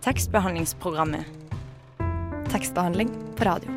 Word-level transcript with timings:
Tekstbehandlingsprogrammet. 0.00 1.24
Tekstbehandling 2.50 3.10
på 3.36 3.44
radio. 3.44 3.70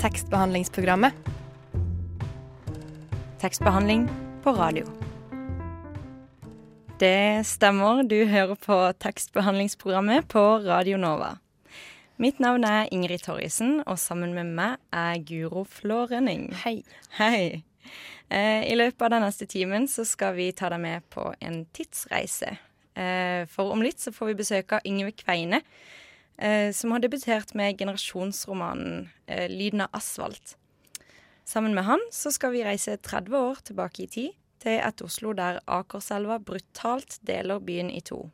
Tekstbehandlingsprogrammet. 0.00 1.12
Tekstbehandling 3.40 4.10
på 4.42 4.52
radio. 4.52 4.86
Det 6.98 7.46
stemmer, 7.46 8.02
du 8.02 8.24
hører 8.24 8.54
på 8.54 8.92
tekstbehandlingsprogrammet 9.02 10.28
på 10.28 10.58
Radio 10.62 10.96
Nova. 10.96 11.38
Mitt 12.22 12.38
navn 12.38 12.62
er 12.62 12.86
Ingrid 12.94 13.24
Torrisen, 13.24 13.80
og 13.82 13.96
sammen 13.98 14.30
med 14.36 14.52
meg 14.54 14.76
er 14.94 15.16
Guro 15.26 15.64
Flå 15.66 16.04
Rønning. 16.06 16.52
Hei. 16.60 16.84
Hei. 17.16 17.64
Eh, 18.30 18.62
I 18.70 18.76
løpet 18.76 19.02
av 19.02 19.10
den 19.16 19.24
neste 19.26 19.48
timen 19.50 19.88
så 19.90 20.04
skal 20.06 20.36
vi 20.36 20.44
ta 20.54 20.68
deg 20.70 20.78
med 20.84 21.08
på 21.10 21.24
en 21.42 21.64
tidsreise. 21.74 22.52
Eh, 22.94 23.42
for 23.50 23.74
om 23.74 23.82
litt 23.82 23.98
så 23.98 24.12
får 24.14 24.30
vi 24.30 24.36
besøk 24.38 24.76
av 24.76 24.86
Yngve 24.86 25.16
Kveine, 25.18 25.64
eh, 26.38 26.70
som 26.70 26.94
har 26.94 27.02
debutert 27.02 27.56
med 27.58 27.74
generasjonsromanen 27.80 29.10
'Lyden 29.26 29.82
av 29.82 29.90
asfalt'. 29.90 30.54
Sammen 31.44 31.74
med 31.74 31.84
han 31.90 32.06
så 32.12 32.30
skal 32.30 32.52
vi 32.52 32.62
reise 32.62 33.00
30 33.02 33.34
år 33.34 33.64
tilbake 33.64 34.04
i 34.04 34.06
tid, 34.06 34.30
til 34.60 34.78
et 34.78 35.02
Oslo 35.02 35.32
der 35.32 35.58
Akerselva 35.66 36.38
brutalt 36.38 37.18
deler 37.26 37.58
byen 37.58 37.90
i 37.90 38.00
to. 38.00 38.30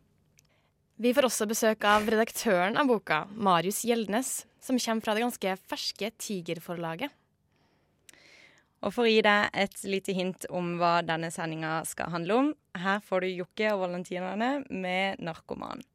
Vi 0.98 1.12
får 1.14 1.28
også 1.28 1.46
besøk 1.46 1.84
av 1.86 2.08
redaktøren 2.10 2.74
av 2.80 2.88
boka, 2.90 3.20
Marius 3.30 3.84
Gjeldnes, 3.86 4.32
som 4.58 4.80
kommer 4.82 5.04
fra 5.04 5.12
det 5.14 5.22
ganske 5.22 5.52
ferske 5.70 6.08
Tigerforlaget. 6.18 7.12
Og 8.82 8.90
for 8.96 9.06
å 9.06 9.12
gi 9.12 9.20
deg 9.22 9.54
et 9.62 9.78
lite 9.86 10.16
hint 10.16 10.48
om 10.50 10.72
hva 10.80 10.96
denne 11.06 11.30
sendinga 11.30 11.84
skal 11.86 12.10
handle 12.10 12.40
om, 12.40 12.50
her 12.74 12.98
får 13.06 13.22
du 13.22 13.28
Jokke 13.30 13.70
og 13.76 13.84
Valentinerne 13.84 14.50
med 14.70 15.22
'Narkoman'. 15.22 15.86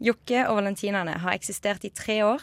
Jokke 0.00 0.46
og 0.48 0.56
Valentinerne 0.62 1.18
har 1.20 1.36
eksistert 1.36 1.84
i 1.84 1.92
tre 1.92 2.22
år 2.24 2.40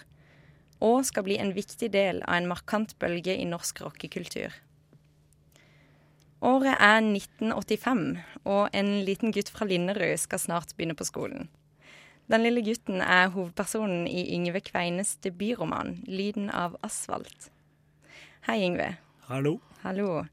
og 0.86 1.02
skal 1.05 1.25
bli 1.25 1.39
en 1.42 1.55
viktig 1.58 1.89
del 1.89 2.22
av 2.22 2.38
en 2.38 2.53
markant 2.53 2.94
bølge 3.02 3.33
i 3.33 3.49
norsk 3.49 3.81
rockekultur. 3.81 4.53
Året 6.45 6.75
er 6.77 6.99
1985, 7.02 8.02
og 8.45 8.67
en 8.77 8.89
liten 9.07 9.31
gutt 9.33 9.49
fra 9.49 9.66
Linderud 9.66 10.19
skal 10.21 10.41
snart 10.41 10.75
begynne 10.77 10.93
på 10.97 11.07
skolen. 11.07 11.47
Den 12.30 12.43
lille 12.43 12.61
gutten 12.61 13.02
er 13.02 13.31
hovedpersonen 13.33 14.05
i 14.05 14.27
Yngve 14.35 14.61
Kveines 14.61 15.15
debutroman 15.23 16.03
'Lyden 16.05 16.52
av 16.53 16.75
asfalt'. 16.85 17.49
Hei, 18.45 18.59
Yngve. 18.67 18.97
Hallo. 19.31 19.58
Hallo. 19.81 20.27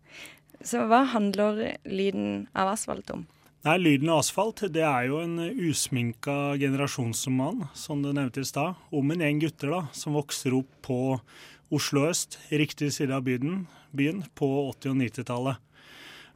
Så 0.60 0.84
hva 0.91 1.05
handler 1.08 1.78
'Lyden 1.86 2.48
av 2.52 2.75
asfalt' 2.75 3.10
om? 3.14 3.27
Nei, 3.64 3.78
'Lyden 3.78 4.10
av 4.12 4.20
asfalt' 4.20 4.69
det 4.69 4.84
er 4.84 5.08
jo 5.08 5.22
en 5.25 5.38
usminka 5.41 6.58
generasjonsroman, 6.60 7.69
som 7.72 8.02
du 8.02 8.12
nevnte 8.12 8.42
i 8.42 8.44
stad, 8.44 8.75
om 8.92 9.10
en 9.10 9.25
gjeng 9.25 9.41
gutter 9.41 9.70
da, 9.70 9.86
som 9.92 10.12
vokser 10.12 10.52
opp 10.52 10.69
på 10.82 11.20
Oslo 11.72 12.05
øst, 12.10 12.36
riktig 12.50 12.92
side 12.92 13.14
av 13.14 13.25
byen, 13.25 13.66
byen 13.97 14.20
på 14.34 14.69
80- 14.69 14.91
og 14.91 14.97
90-tallet. 15.00 15.56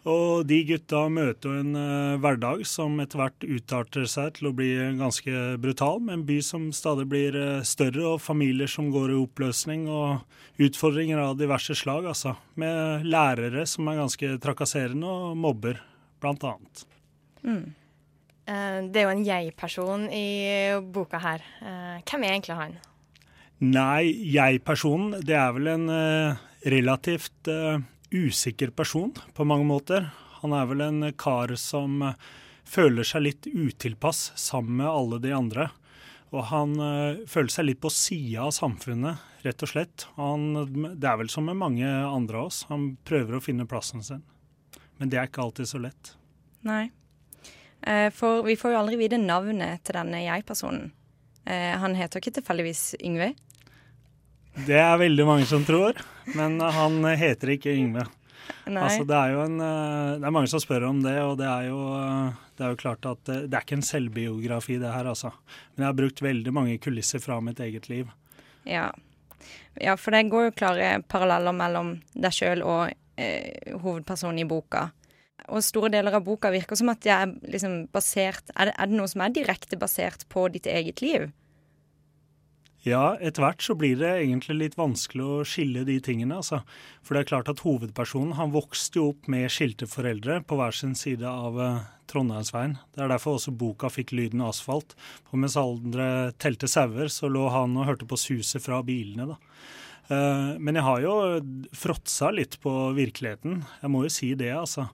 Og 0.06 0.46
de 0.46 0.60
gutta 0.62 1.00
møter 1.10 1.50
jo 1.50 1.58
en 1.58 1.74
uh, 1.74 2.18
hverdag 2.22 2.62
som 2.70 2.94
etter 3.02 3.18
hvert 3.18 3.44
utarter 3.44 4.06
seg 4.08 4.36
til 4.36 4.50
å 4.50 4.54
bli 4.54 4.70
ganske 4.96 5.32
brutal, 5.60 5.98
med 6.00 6.20
en 6.20 6.22
by 6.28 6.38
som 6.44 6.68
stadig 6.72 7.08
blir 7.10 7.34
uh, 7.34 7.66
større, 7.66 8.04
og 8.14 8.22
familier 8.22 8.70
som 8.70 8.92
går 8.94 9.10
i 9.10 9.18
oppløsning, 9.18 9.88
og 9.90 10.62
utfordringer 10.62 11.18
av 11.24 11.34
diverse 11.40 11.74
slag, 11.76 12.06
altså. 12.12 12.36
Med 12.62 13.04
lærere 13.10 13.66
som 13.66 13.90
er 13.90 13.98
ganske 13.98 14.38
trakasserende, 14.44 15.10
og 15.10 15.36
mobber, 15.42 15.82
blant 16.22 16.46
annet. 16.46 16.86
Mm. 17.42 17.66
Uh, 18.46 18.80
Det 18.88 19.02
er 19.02 19.08
jo 19.08 19.16
en 19.16 19.26
jeg-person 19.26 20.08
i 20.14 20.26
boka 20.94 21.20
her. 21.26 21.42
Hvem 22.06 22.22
er 22.22 22.38
egentlig 22.38 22.56
han? 22.62 22.78
Nei, 23.66 24.14
jeg-personen, 24.30 25.18
det 25.26 25.34
er 25.34 25.52
vel 25.58 25.74
en 25.74 25.88
relativt 26.62 27.50
usikker 28.10 28.70
person 28.76 29.12
på 29.34 29.46
mange 29.48 29.66
måter. 29.68 30.10
Han 30.42 30.54
er 30.56 30.68
vel 30.70 30.84
en 30.84 31.08
kar 31.18 31.54
som 31.58 32.00
føler 32.68 33.06
seg 33.06 33.24
litt 33.24 33.48
utilpass 33.48 34.32
sammen 34.38 34.78
med 34.82 34.88
alle 34.88 35.18
de 35.24 35.32
andre. 35.34 35.68
Og 36.30 36.44
han 36.50 36.74
føler 37.24 37.48
seg 37.48 37.64
litt 37.64 37.80
på 37.80 37.90
sida 37.92 38.44
av 38.44 38.52
samfunnet, 38.52 39.16
rett 39.46 39.64
og 39.64 39.70
slett. 39.70 40.04
Han, 40.18 40.52
det 41.00 41.08
er 41.08 41.16
vel 41.22 41.30
som 41.32 41.48
med 41.48 41.56
mange 41.56 41.88
andre 41.88 42.42
av 42.42 42.50
oss. 42.50 42.66
Han 42.68 42.90
prøver 43.08 43.38
å 43.38 43.42
finne 43.42 43.66
plassen 43.68 44.04
sin. 44.04 44.20
Men 44.98 45.08
det 45.10 45.18
er 45.18 45.30
ikke 45.30 45.46
alltid 45.46 45.70
så 45.70 45.80
lett. 45.80 46.12
Nei. 46.68 46.90
Eh, 47.80 48.10
For 48.14 48.42
vi 48.46 48.56
får 48.58 48.74
jo 48.74 48.80
aldri 48.80 48.98
vite 49.00 49.20
navnet 49.22 49.84
til 49.86 49.96
denne 49.98 50.22
jeg-personen. 50.24 50.90
Eh, 51.46 51.74
Han 51.78 51.94
heter 51.94 52.20
ikke 52.20 52.34
tilfeldigvis 52.40 52.96
Yngve. 53.00 53.32
Det 54.66 54.78
er 54.78 54.98
veldig 55.00 55.26
mange 55.28 55.46
som 55.48 55.64
tror, 55.66 55.98
men 56.34 56.58
han 56.60 57.04
heter 57.18 57.54
ikke 57.54 57.74
Yngve. 57.74 58.06
Altså, 58.68 59.04
det 59.08 59.16
er 59.16 59.32
jo 59.32 59.42
en 59.46 59.60
eh, 59.64 60.18
Det 60.20 60.28
er 60.28 60.34
mange 60.34 60.50
som 60.50 60.60
spør 60.60 60.88
om 60.90 61.00
det, 61.04 61.16
og 61.24 61.38
det 61.40 61.48
er 61.48 61.68
jo, 61.70 61.78
eh, 61.96 62.36
det 62.58 62.64
er 62.66 62.72
jo 62.74 62.80
klart 62.80 63.08
at 63.08 63.20
det, 63.28 63.38
det 63.48 63.56
er 63.56 63.64
ikke 63.64 63.78
en 63.78 63.86
selvbiografi, 63.86 64.78
det 64.80 64.92
her, 64.92 65.08
altså. 65.08 65.32
Men 65.74 65.84
jeg 65.84 65.88
har 65.88 65.98
brukt 66.02 66.22
veldig 66.24 66.54
mange 66.54 66.78
kulisser 66.82 67.22
fra 67.24 67.38
mitt 67.44 67.60
eget 67.64 67.88
liv. 67.92 68.10
Ja. 68.68 68.90
ja, 69.80 69.96
for 69.96 70.12
det 70.12 70.28
går 70.32 70.48
jo 70.48 70.56
klare 70.58 70.98
paralleller 71.08 71.56
mellom 71.56 71.94
deg 72.12 72.34
sjøl 72.34 72.64
og 72.66 72.92
eh, 73.20 73.74
hovedpersonen 73.80 74.42
i 74.44 74.48
boka. 74.48 74.88
Og 75.48 75.64
store 75.64 75.88
deler 75.94 76.18
av 76.18 76.26
boka 76.26 76.50
virker 76.52 76.76
som 76.76 76.90
at 76.92 77.00
det 77.04 77.14
er 77.14 77.30
liksom 77.54 77.86
basert 77.94 78.50
er 78.52 78.68
det, 78.68 78.74
er 78.76 78.90
det 78.90 78.98
noe 78.98 79.08
som 79.08 79.22
er 79.24 79.32
direkte 79.32 79.78
basert 79.80 80.26
på 80.28 80.48
ditt 80.52 80.68
eget 80.68 81.00
liv? 81.00 81.30
Ja, 82.86 83.16
etter 83.18 83.42
hvert 83.42 83.62
så 83.64 83.74
blir 83.74 83.96
det 83.98 84.10
egentlig 84.20 84.54
litt 84.54 84.76
vanskelig 84.78 85.24
å 85.24 85.46
skille 85.48 85.82
de 85.86 85.96
tingene, 86.04 86.38
altså. 86.38 86.60
For 87.02 87.16
det 87.16 87.24
er 87.24 87.30
klart 87.32 87.50
at 87.50 87.62
hovedpersonen 87.64 88.36
han 88.38 88.54
vokste 88.54 89.00
jo 89.00 89.08
opp 89.12 89.26
med 89.30 89.50
skilte 89.50 89.88
foreldre 89.90 90.38
på 90.46 90.58
hver 90.60 90.76
sin 90.76 90.94
side 90.98 91.26
av 91.26 91.58
eh, 91.58 91.80
Trondheimsveien. 92.08 92.76
Det 92.94 93.02
er 93.02 93.10
derfor 93.10 93.36
også 93.36 93.56
boka 93.58 93.90
fikk 93.90 94.14
lyden 94.14 94.44
av 94.44 94.52
asfalt. 94.52 94.94
For 95.26 95.42
mens 95.42 95.58
andre 95.58 96.30
telte 96.38 96.70
sauer, 96.70 97.10
så 97.10 97.30
lå 97.32 97.48
han 97.52 97.74
og 97.76 97.88
hørte 97.90 98.08
på 98.08 98.20
suset 98.20 98.62
fra 98.64 98.80
bilene, 98.86 99.32
da. 99.34 99.40
Eh, 100.08 100.54
men 100.62 100.78
jeg 100.78 100.86
har 100.86 101.02
jo 101.04 101.16
fråtsa 101.76 102.30
litt 102.32 102.60
på 102.62 102.74
virkeligheten. 102.96 103.64
Jeg 103.82 103.92
må 103.92 104.06
jo 104.06 104.14
si 104.20 104.32
det, 104.38 104.54
altså. 104.54 104.86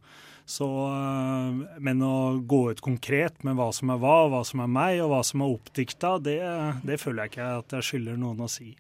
Så, 0.44 0.66
eh, 0.92 1.78
men 1.80 2.02
å 2.04 2.40
gå 2.44 2.60
ut 2.74 2.82
konkret 2.84 3.44
med 3.46 3.56
hva 3.56 3.70
som 3.72 3.92
er 3.94 4.00
hva, 4.02 4.16
hva 4.32 4.42
som 4.44 4.60
er 4.64 4.68
meg, 4.70 4.98
og 5.04 5.14
hva 5.14 5.22
som 5.24 5.44
er 5.44 5.54
oppdikta, 5.56 6.18
det, 6.20 6.40
det 6.84 7.00
føler 7.00 7.24
jeg 7.24 7.34
ikke 7.34 7.48
at 7.62 7.76
jeg 7.78 7.88
skylder 7.88 8.20
noen 8.20 8.44
å 8.44 8.50
si. 8.52 8.74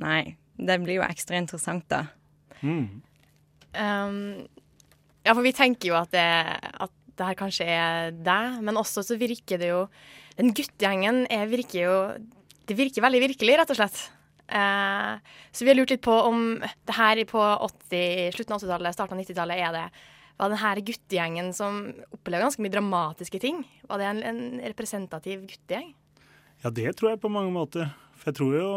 Nei. 0.00 0.36
Det 0.62 0.76
blir 0.82 1.00
jo 1.00 1.04
ekstra 1.06 1.38
interessant, 1.40 1.84
da. 1.90 2.04
Mm. 2.62 3.02
Um, 3.72 4.16
ja, 5.24 5.32
for 5.32 5.42
vi 5.44 5.54
tenker 5.56 5.90
jo 5.90 5.96
at 5.98 6.12
det, 6.14 6.26
at 6.84 6.92
det 7.18 7.28
her 7.28 7.38
kanskje 7.38 7.66
er 7.68 8.12
deg, 8.14 8.58
men 8.64 8.78
også 8.78 9.04
så 9.06 9.16
virker 9.20 9.60
det 9.60 9.70
jo 9.72 9.86
Den 10.36 10.52
guttegjengen 10.56 11.26
er, 11.32 11.48
virker 11.50 11.78
jo 11.80 11.96
Det 12.68 12.76
virker 12.76 13.04
veldig 13.04 13.20
virkelig, 13.26 13.56
rett 13.60 13.72
og 13.72 13.78
slett. 13.78 13.98
Uh, 14.52 15.18
så 15.52 15.64
vi 15.64 15.72
har 15.72 15.78
lurt 15.78 15.92
litt 15.92 16.04
på 16.04 16.14
om 16.28 16.60
det 16.60 16.96
her 16.96 17.20
på 17.28 17.40
80, 17.40 18.32
slutten 18.36 18.56
av 18.56 18.62
80-tallet, 18.62 18.96
starten 18.96 19.18
av 19.18 19.24
90-tallet, 19.24 19.62
er 19.64 19.76
det 19.76 19.86
var 20.42 20.52
denne 20.52 20.86
guttegjengen 20.86 21.52
som 21.56 21.84
opplever 22.10 22.46
ganske 22.46 22.62
mye 22.64 22.74
dramatiske 22.74 23.40
ting? 23.42 23.62
Var 23.88 24.00
det 24.00 24.08
en, 24.10 24.22
en 24.26 24.42
representativ 24.64 25.46
guttegjeng? 25.46 25.92
Ja, 26.62 26.70
det 26.70 26.92
tror 26.98 27.12
jeg 27.12 27.22
på 27.22 27.30
mange 27.32 27.54
måter. 27.54 27.90
For 28.18 28.30
jeg 28.30 28.38
tror 28.38 28.58
jo 28.58 28.68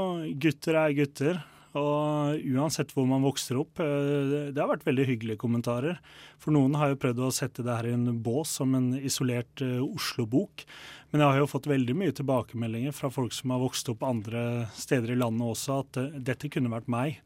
gutter 0.42 0.80
er 0.82 0.96
gutter. 0.98 1.44
Og 1.76 2.46
uansett 2.56 2.94
hvor 2.96 3.04
man 3.10 3.26
vokser 3.26 3.58
opp, 3.60 3.82
eh, 3.84 4.52
det 4.56 4.62
har 4.62 4.70
vært 4.70 4.86
veldig 4.88 5.08
hyggelige 5.10 5.42
kommentarer. 5.42 6.00
For 6.40 6.56
noen 6.56 6.78
har 6.80 6.94
jo 6.94 7.02
prøvd 7.02 7.26
å 7.26 7.34
sette 7.36 7.66
det 7.66 7.76
her 7.76 7.90
i 7.90 7.96
en 7.98 8.22
bås 8.24 8.54
som 8.62 8.72
en 8.78 8.94
isolert 8.96 9.60
uh, 9.60 9.84
Oslo-bok. 9.84 10.64
Men 11.12 11.22
jeg 11.22 11.34
har 11.34 11.42
jo 11.42 11.52
fått 11.52 11.68
veldig 11.68 11.98
mye 12.00 12.16
tilbakemeldinger 12.16 12.96
fra 12.96 13.12
folk 13.12 13.36
som 13.36 13.52
har 13.52 13.60
vokst 13.66 13.92
opp 13.92 14.08
andre 14.08 14.70
steder 14.78 15.12
i 15.12 15.20
landet 15.20 15.52
også, 15.52 15.82
at 15.84 16.00
uh, 16.00 16.16
dette 16.16 16.52
kunne 16.54 16.72
vært 16.72 16.88
meg. 16.88 17.20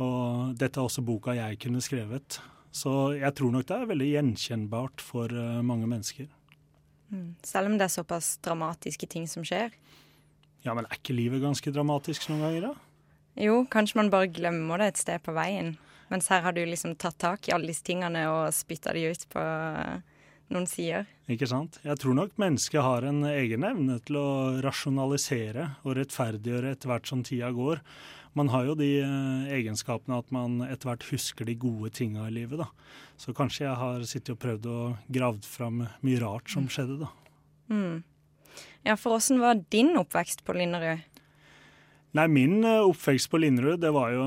Og 0.00 0.56
dette 0.56 0.80
er 0.80 0.88
også 0.88 1.04
boka 1.04 1.36
jeg 1.36 1.60
kunne 1.62 1.84
skrevet. 1.84 2.40
Så 2.74 3.14
jeg 3.14 3.30
tror 3.38 3.52
nok 3.54 3.68
det 3.68 3.76
er 3.76 3.90
veldig 3.90 4.08
gjenkjennbart 4.10 5.02
for 5.04 5.30
uh, 5.30 5.62
mange 5.62 5.86
mennesker. 5.86 6.26
Mm. 7.14 7.36
Selv 7.46 7.70
om 7.70 7.76
det 7.78 7.86
er 7.86 7.94
såpass 7.94 8.34
dramatiske 8.42 9.06
ting 9.10 9.28
som 9.30 9.46
skjer. 9.46 9.76
Ja, 10.64 10.74
men 10.74 10.88
er 10.88 10.98
ikke 10.98 11.14
livet 11.14 11.44
ganske 11.44 11.70
dramatisk 11.70 12.26
noen 12.30 12.42
ganger, 12.46 12.70
da? 12.70 12.74
Jo, 13.44 13.60
kanskje 13.70 13.98
man 14.00 14.10
bare 14.10 14.30
glemmer 14.32 14.80
det 14.80 14.92
et 14.92 15.02
sted 15.02 15.22
på 15.22 15.34
veien. 15.36 15.74
Mens 16.10 16.28
her 16.30 16.42
har 16.44 16.54
du 16.54 16.62
liksom 16.66 16.96
tatt 17.00 17.18
tak 17.20 17.48
i 17.48 17.54
alle 17.54 17.70
disse 17.70 17.84
tingene 17.86 18.26
og 18.30 18.54
spytta 18.54 18.92
de 18.94 19.06
ut 19.10 19.24
på 19.32 19.42
eh, 19.42 20.02
noen 20.54 20.66
sider. 20.70 21.08
Ikke 21.30 21.48
sant? 21.50 21.80
Jeg 21.84 21.98
tror 22.00 22.16
nok 22.18 22.36
mennesket 22.40 22.84
har 22.84 23.06
en 23.08 23.24
egen 23.30 23.64
evne 23.66 23.98
til 24.06 24.20
å 24.20 24.28
rasjonalisere 24.64 25.70
og 25.82 25.96
rettferdiggjøre 25.98 26.74
etter 26.76 26.92
hvert 26.92 27.10
som 27.10 27.24
tida 27.26 27.50
går. 27.56 27.82
Man 28.34 28.50
har 28.50 28.66
jo 28.66 28.74
de 28.78 28.90
eh, 29.04 29.52
egenskapene 29.54 30.18
at 30.18 30.32
man 30.34 30.58
etter 30.66 30.90
hvert 30.90 31.06
husker 31.12 31.46
de 31.46 31.54
gode 31.58 31.92
tinga 31.94 32.26
i 32.28 32.34
livet, 32.34 32.58
da. 32.64 32.68
Så 33.20 33.34
kanskje 33.36 33.68
jeg 33.68 33.78
har 33.78 34.06
sittet 34.10 34.34
og 34.34 34.40
prøvd 34.42 34.66
å 34.70 34.78
gravd 35.14 35.46
fram 35.46 35.84
mye 35.86 36.22
rart 36.22 36.50
som 36.50 36.66
skjedde, 36.66 37.04
da. 37.04 37.12
Mm. 37.70 38.02
Ja, 38.84 38.96
for 39.00 39.16
åssen 39.16 39.40
var 39.42 39.62
din 39.72 39.94
oppvekst 39.98 40.44
på 40.44 40.56
Linderud? 40.58 41.04
Nei, 42.14 42.28
min 42.30 42.60
eh, 42.62 42.78
oppvekst 42.86 43.26
på 43.26 43.40
Linderud, 43.42 43.80
det 43.82 43.90
var 43.90 44.12
jo, 44.14 44.24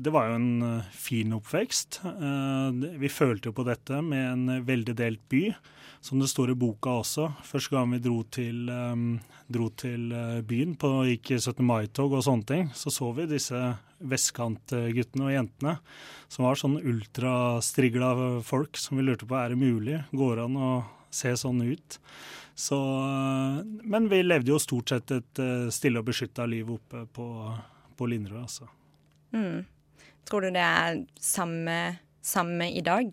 det 0.00 0.12
var 0.12 0.30
jo 0.30 0.36
en 0.38 0.52
eh, 0.64 0.92
fin 0.96 1.34
oppvekst. 1.36 1.98
Vi 2.96 3.10
følte 3.12 3.50
jo 3.50 3.56
på 3.58 3.66
dette 3.66 4.00
med 4.00 4.30
en 4.30 4.62
veldig 4.64 4.94
delt 4.96 5.20
by 5.28 5.50
som 6.00 6.22
det 6.22 6.30
står 6.30 6.54
i 6.54 6.56
boka 6.56 6.94
også. 7.02 7.28
Første 7.44 7.74
gang 7.74 7.92
vi 7.92 8.00
dro 8.00 8.22
til, 8.32 8.70
dro 9.52 9.66
til 9.74 10.12
byen 10.46 10.76
på 10.78 10.90
gikk 11.10 11.32
17. 11.34 11.64
mai-tog 11.66 12.14
og 12.14 12.22
sånne 12.24 12.46
ting, 12.46 12.68
så 12.78 12.92
så 12.94 13.10
vi 13.16 13.26
disse 13.28 13.58
vestkantguttene 13.98 15.26
og 15.26 15.34
jentene 15.34 15.78
som 16.30 16.46
var 16.46 16.60
sånn 16.60 16.78
ultrastrigla 16.78 18.12
folk 18.46 18.78
som 18.78 19.00
vi 19.00 19.08
lurte 19.08 19.26
på 19.26 19.36
er 19.40 19.52
det 19.52 19.60
mulig, 19.60 19.98
går 20.14 20.44
an 20.46 20.60
å 20.60 20.70
se 21.10 21.34
sånn 21.36 21.62
ut. 21.66 21.98
Så, 22.56 22.78
men 23.84 24.08
vi 24.08 24.22
levde 24.24 24.54
jo 24.54 24.58
stort 24.62 24.92
sett 24.92 25.12
et 25.12 25.40
uh, 25.42 25.68
stille 25.74 26.00
og 26.00 26.08
beskytta 26.08 26.46
liv 26.48 26.70
oppe 26.72 27.04
på, 27.12 27.28
på 27.96 28.08
Linderud, 28.08 28.46
altså. 28.46 28.68
Mm. 29.36 29.66
Tror 30.26 30.46
du 30.46 30.54
det 30.54 30.64
er 30.64 31.02
samme, 31.20 31.78
samme 32.24 32.70
i 32.72 32.82
dag? 32.84 33.12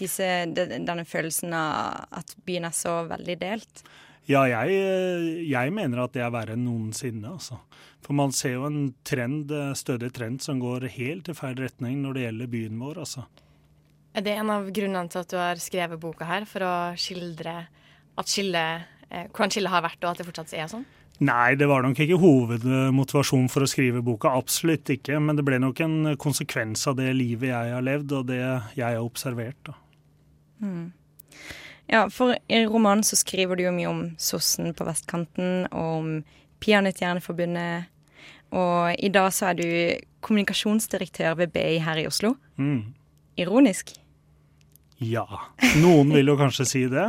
disse, 0.00 0.26
denne 0.52 1.04
følelsen 1.08 1.54
av 1.56 2.06
at 2.20 2.34
byen 2.46 2.68
er 2.68 2.76
så 2.76 2.98
veldig 3.08 3.38
delt? 3.40 3.82
Ja, 4.26 4.42
jeg, 4.50 4.74
jeg, 5.46 5.72
mener 5.74 6.02
at 6.02 6.16
det 6.16 6.24
er 6.24 6.32
verre 6.34 6.56
enn 6.56 6.64
noensinne. 6.66 7.36
Altså. 7.36 7.60
For 8.02 8.16
man 8.18 8.34
ser 8.34 8.56
jo 8.56 8.66
en 8.66 8.88
trend, 9.06 9.52
stødig 9.78 10.10
trend 10.16 10.42
som 10.42 10.58
går 10.62 10.88
helt 10.96 11.30
i 11.30 11.36
feil 11.36 11.58
retning 11.60 12.00
når 12.02 12.16
det 12.16 12.24
gjelder 12.26 12.50
byen 12.56 12.80
vår. 12.82 13.02
Altså. 13.04 13.26
Er 14.16 14.24
det 14.24 14.36
en 14.40 14.50
av 14.52 14.68
grunnene 14.72 15.12
til 15.12 15.20
at 15.20 15.32
du 15.32 15.36
har 15.36 15.58
skrevet 15.60 16.00
boka 16.00 16.24
her, 16.24 16.46
for 16.48 16.64
å 16.64 16.74
skildre 16.96 17.66
skille, 18.24 18.62
eh, 19.10 19.26
hvordan 19.28 19.52
skillet 19.52 19.72
har 19.74 19.82
vært, 19.84 19.98
og 20.00 20.10
at 20.10 20.22
det 20.22 20.26
fortsatt 20.30 20.54
er 20.56 20.70
sånn? 20.72 20.86
Nei, 21.20 21.54
det 21.56 21.66
var 21.68 21.84
nok 21.84 21.98
ikke 22.00 22.18
hovedmotivasjonen 22.20 23.48
for 23.52 23.64
å 23.64 23.68
skrive 23.68 24.02
boka. 24.04 24.32
Absolutt 24.36 24.88
ikke. 24.92 25.16
Men 25.20 25.36
det 25.36 25.44
ble 25.44 25.58
nok 25.60 25.80
en 25.80 26.16
konsekvens 26.20 26.86
av 26.88 26.96
det 26.96 27.08
livet 27.16 27.48
jeg 27.48 27.72
har 27.72 27.84
levd, 27.84 28.12
og 28.12 28.26
det 28.28 28.40
jeg 28.76 28.84
har 28.84 29.04
observert. 29.04 29.56
da. 29.64 29.76
Mm. 30.60 30.92
Ja, 31.88 32.08
for 32.10 32.36
i 32.48 32.64
romanen 32.66 33.04
så 33.06 33.16
skriver 33.16 33.56
du 33.56 33.64
jo 33.64 33.72
mye 33.72 33.88
om 33.88 34.02
sossen 34.18 34.74
på 34.76 34.84
vestkanten, 34.84 35.68
og 35.72 35.92
om 36.00 36.10
Peanøttjerneforbundet. 36.60 37.92
Og 38.56 38.96
i 38.96 39.08
dag 39.12 39.32
så 39.32 39.52
er 39.52 39.60
du 39.60 39.68
kommunikasjonsdirektør 40.20 41.36
ved 41.36 41.52
BI 41.52 41.78
her 41.84 42.00
i 42.00 42.08
Oslo. 42.08 42.34
Mm. 42.56 42.92
Ironisk? 43.36 43.94
Ja. 45.02 45.26
Noen 45.82 46.12
vil 46.14 46.32
jo 46.32 46.38
kanskje 46.40 46.66
si 46.68 46.82
det. 46.90 47.06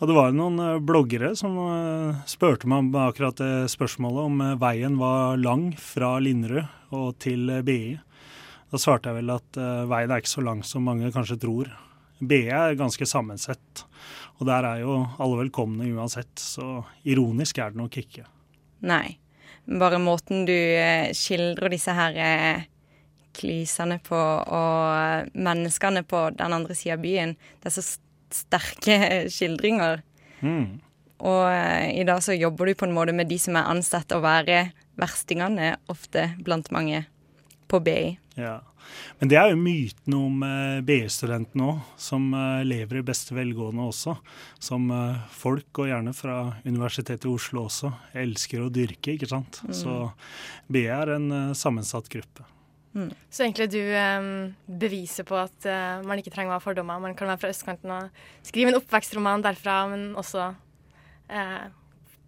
Og 0.00 0.10
det 0.10 0.16
var 0.16 0.34
noen 0.34 0.58
eh, 0.60 0.80
bloggere 0.82 1.30
som 1.38 1.54
eh, 1.62 2.22
spurte 2.28 2.68
meg 2.68 2.82
om 2.82 2.96
akkurat 3.04 3.38
det 3.38 3.70
spørsmålet 3.72 4.26
om 4.28 4.42
eh, 4.42 4.56
veien 4.60 4.98
var 5.00 5.38
lang 5.40 5.68
fra 5.80 6.16
Linderud 6.20 6.92
og 6.94 7.14
til 7.22 7.48
BI. 7.64 7.94
Da 8.72 8.80
svarte 8.80 9.10
jeg 9.10 9.20
vel 9.20 9.32
at 9.34 9.56
veien 9.86 10.10
er 10.10 10.22
ikke 10.22 10.32
så 10.32 10.42
lang 10.42 10.60
som 10.66 10.84
mange 10.86 11.10
kanskje 11.14 11.38
tror. 11.42 11.70
BE 12.18 12.48
er 12.50 12.76
ganske 12.78 13.06
sammensett. 13.06 13.84
Og 14.38 14.46
der 14.48 14.66
er 14.66 14.82
jo 14.82 14.98
alle 15.22 15.44
velkomne 15.44 15.86
uansett, 15.94 16.32
så 16.40 16.82
ironisk 17.06 17.58
er 17.62 17.74
det 17.74 17.80
nok 17.80 17.98
ikke. 18.02 18.26
Nei. 18.86 19.18
Bare 19.64 20.00
måten 20.02 20.44
du 20.44 20.54
eh, 20.54 21.12
skildrer 21.16 21.72
disse 21.72 21.94
her 21.96 22.18
eh, 23.34 23.40
klysene 23.40 23.98
på, 24.04 24.16
og 24.16 25.34
menneskene 25.34 26.04
på 26.06 26.28
den 26.38 26.56
andre 26.56 26.76
sida 26.78 26.98
av 26.98 27.04
byen, 27.04 27.36
det 27.62 27.70
er 27.70 27.76
så 27.76 27.86
sterke 28.34 28.98
skildringer. 29.34 30.02
Mm. 30.40 30.80
Og 31.24 31.42
eh, 31.48 31.90
i 32.00 32.04
dag 32.06 32.22
så 32.24 32.36
jobber 32.36 32.70
du 32.70 32.76
på 32.78 32.88
en 32.88 32.96
måte 32.96 33.14
med 33.16 33.30
de 33.30 33.38
som 33.40 33.56
er 33.58 33.70
ansett 33.70 34.12
å 34.14 34.22
være 34.24 34.68
verstingene, 35.00 35.76
ofte 35.90 36.30
blant 36.44 36.70
mange, 36.74 37.04
på 37.70 37.80
BI. 37.82 38.14
Ja. 38.38 38.60
Men 39.18 39.30
det 39.30 39.38
er 39.38 39.52
jo 39.52 39.60
myten 39.60 40.16
om 40.18 40.42
eh, 40.44 40.80
BI-studentene 40.84 41.68
òg, 41.70 41.92
som 42.00 42.26
eh, 42.36 42.64
lever 42.66 43.00
i 43.00 43.04
beste 43.06 43.36
velgående 43.36 43.86
også. 43.88 44.16
Som 44.62 44.90
eh, 44.92 45.22
folk, 45.32 45.70
og 45.80 45.88
gjerne 45.88 46.14
fra 46.16 46.38
Universitetet 46.66 47.24
i 47.28 47.32
Oslo 47.32 47.64
også, 47.68 47.92
elsker 48.24 48.66
å 48.66 48.72
dyrke, 48.74 49.16
ikke 49.16 49.30
sant. 49.30 49.62
Mm. 49.64 49.74
Så 49.78 49.96
BI 50.68 50.84
er 50.92 51.14
en 51.16 51.30
eh, 51.32 51.54
sammensatt 51.58 52.10
gruppe. 52.12 52.46
Mm. 52.94 53.10
Så 53.30 53.42
egentlig 53.42 53.68
du 53.72 53.80
um, 53.82 54.28
beviser 54.80 55.26
på 55.26 55.36
at 55.40 55.66
uh, 55.66 56.04
man 56.06 56.20
ikke 56.20 56.30
trenger 56.34 56.54
å 56.54 56.58
ha 56.58 56.62
fordommer. 56.62 57.02
Man 57.02 57.16
kan 57.18 57.30
være 57.30 57.42
fra 57.42 57.50
østkanten 57.50 57.90
og 57.90 58.22
skrive 58.46 58.70
en 58.70 58.78
oppvekstroman 58.78 59.42
derfra, 59.44 59.80
men 59.90 60.12
også 60.20 60.52
uh, 60.54 61.64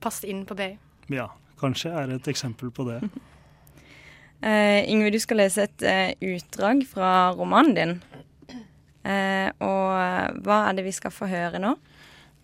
passe 0.03 0.27
inn 0.27 0.43
på 0.49 0.59
BI. 0.59 0.73
Ja, 1.15 1.31
kanskje 1.61 1.95
er 1.95 2.17
et 2.17 2.31
eksempel 2.33 2.75
på 2.75 2.89
det. 2.91 3.01
Uh, 4.37 4.85
Yngve, 4.85 5.09
du 5.15 5.17
skal 5.17 5.39
lese 5.41 5.65
et 5.65 5.83
uh, 5.89 6.11
utdrag 6.29 6.83
fra 6.85 7.31
romanen 7.33 7.73
din. 7.73 7.95
Uh, 9.01 9.49
og 9.65 10.43
hva 10.45 10.59
er 10.69 10.77
det 10.77 10.85
vi 10.85 10.93
skal 10.93 11.15
få 11.15 11.25
høre 11.31 11.57
nå? 11.63 11.73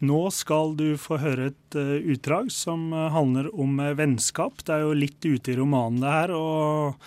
Nå 0.02 0.22
skal 0.34 0.74
du 0.78 0.96
få 0.98 1.20
høre 1.22 1.52
et 1.52 1.76
utdrag 1.78 2.48
som 2.50 2.90
handler 2.90 3.52
om 3.54 3.78
vennskap. 3.94 4.64
Det 4.66 4.74
er 4.74 4.82
jo 4.82 4.96
litt 4.98 5.22
ute 5.22 5.52
i 5.52 5.58
romanen 5.60 6.02
det 6.02 6.10
her. 6.10 6.34
og 6.34 6.98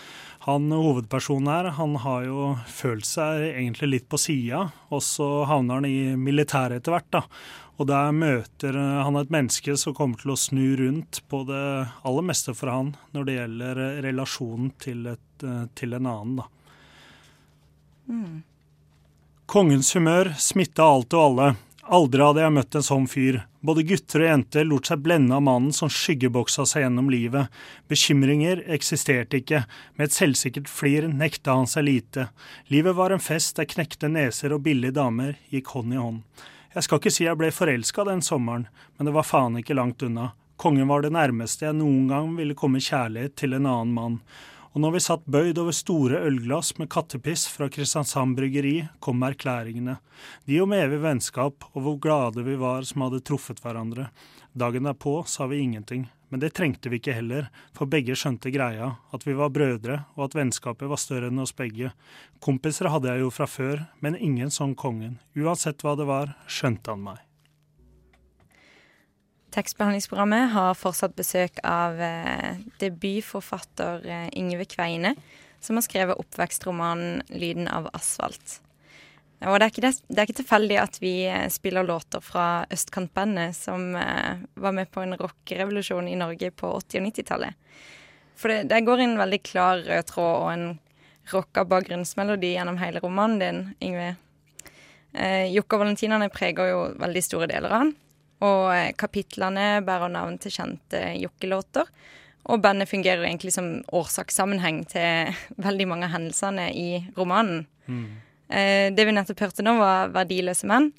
han 0.46 0.70
hovedpersonen 0.70 1.48
her, 1.50 1.68
han 1.74 1.96
har 2.04 2.26
jo 2.28 2.52
følt 2.70 3.08
seg 3.10 3.48
egentlig 3.48 3.88
litt 3.90 4.04
på 4.12 4.20
sida, 4.22 4.60
og 4.94 5.02
så 5.02 5.28
havner 5.50 5.80
han 5.80 5.88
i 5.90 6.14
militæret 6.22 6.84
etter 6.84 6.94
hvert. 6.94 7.08
da. 7.16 7.22
Og 7.82 7.88
der 7.90 8.12
møter 8.14 8.78
han 8.78 9.18
et 9.18 9.34
menneske 9.34 9.74
som 9.82 9.96
kommer 9.98 10.22
til 10.22 10.36
å 10.36 10.38
snu 10.38 10.76
rundt 10.78 11.24
på 11.32 11.42
det 11.50 11.64
aller 12.06 12.28
meste 12.30 12.54
for 12.54 12.72
han 12.72 12.94
når 13.18 13.26
det 13.26 13.38
gjelder 13.40 13.82
relasjonen 14.06 14.70
til, 14.86 15.02
et, 15.16 15.48
til 15.74 15.98
en 15.98 16.12
annen, 16.14 16.38
da. 16.44 16.46
Mm. 18.06 18.44
Kongens 19.50 19.90
humør 19.98 20.30
smitta 20.38 20.86
alt 20.86 21.18
og 21.18 21.26
alle. 21.26 21.50
Aldri 21.86 22.24
hadde 22.26 22.42
jeg 22.42 22.54
møtt 22.56 22.76
en 22.80 22.86
sånn 22.86 23.04
fyr. 23.06 23.36
Både 23.62 23.84
gutter 23.86 24.24
og 24.24 24.30
jenter 24.32 24.64
lot 24.66 24.88
seg 24.90 25.04
blende 25.06 25.36
av 25.38 25.44
mannen 25.46 25.74
som 25.76 25.90
skyggeboksa 25.92 26.64
seg 26.66 26.82
gjennom 26.82 27.12
livet. 27.14 27.52
Bekymringer 27.92 28.64
eksisterte 28.74 29.38
ikke. 29.38 29.60
Med 29.94 30.10
et 30.10 30.16
selvsikkert 30.16 30.72
flir 30.72 31.06
nekta 31.12 31.54
han 31.54 31.70
seg 31.70 31.86
lite. 31.86 32.28
Livet 32.74 32.98
var 32.98 33.14
en 33.14 33.22
fest 33.22 33.62
der 33.62 33.70
knekte 33.70 34.10
neser 34.10 34.56
og 34.58 34.64
billige 34.66 34.98
damer 34.98 35.38
gikk 35.54 35.76
hånd 35.76 35.94
i 35.94 36.02
hånd. 36.02 36.24
Jeg 36.74 36.88
skal 36.88 37.04
ikke 37.04 37.14
si 37.14 37.28
jeg 37.28 37.40
ble 37.40 37.52
forelska 37.54 38.08
den 38.10 38.26
sommeren, 38.26 38.66
men 38.98 39.06
det 39.06 39.14
var 39.14 39.30
faen 39.30 39.62
ikke 39.62 39.78
langt 39.78 40.02
unna. 40.10 40.32
Kongen 40.58 40.90
var 40.90 41.06
det 41.06 41.14
nærmeste 41.14 41.68
jeg 41.68 41.78
noen 41.78 42.10
gang 42.10 42.34
ville 42.34 42.58
komme 42.58 42.82
kjærlighet 42.82 43.38
til 43.38 43.54
en 43.54 43.70
annen 43.70 43.94
mann. 43.94 44.20
Og 44.76 44.82
når 44.84 44.92
vi 44.92 45.00
satt 45.06 45.28
bøyd 45.32 45.56
over 45.62 45.72
store 45.72 46.20
ølglass 46.28 46.74
med 46.76 46.90
kattepiss 46.92 47.46
fra 47.48 47.70
Kristiansand 47.72 48.36
bryggeri, 48.36 48.74
kom 49.00 49.24
erklæringene. 49.24 49.94
De 50.44 50.58
om 50.60 50.74
evig 50.76 51.00
vennskap, 51.00 51.64
og 51.72 51.86
hvor 51.86 51.96
glade 52.04 52.44
vi 52.44 52.58
var 52.60 52.84
som 52.84 53.06
hadde 53.06 53.22
truffet 53.24 53.64
hverandre. 53.64 54.10
Dagen 54.52 54.84
derpå 54.84 55.22
sa 55.32 55.48
vi 55.48 55.62
ingenting, 55.64 56.10
men 56.28 56.44
det 56.44 56.52
trengte 56.60 56.92
vi 56.92 57.00
ikke 57.00 57.16
heller, 57.16 57.48
for 57.72 57.88
begge 57.88 58.18
skjønte 58.20 58.52
greia, 58.52 58.90
at 59.16 59.24
vi 59.24 59.38
var 59.40 59.54
brødre, 59.56 60.02
og 60.20 60.28
at 60.28 60.36
vennskapet 60.36 60.92
var 60.92 61.00
større 61.00 61.32
enn 61.32 61.40
oss 61.40 61.56
begge. 61.56 61.94
Kompiser 62.44 62.92
hadde 62.92 63.14
jeg 63.14 63.24
jo 63.24 63.32
fra 63.32 63.48
før, 63.48 63.88
men 64.04 64.20
ingen 64.20 64.52
som 64.52 64.76
kongen. 64.76 65.22
Uansett 65.40 65.88
hva 65.88 65.96
det 65.96 66.10
var, 66.12 66.36
skjønte 66.52 66.92
han 66.92 67.08
meg. 67.08 67.25
Tekstbehandlingsprogrammet 69.56 70.52
har 70.52 70.76
fortsatt 70.76 71.16
besøk 71.16 71.62
av 71.64 71.96
eh, 72.04 72.58
debutforfatter 72.82 74.04
eh, 74.04 74.28
Yngve 74.36 74.66
Kveine, 74.68 75.14
som 75.64 75.80
har 75.80 75.86
skrevet 75.86 76.20
oppvekstromanen 76.20 77.22
'Lyden 77.30 77.70
av 77.72 77.88
asfalt'. 77.96 78.60
Og 79.46 79.60
det 79.60 79.66
er, 79.66 79.72
ikke, 79.72 79.94
det 80.12 80.20
er 80.20 80.28
ikke 80.28 80.42
tilfeldig 80.42 80.80
at 80.82 81.00
vi 81.00 81.14
eh, 81.30 81.48
spiller 81.54 81.88
låter 81.88 82.24
fra 82.24 82.66
Østkantbandet, 82.72 83.56
som 83.56 83.94
var 83.96 84.76
med 84.76 84.92
på 84.92 85.06
en 85.06 85.16
rockerevolusjon 85.24 86.12
i 86.12 86.20
Norge 86.20 86.52
på 86.52 86.76
80- 86.76 87.00
og 87.00 87.08
90-tallet. 87.08 87.56
For 88.36 88.52
det, 88.52 88.66
det, 88.74 88.84
går 88.84 89.06
en 89.06 89.18
veldig 89.24 89.44
klar 89.48 89.80
rød 89.88 90.12
tråd 90.12 90.36
og 90.36 90.50
en 90.52 90.70
rocka 91.32 91.64
bakgrunnsmelodi 91.64 92.58
gjennom 92.58 92.80
hele 92.84 93.00
romanen 93.00 93.40
din, 93.40 93.68
Yngve. 93.80 94.16
Eh, 95.16 95.54
Jokke 95.56 95.78
og 95.78 95.86
Valentinerne 95.86 96.28
preger 96.34 96.74
jo 96.74 96.90
veldig 97.00 97.24
store 97.24 97.48
deler 97.56 97.72
av 97.72 97.86
den. 97.86 97.96
Og 98.44 98.68
eh, 98.74 98.92
kapitlene 99.00 99.80
bærer 99.86 100.12
navn 100.12 100.38
til 100.42 100.54
kjente 100.58 101.02
Jokke-låter. 101.22 101.88
Og 102.52 102.62
bandet 102.62 102.90
fungerer 102.92 103.24
egentlig 103.26 103.56
som 103.56 103.80
årsakssammenheng 103.96 104.84
til 104.92 105.32
veldig 105.68 105.90
mange 105.92 106.10
av 106.10 106.16
hendelsene 106.18 106.70
i 106.76 106.90
romanen. 107.18 107.66
Mm. 107.88 108.06
Eh, 108.50 108.88
det 108.96 109.08
vi 109.08 109.16
nettopp 109.16 109.48
hørte 109.48 109.66
nå, 109.66 109.78
var 109.80 110.12
'Verdiløse 110.14 110.68
menn'. 110.70 110.92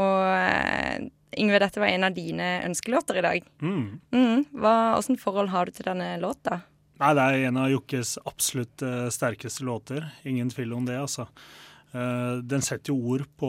Og 0.00 0.20
eh, 0.26 1.08
Yngve, 1.38 1.62
dette 1.62 1.80
var 1.80 1.88
en 1.88 2.04
av 2.04 2.12
dine 2.12 2.48
ønskelåter 2.66 3.16
i 3.16 3.24
dag. 3.24 3.46
Mm. 3.62 3.86
Mm. 4.12 4.44
Hva, 4.52 4.74
hvordan 4.98 5.16
forhold 5.20 5.48
har 5.48 5.66
du 5.66 5.72
til 5.72 5.88
denne 5.88 6.18
låta? 6.20 6.60
Nei, 7.00 7.14
det 7.16 7.22
er 7.24 7.46
en 7.48 7.56
av 7.56 7.70
Jokkes 7.72 8.18
absolutt 8.28 8.84
sterkeste 9.10 9.64
låter. 9.64 10.04
Ingen 10.28 10.52
tvil 10.52 10.74
om 10.76 10.84
det, 10.86 10.98
altså. 11.00 11.24
Uh, 11.92 12.40
den 12.48 12.64
setter 12.64 12.96
ord 12.96 13.26
på, 13.36 13.48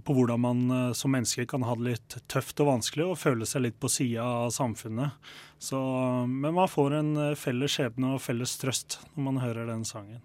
på, 0.00 0.14
hvordan 0.16 0.40
man 0.40 0.76
som 0.96 1.12
menneske 1.12 1.44
kan 1.50 1.66
ha 1.68 1.74
det 1.76 1.90
litt 1.90 2.16
tøft 2.32 2.62
og 2.64 2.70
vanskelig 2.70 3.04
og 3.10 3.18
føle 3.20 3.48
seg 3.48 3.66
litt 3.66 3.76
på 3.80 3.90
sida 3.92 4.24
av 4.24 4.54
samfunnet. 4.54 5.18
Så, 5.60 5.80
men 6.28 6.56
man 6.56 6.70
får 6.70 6.96
en 7.00 7.12
felles 7.36 7.76
skjebne 7.76 8.14
og 8.14 8.24
felles 8.24 8.56
trøst 8.60 8.98
når 9.12 9.28
man 9.28 9.42
hører 9.44 9.68
den 9.68 9.84
sangen. 9.88 10.24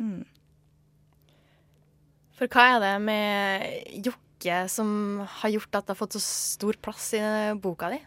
Mm. 0.00 0.24
For 2.34 2.50
hva 2.50 2.64
er 2.74 2.80
det 2.82 2.94
med 3.04 4.00
Jokke 4.08 4.64
som 4.72 4.88
har 5.40 5.52
gjort 5.54 5.78
at 5.78 5.86
det 5.86 5.94
har 5.94 6.00
fått 6.00 6.16
så 6.18 6.24
stor 6.24 6.80
plass 6.82 7.12
i 7.16 7.22
boka 7.62 7.92
di? 7.92 8.00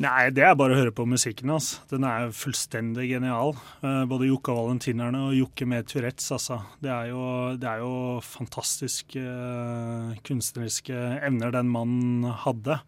Nei, 0.00 0.30
det 0.32 0.40
er 0.40 0.54
bare 0.56 0.72
å 0.72 0.78
høre 0.78 0.92
på 0.96 1.04
musikken 1.04 1.50
hans. 1.52 1.74
Altså. 1.76 1.88
Den 1.92 2.04
er 2.08 2.30
fullstendig 2.34 3.04
genial. 3.10 3.52
Uh, 3.84 4.02
både 4.08 4.30
Jokke 4.30 4.54
og 4.54 4.62
Valentinerne 4.62 5.20
og 5.28 5.34
Jokke 5.36 5.66
med 5.68 5.86
Tourettes, 5.90 6.30
altså. 6.32 6.56
Det 6.82 6.90
er 6.90 7.10
jo, 7.10 7.24
det 7.60 7.68
er 7.68 7.82
jo 7.84 7.92
fantastiske 8.24 9.20
uh, 9.20 10.14
kunstneriske 10.24 10.96
evner 11.28 11.52
den 11.54 11.68
mannen 11.74 12.24
hadde. 12.46 12.78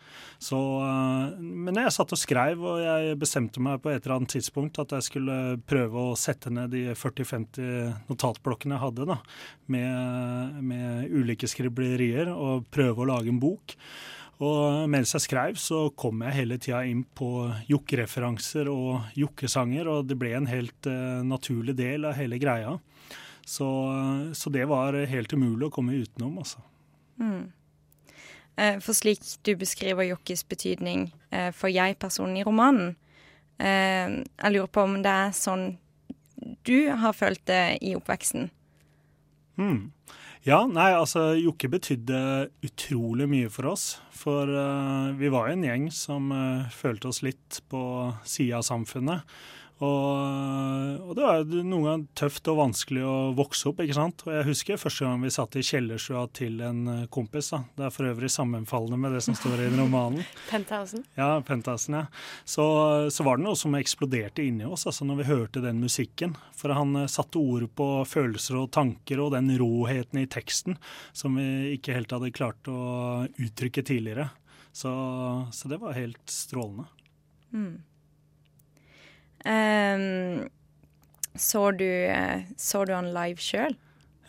Så 0.43 0.59
uh, 0.81 1.37
Men 1.39 1.83
jeg 1.83 1.93
satt 1.95 2.17
og 2.17 2.23
skrev, 2.23 2.65
og 2.65 2.81
jeg 2.83 3.21
bestemte 3.21 3.63
meg 3.63 3.85
på 3.85 3.93
et 3.93 4.01
eller 4.01 4.17
annet 4.17 4.35
tidspunkt 4.39 4.81
at 4.83 4.97
jeg 4.97 5.11
skulle 5.11 5.39
prøve 5.69 6.09
å 6.09 6.19
sette 6.19 6.51
ned 6.55 6.73
de 6.73 6.87
40-50 6.97 8.09
notatblokkene 8.09 8.79
jeg 8.79 8.87
hadde, 8.89 9.11
da, 9.13 9.21
med, 9.77 10.59
med 10.73 11.15
ulike 11.15 11.53
skriblerier, 11.53 12.33
og 12.33 12.67
prøve 12.75 13.05
å 13.05 13.11
lage 13.13 13.31
en 13.31 13.43
bok. 13.45 13.77
Og 14.43 14.89
mens 14.91 15.15
jeg 15.15 15.23
skrev, 15.23 15.59
så 15.61 15.87
kom 15.95 16.25
jeg 16.27 16.39
hele 16.41 16.59
tida 16.59 16.83
inn 16.89 17.05
på 17.07 17.47
jokkereferanser 17.71 18.71
og 18.73 19.15
jokkesanger, 19.19 19.91
og 19.91 20.09
det 20.11 20.19
ble 20.19 20.33
en 20.35 20.49
helt 20.51 20.89
uh, 20.91 21.23
naturlig 21.27 21.77
del 21.79 22.09
av 22.09 22.17
hele 22.19 22.41
greia. 22.43 22.75
Så, 23.47 23.69
så, 24.33 24.51
det 24.51 24.65
var 24.71 24.97
helt 25.07 25.33
umulig 25.37 25.69
å 25.69 25.75
komme 25.75 25.99
utenom, 26.01 26.39
altså. 26.41 26.63
Mm. 27.21 27.53
Eh, 28.57 28.79
for 28.81 28.97
slik 28.97 29.21
du 29.45 29.53
beskriver 29.61 30.07
jokkes 30.09 30.47
betydning 30.49 31.11
eh, 31.29 31.51
for 31.53 31.69
jeg-personen 31.69 32.39
i 32.41 32.47
romanen, 32.47 32.95
jeg 33.55 34.51
lurer 34.51 34.71
på 34.75 34.83
om 34.83 34.97
det 35.05 35.11
er 35.15 35.35
sånn 35.37 35.77
du 36.67 36.91
har 36.91 37.13
følt 37.13 37.43
det 37.47 37.79
i 37.87 37.95
oppveksten? 37.97 38.49
Mm. 39.57 39.93
Ja, 40.45 40.59
nei, 40.69 40.91
altså 40.93 41.31
Jokke 41.41 41.71
betydde 41.73 42.19
utrolig 42.67 43.25
mye 43.33 43.49
for 43.49 43.71
oss. 43.71 43.95
For 44.13 44.51
uh, 44.53 45.15
vi 45.17 45.31
var 45.33 45.49
jo 45.49 45.55
en 45.57 45.65
gjeng 45.65 45.87
som 45.89 46.27
uh, 46.37 46.67
følte 46.69 47.09
oss 47.09 47.23
litt 47.25 47.63
på 47.73 47.81
sida 48.29 48.59
av 48.61 48.67
samfunnet. 48.69 49.25
Og, 49.83 51.01
og, 51.03 51.13
det 51.19 51.25
var 51.25 51.41
noen 51.51 51.87
ganger 51.87 52.03
tøft 52.15 52.47
og 52.51 52.61
vanskelig 52.61 53.03
å 53.03 53.15
vokse 53.35 53.67
opp. 53.71 53.81
ikke 53.83 53.97
sant? 53.97 54.23
Og 54.27 54.31
Jeg 54.37 54.47
husker 54.47 54.79
første 54.79 55.07
gang 55.07 55.23
vi 55.25 55.33
satt 55.35 55.57
i 55.59 55.65
kjellerstua 55.67 56.23
til 56.37 56.61
en 56.63 56.83
eh, 56.93 57.07
kompis. 57.11 57.51
da. 57.51 57.65
Det 57.75 57.87
er 57.89 57.95
for 57.95 58.07
øvrig 58.07 58.31
sammenfallende 58.31 59.01
med 59.03 59.17
det 59.17 59.25
som 59.27 59.35
står 59.39 59.65
i 59.65 59.71
romanen. 59.75 60.23
Penthausen. 60.53 61.03
Ja, 61.19 61.33
Penthausen, 61.47 61.99
ja. 61.99 62.05
Så, 62.47 62.67
så, 63.11 63.27
var 63.27 63.41
det 63.41 63.49
noe 63.49 63.59
som 63.59 63.75
eksploderte 63.75 64.45
inni 64.47 64.69
oss 64.69 64.87
altså 64.87 65.09
når 65.09 65.23
vi 65.23 65.31
hørte 65.33 65.65
den 65.65 65.83
musikken. 65.83 66.37
For 66.55 66.75
han 66.77 66.95
uh, 66.95 67.09
satte 67.11 67.43
ord 67.43 67.67
på 67.75 67.89
følelser 68.07 68.61
og 68.61 68.71
tanker 68.77 69.25
og 69.25 69.33
den 69.35 69.51
råheten 69.59 70.23
i 70.23 70.29
teksten 70.31 70.79
som 71.13 71.35
vi 71.41 71.75
ikke 71.75 71.97
helt 71.97 72.15
hadde 72.15 72.31
klart 72.37 72.71
å 72.71 73.27
uttrykke 73.27 73.83
tidligere. 73.83 74.29
Så, 74.75 74.95
så 75.55 75.71
det 75.71 75.81
var 75.83 75.99
helt 75.99 76.23
strålende. 76.31 76.87
Mm. 77.55 77.83
Um, 79.45 80.47
så, 81.37 81.69
du, 81.77 81.89
så, 82.57 82.85
du, 82.89 82.95
han 82.97 83.13
live 83.15 83.43
sjøl? 83.43 83.77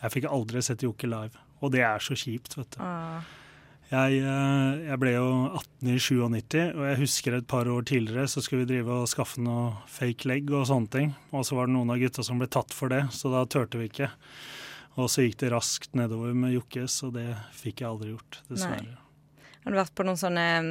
Jeg 0.02 0.12
fikk 0.12 0.28
aldri 0.28 0.62
sett 0.64 0.84
Jokke 0.84 1.08
live, 1.08 1.38
og 1.64 1.72
det 1.72 1.84
er 1.86 2.02
så 2.02 2.16
kjipt, 2.18 2.58
vet 2.58 2.76
du. 2.76 2.80
Ah. 2.84 3.24
Jeg, 3.86 4.18
eh, 4.18 4.86
jeg, 4.88 4.98
ble 4.98 5.12
jo 5.14 5.26
18 5.54 5.90
i 5.92 5.96
97, 6.02 6.56
og 6.74 6.82
jeg 6.88 6.98
husker 7.04 7.36
et 7.36 7.46
par 7.46 7.68
år 7.70 7.84
tidligere 7.86 8.26
så 8.30 8.42
skulle 8.42 8.64
vi 8.64 8.72
drive 8.72 8.96
og 9.04 9.10
skaffe 9.10 9.42
noe 9.42 9.76
fake 9.86 10.26
leg 10.26 10.50
og 10.50 10.66
sånne 10.66 10.90
ting. 10.90 11.12
Og 11.30 11.46
så 11.46 11.58
var 11.58 11.70
det 11.70 11.76
noen 11.76 11.94
av 11.94 12.00
gutta 12.02 12.26
som 12.26 12.42
ble 12.42 12.50
tatt 12.50 12.74
for 12.74 12.90
det, 12.90 13.04
så 13.14 13.30
da 13.30 13.44
turte 13.46 13.78
vi 13.78 13.86
ikke. 13.92 14.10
Og 14.96 15.10
så 15.12 15.26
gikk 15.26 15.38
det 15.44 15.52
raskt 15.54 15.94
nedover 15.98 16.34
med 16.34 16.56
Jokke, 16.56 16.88
så 16.90 17.12
det 17.14 17.28
fikk 17.54 17.84
jeg 17.84 17.92
aldri 17.92 18.14
gjort, 18.16 18.40
dessverre. 18.50 18.88
Nei. 18.90 19.05
Har 19.66 19.74
du 19.74 19.80
vært 19.80 19.96
på 19.98 20.04
noen 20.06 20.18
sånne 20.20 20.42
um, 20.62 20.66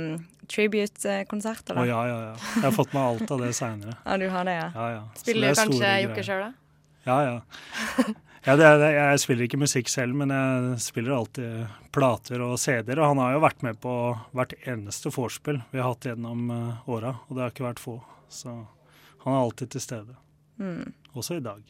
tribute-konserter? 0.47 1.75
Å 1.75 1.83
ja, 1.83 1.97
ja, 2.07 2.19
ja. 2.29 2.35
Jeg 2.53 2.61
har 2.63 2.75
fått 2.77 2.93
med 2.95 3.01
alt 3.01 3.31
av 3.35 3.41
det 3.43 3.49
seinere. 3.57 3.97
ja, 4.05 4.13
du 4.21 4.29
har 4.31 4.47
det, 4.47 4.53
ja. 4.55 4.69
ja, 4.71 4.85
ja. 4.93 5.01
Spiller 5.19 5.51
du 5.51 5.59
kanskje 5.59 5.89
Jokke 6.05 6.23
sjøl, 6.23 6.43
da? 6.45 6.77
Ja, 7.03 7.17
ja. 7.25 8.05
ja 8.45 8.55
det, 8.61 8.69
det, 8.79 8.93
jeg 8.95 9.19
spiller 9.25 9.49
ikke 9.49 9.59
musikk 9.59 9.91
selv, 9.91 10.15
men 10.21 10.31
jeg 10.31 10.79
spiller 10.85 11.17
alltid 11.17 11.75
plater 11.91 12.45
og 12.47 12.55
CD-er. 12.63 13.03
Og 13.03 13.11
han 13.11 13.21
har 13.25 13.35
jo 13.35 13.43
vært 13.43 13.67
med 13.67 13.83
på 13.83 13.97
hvert 14.31 14.55
eneste 14.63 15.11
vorspiel 15.11 15.59
vi 15.75 15.83
har 15.83 15.91
hatt 15.91 16.07
gjennom 16.07 16.47
uh, 16.55 16.87
åra, 16.87 17.17
og 17.27 17.35
det 17.35 17.43
har 17.43 17.51
ikke 17.51 17.67
vært 17.67 17.83
få. 17.83 17.97
Så 18.31 18.55
han 18.55 19.35
er 19.35 19.41
alltid 19.41 19.75
til 19.75 19.87
stede. 19.89 20.15
Mm. 20.55 20.95
Også 21.11 21.35
i 21.35 21.43
dag. 21.43 21.67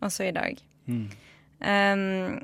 Også 0.00 0.30
i 0.30 0.32
dag. 0.32 0.64
Mm. 0.88 1.06
Um, 1.60 2.40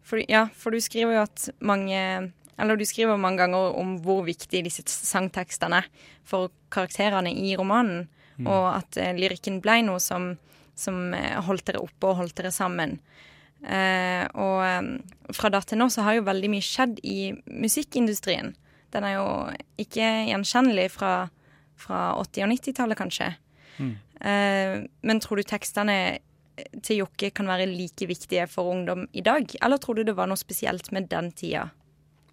for, 0.00 0.24
ja, 0.32 0.46
for 0.56 0.72
du 0.72 0.80
skriver 0.80 1.20
jo 1.20 1.28
at 1.28 1.50
mange 1.60 2.32
eller 2.60 2.78
du 2.78 2.84
skriver 2.88 3.20
mange 3.20 3.42
ganger 3.42 3.76
om 3.80 3.96
hvor 4.04 4.22
viktig 4.26 4.62
disse 4.66 4.84
sangtekstene 4.86 5.80
er 5.82 5.88
for 6.28 6.52
karakterene 6.72 7.32
i 7.32 7.54
romanen, 7.58 8.06
mm. 8.38 8.46
og 8.46 8.66
at 8.76 9.00
uh, 9.00 9.12
lyrikken 9.16 9.60
ble 9.64 9.80
noe 9.88 10.00
som, 10.02 10.34
som 10.78 11.14
eh, 11.16 11.36
holdt 11.44 11.66
dere 11.70 11.82
oppe 11.82 12.10
og 12.10 12.20
holdt 12.22 12.36
dere 12.38 12.52
sammen. 12.54 12.98
Uh, 13.60 14.24
og 14.40 14.60
um, 14.64 14.92
fra 15.36 15.50
da 15.52 15.60
til 15.64 15.80
nå 15.80 15.90
så 15.92 16.06
har 16.06 16.16
jo 16.16 16.28
veldig 16.28 16.52
mye 16.52 16.64
skjedd 16.64 17.02
i 17.04 17.32
musikkindustrien. 17.44 18.54
Den 18.90 19.06
er 19.06 19.18
jo 19.18 19.26
ikke 19.80 20.06
gjenkjennelig 20.30 20.88
fra, 20.94 21.12
fra 21.78 22.00
80- 22.22 22.46
og 22.46 22.54
90-tallet, 22.54 22.98
kanskje. 22.98 23.30
Mm. 23.78 23.92
Uh, 24.20 24.74
men 25.06 25.22
tror 25.22 25.40
du 25.40 25.48
tekstene 25.48 26.00
til 26.84 27.02
Jokke 27.02 27.30
kan 27.32 27.48
være 27.48 27.68
like 27.70 28.08
viktige 28.08 28.46
for 28.50 28.68
ungdom 28.72 29.06
i 29.16 29.22
dag, 29.24 29.48
eller 29.62 29.80
tror 29.80 29.98
du 29.98 30.04
det 30.08 30.16
var 30.16 30.28
noe 30.30 30.40
spesielt 30.40 30.90
med 30.92 31.08
den 31.12 31.30
tida? 31.36 31.68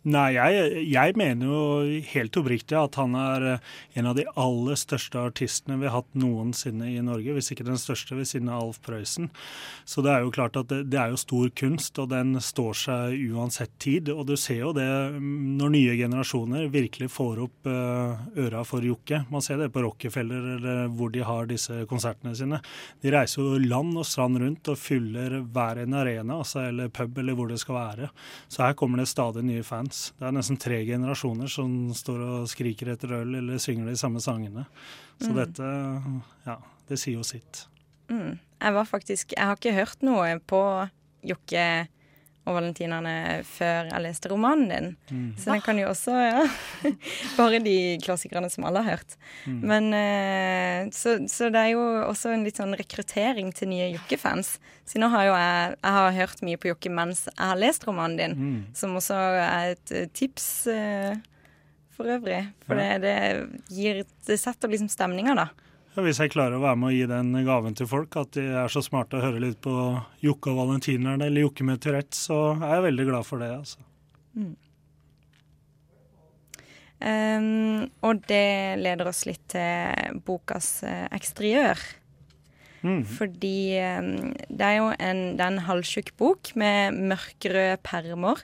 Nei, 0.08 0.38
jeg, 0.38 0.84
jeg, 0.88 1.14
mener 1.20 1.50
jo 1.50 1.62
helt 2.14 2.38
oppriktig 2.40 2.78
at 2.80 2.96
han 2.96 3.16
er 3.20 3.46
eh, 3.50 3.72
en 4.00 4.08
av 4.08 4.14
de 4.16 4.24
aller 4.40 4.78
største 4.80 5.20
artistene 5.20 5.76
vi 5.82 5.90
har 5.90 5.98
hatt 5.98 6.14
noensinne 6.16 6.88
i 6.94 7.02
Norge, 7.04 7.34
hvis 7.36 7.52
ikke 7.52 7.66
den 7.68 7.80
største 7.82 8.16
ved 8.16 8.30
siden 8.30 8.48
av 8.48 8.62
Alf 8.70 8.80
Prøysen. 8.86 9.28
Så 9.84 10.04
det 10.06 10.14
er 10.14 10.24
jo 10.24 10.32
klart 10.32 10.56
at 10.60 10.70
det, 10.72 10.86
det, 10.94 11.00
er 11.02 11.12
jo 11.12 11.20
stor 11.20 11.50
kunst, 11.60 12.00
og 12.00 12.14
den 12.14 12.38
står 12.40 12.78
seg 12.80 13.18
uansett 13.34 13.74
tid. 13.84 14.14
Og 14.14 14.30
du 14.30 14.38
ser 14.40 14.62
jo 14.62 14.72
det 14.78 14.86
mm, 15.18 15.58
når 15.60 15.74
nye 15.76 15.98
generasjoner 16.00 16.72
virkelig 16.72 17.12
får 17.12 17.44
opp 17.50 17.72
eh, 17.74 18.24
øra 18.46 18.64
for 18.70 18.88
Jokke. 18.88 19.26
Man 19.34 19.44
ser 19.44 19.60
det 19.60 19.74
på 19.76 19.84
Rockefeller 19.84 20.50
eller 20.56 20.82
hvor 20.96 21.12
de 21.12 21.26
har 21.28 21.52
disse 21.52 21.82
konsertene 21.92 22.36
sine. 22.38 22.62
De 23.04 23.12
reiser 23.12 23.44
jo 23.44 23.60
land 23.60 24.00
og 24.00 24.08
strand 24.08 24.40
rundt 24.40 24.72
og 24.72 24.80
fyller 24.80 25.42
hver 25.44 25.84
en 25.84 26.00
arena, 26.00 26.40
altså, 26.40 26.64
eller 26.70 26.96
pub 26.96 27.20
eller 27.20 27.36
hvor 27.36 27.52
det 27.52 27.60
skal 27.60 27.82
være. 27.82 28.12
Så 28.48 28.64
her 28.64 28.80
kommer 28.80 29.04
det 29.04 29.12
stadig 29.12 29.44
nye 29.44 29.68
fans 29.68 29.97
fans. 29.98 30.14
Det 30.18 30.28
er 30.28 30.36
nesten 30.36 30.58
tre 30.58 30.84
generasjoner 30.86 31.48
som 31.48 31.94
står 31.94 32.20
og 32.22 32.50
skriker 32.50 32.94
etter 32.94 33.22
øl 33.22 33.36
eller 33.36 33.58
synger 33.60 33.88
de 33.90 33.98
samme 33.98 34.20
sangene. 34.22 34.66
Så 35.20 35.32
mm. 35.32 35.38
dette, 35.38 35.72
ja, 36.46 36.58
det 36.88 37.00
sier 37.00 37.18
jo 37.18 37.24
sitt. 37.24 37.68
Mm. 38.10 38.40
Jeg 38.60 38.74
var 38.74 38.86
faktisk 38.86 39.34
Jeg 39.36 39.46
har 39.46 39.58
ikke 39.58 39.76
hørt 39.76 40.02
noe 40.02 40.40
på 40.40 40.62
Jokke 41.28 41.88
og 42.48 42.56
valentinerne 42.56 43.44
før 43.48 43.90
jeg 43.90 44.04
leste 44.06 44.32
romanen 44.32 44.70
din. 44.72 44.90
Mm. 45.12 45.28
Så 45.38 45.52
den 45.52 45.64
kan 45.66 45.80
jo 45.82 45.90
også 45.92 46.16
ja, 46.16 46.46
Bare 47.40 47.60
de 47.64 47.78
klassikerne 48.04 48.50
som 48.54 48.66
alle 48.68 48.84
har 48.86 48.98
hørt. 48.98 49.18
Mm. 49.46 49.60
Men 49.68 49.90
uh, 49.92 50.92
så, 50.96 51.18
så, 51.32 51.52
det 51.54 51.64
er 51.64 51.74
jo 51.76 51.84
også 52.08 52.32
en 52.34 52.48
litt 52.48 52.62
sånn 52.62 52.76
rekruttering 52.80 53.52
til 53.56 53.72
nye 53.74 53.92
Jokke-fans. 53.98 54.56
Så 54.88 55.02
nå 55.02 55.12
har 55.12 55.28
jo 55.28 55.36
jeg, 55.36 55.78
jeg 55.82 55.98
har 56.00 56.20
hørt 56.22 56.44
mye 56.48 56.62
på 56.62 56.72
Jokke 56.72 56.94
mens 56.94 57.26
jeg 57.28 57.44
har 57.44 57.60
lest 57.60 57.88
romanen 57.88 58.20
din, 58.20 58.38
mm. 58.38 58.60
som 58.78 58.96
også 59.00 59.18
er 59.44 59.76
et 59.76 59.96
uh, 59.96 60.06
tips 60.16 60.50
uh, 60.72 61.14
for 61.98 62.16
øvrig. 62.16 62.46
For 62.68 62.80
ja. 62.80 62.98
det, 62.98 63.08
det, 63.08 63.72
gir 63.74 64.04
Det 64.28 64.40
setter 64.40 64.72
liksom 64.72 64.92
stemninga, 64.92 65.36
da. 65.38 65.50
Ja, 65.98 66.04
hvis 66.06 66.20
jeg 66.22 66.30
klarer 66.30 66.60
å 66.60 66.62
være 66.62 66.78
med 66.78 66.92
å 66.92 66.94
gi 66.94 67.06
den 67.10 67.34
gaven 67.42 67.74
til 67.74 67.88
folk, 67.90 68.14
at 68.22 68.36
de 68.38 68.44
er 68.62 68.70
så 68.70 68.84
smarte 68.86 69.18
å 69.18 69.22
høre 69.24 69.40
litt 69.42 69.58
på 69.66 69.72
Jokke 70.22 70.52
og 70.52 70.60
Valentinerne 70.60 71.26
eller 71.26 71.42
Jokke 71.42 71.64
med 71.66 71.80
Tourettes, 71.82 72.20
så 72.28 72.52
er 72.54 72.76
jeg 72.76 72.84
veldig 72.86 73.06
glad 73.08 73.26
for 73.26 73.42
det. 73.42 73.48
altså. 73.56 73.82
Mm. 74.38 74.52
Um, 77.02 77.88
og 78.06 78.22
det 78.30 78.78
leder 78.78 79.10
oss 79.10 79.24
litt 79.26 79.42
til 79.50 80.20
bokas 80.28 80.68
uh, 80.86 81.08
eksteriør. 81.18 81.82
Mm. 82.86 83.02
Fordi 83.16 83.62
um, 83.98 84.12
det 84.54 84.68
er 84.68 84.78
jo 84.78 84.92
en, 84.94 85.24
det 85.40 85.48
er 85.48 85.50
en 85.50 85.66
halvtjukk 85.66 86.12
bok 86.22 86.52
med 86.62 86.94
mørkerøde 87.10 87.80
permer. 87.82 88.44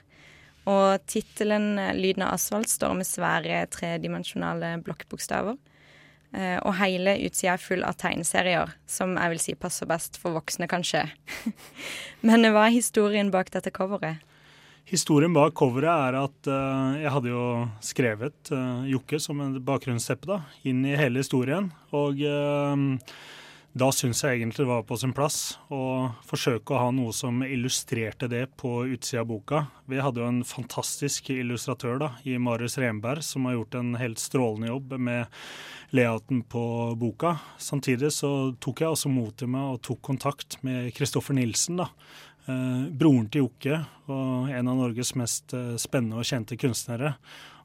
Og 0.66 1.06
tittelen 1.06 1.76
'Lyden 1.94 2.26
av 2.26 2.34
asfalt' 2.34 2.72
står 2.72 2.98
med 2.98 3.06
svære 3.06 3.62
tredimensjonale 3.70 4.74
blokkbokstaver. 4.82 5.54
Eh, 6.34 6.56
og 6.66 6.74
hele 6.80 7.14
utsida 7.28 7.54
er 7.54 7.62
full 7.62 7.84
av 7.86 7.94
tegneserier, 8.00 8.72
som 8.90 9.14
jeg 9.14 9.32
vil 9.32 9.42
si 9.42 9.52
passer 9.58 9.86
best 9.86 10.18
for 10.18 10.34
voksne, 10.34 10.66
kanskje. 10.70 11.06
Men 12.26 12.48
hva 12.50 12.66
er 12.66 12.74
historien 12.74 13.30
bak 13.34 13.52
dette 13.54 13.70
coveret? 13.74 14.22
Historien 14.90 15.32
bak 15.32 15.54
coveret 15.56 16.10
er 16.10 16.18
at 16.18 16.48
uh, 16.50 16.96
jeg 17.00 17.12
hadde 17.14 17.30
jo 17.30 17.44
skrevet 17.80 18.50
uh, 18.52 18.82
Jokke 18.84 19.16
som 19.22 19.38
en 19.40 19.54
bakgrunnsteppe 19.64 20.28
da, 20.28 20.42
inn 20.68 20.82
i 20.84 20.98
hele 20.98 21.22
historien. 21.22 21.70
Og 21.96 22.20
uh, 22.20 22.74
da 23.74 23.88
syns 23.90 24.22
jeg 24.22 24.38
egentlig 24.38 24.62
det 24.62 24.70
var 24.70 24.84
på 24.86 24.96
sin 25.00 25.12
plass 25.16 25.56
å 25.74 26.10
forsøke 26.28 26.74
å 26.74 26.82
ha 26.84 26.90
noe 26.94 27.14
som 27.16 27.42
illustrerte 27.42 28.28
det 28.30 28.44
på 28.60 28.84
utsida 28.94 29.24
av 29.24 29.30
boka. 29.32 29.64
Vi 29.90 29.98
hadde 29.98 30.22
jo 30.22 30.28
en 30.30 30.44
fantastisk 30.46 31.32
illustratør 31.34 31.98
da, 32.02 32.10
i 32.22 32.36
Marius 32.38 32.78
Renberg, 32.78 33.24
som 33.26 33.48
har 33.48 33.58
gjort 33.58 33.74
en 33.80 33.96
helt 33.98 34.22
strålende 34.22 34.70
jobb 34.70 34.94
med 35.08 35.40
layouten 35.94 36.44
på 36.50 36.66
boka. 37.00 37.34
Samtidig 37.58 38.12
så 38.14 38.30
tok 38.62 38.84
jeg 38.84 38.94
også 38.94 39.10
mot 39.10 39.34
til 39.38 39.50
meg 39.50 39.74
og 39.74 39.82
tok 39.90 40.00
kontakt 40.06 40.60
med 40.62 40.94
Kristoffer 40.94 41.34
Nilsen, 41.34 41.82
da, 41.82 41.90
Eh, 42.44 42.88
broren 42.92 43.30
til 43.32 43.46
Jokke 43.46 43.78
og 44.12 44.50
en 44.52 44.68
av 44.68 44.76
Norges 44.76 45.14
mest 45.16 45.54
eh, 45.56 45.76
spennende 45.80 46.20
og 46.20 46.28
kjente 46.28 46.58
kunstnere. 46.60 47.14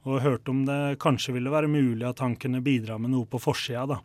Og 0.08 0.22
hørte 0.24 0.54
om 0.54 0.62
det 0.63 1.00
kanskje 1.04 1.36
ville 1.36 1.51
være 1.51 1.68
mulig 1.68 2.06
at 2.08 2.22
han 2.24 2.38
kunne 2.39 2.63
bidra 2.63 2.96
med 3.01 3.12
noe 3.12 3.28
på 3.28 3.42
forsida. 3.44 4.00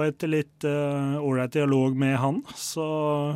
Og 0.00 0.06
etter 0.08 0.30
litt 0.32 0.64
eh, 0.64 1.16
ålreit 1.20 1.50
uh, 1.52 1.56
dialog 1.58 1.96
med 2.00 2.14
han, 2.22 2.38
så 2.56 2.84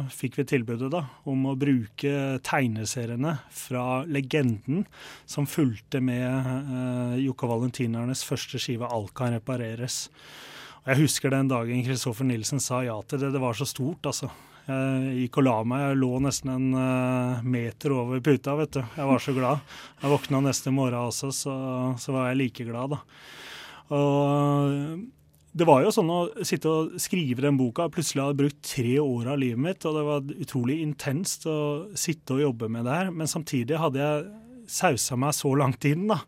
fikk 0.08 0.38
vi 0.38 0.46
tilbudet 0.48 0.88
da, 0.94 1.02
om 1.28 1.42
å 1.50 1.56
bruke 1.60 2.38
tegneseriene 2.40 3.34
fra 3.52 4.00
legenden 4.08 4.86
som 5.28 5.44
fulgte 5.44 6.00
med 6.00 6.24
uh, 6.24 7.18
Jokke 7.20 7.50
Valentinernes 7.50 8.24
første 8.24 8.56
skive 8.62 8.88
'Alt 8.88 9.12
kan 9.18 9.36
repareres'. 9.36 10.06
Og 10.84 10.88
Jeg 10.94 11.02
husker 11.02 11.34
den 11.34 11.50
dagen 11.52 11.84
Kristoffer 11.84 12.24
Nilsen 12.24 12.62
sa 12.64 12.80
ja 12.84 12.96
til 13.02 13.20
det. 13.20 13.34
Det 13.34 13.42
var 13.42 13.56
så 13.58 13.68
stort, 13.68 14.08
altså. 14.08 14.30
Jeg 14.64 15.18
gikk 15.18 15.42
og 15.42 15.44
la 15.44 15.56
meg. 15.68 15.82
Jeg 15.82 15.98
lå 16.00 16.12
nesten 16.24 16.52
en 16.54 16.78
uh, 16.78 17.42
meter 17.44 17.92
over 17.92 18.22
puta, 18.24 18.54
vet 18.56 18.78
du. 18.78 18.80
Jeg 18.80 19.10
var 19.10 19.20
så 19.20 19.36
glad. 19.36 19.76
Jeg 20.00 20.12
våkna 20.14 20.40
neste 20.48 20.72
morgen 20.72 21.10
også, 21.10 21.28
så, 21.28 21.58
så 22.00 22.16
var 22.16 22.30
jeg 22.30 22.40
like 22.40 22.64
glad, 22.70 22.96
da. 22.96 23.02
Og 23.92 25.04
det 25.54 25.66
var 25.68 25.84
jo 25.84 25.90
sånn 25.94 26.10
å 26.10 26.20
sitte 26.42 26.70
og 26.70 26.94
skrive 27.02 27.44
den 27.44 27.58
boka. 27.58 27.86
Plutselig 27.92 28.24
hadde 28.24 28.32
jeg 28.34 28.40
brukt 28.40 28.62
tre 28.66 28.94
år 28.98 29.28
av 29.30 29.38
livet 29.38 29.62
mitt, 29.62 29.84
og 29.86 29.94
det 29.94 30.06
var 30.08 30.32
utrolig 30.42 30.80
intenst 30.82 31.46
å 31.46 31.58
sitte 31.98 32.34
og 32.34 32.42
jobbe 32.42 32.70
med 32.74 32.88
det 32.88 32.96
her. 32.96 33.12
Men 33.14 33.30
samtidig 33.30 33.78
hadde 33.78 34.02
jeg 34.02 34.24
sausa 34.74 35.18
meg 35.20 35.36
så 35.36 35.52
langt 35.54 35.84
inn 35.86 36.08
da, 36.10 36.18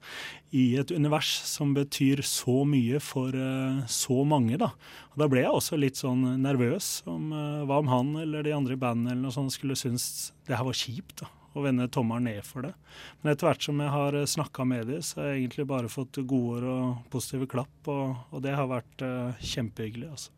i 0.55 0.77
et 0.79 0.93
univers 0.95 1.31
som 1.49 1.73
betyr 1.75 2.23
så 2.27 2.61
mye 2.69 3.01
for 3.03 3.35
uh, 3.35 3.83
så 3.91 4.23
mange. 4.29 4.61
Da 4.63 4.71
Og 5.15 5.25
da 5.25 5.31
ble 5.33 5.43
jeg 5.43 5.57
også 5.59 5.81
litt 5.81 5.99
sånn 5.99 6.23
nervøs 6.45 7.01
om 7.11 7.33
uh, 7.35 7.65
hva 7.67 7.81
om 7.83 7.91
han 7.91 8.15
eller 8.23 8.47
de 8.47 8.55
andre 8.55 8.77
i 8.77 8.81
bandet 8.81 9.27
skulle 9.51 9.79
synes 9.79 10.31
det 10.47 10.55
her 10.55 10.69
var 10.69 10.77
kjipt. 10.77 11.25
da 11.25 11.33
og 11.57 11.65
vende 11.65 11.89
tommelen 11.93 12.29
ned 12.29 12.45
for 12.47 12.67
det. 12.67 12.75
Men 13.21 13.33
etter 13.33 13.49
hvert 13.49 13.65
som 13.65 13.81
jeg 13.81 13.93
har 13.93 14.17
eh, 14.17 14.29
snakka 14.29 14.67
med 14.69 14.91
dem, 14.91 15.03
så 15.05 15.23
har 15.23 15.31
jeg 15.33 15.45
egentlig 15.45 15.69
bare 15.73 15.93
fått 15.93 16.21
gode 16.29 16.69
og 16.69 17.07
positive 17.13 17.49
klapp, 17.51 17.77
og, 17.93 18.17
og 18.31 18.45
det 18.45 18.55
har 18.59 18.69
vært 18.71 19.05
uh, 19.05 19.33
kjempehyggelig. 19.41 20.11
altså. 20.13 20.33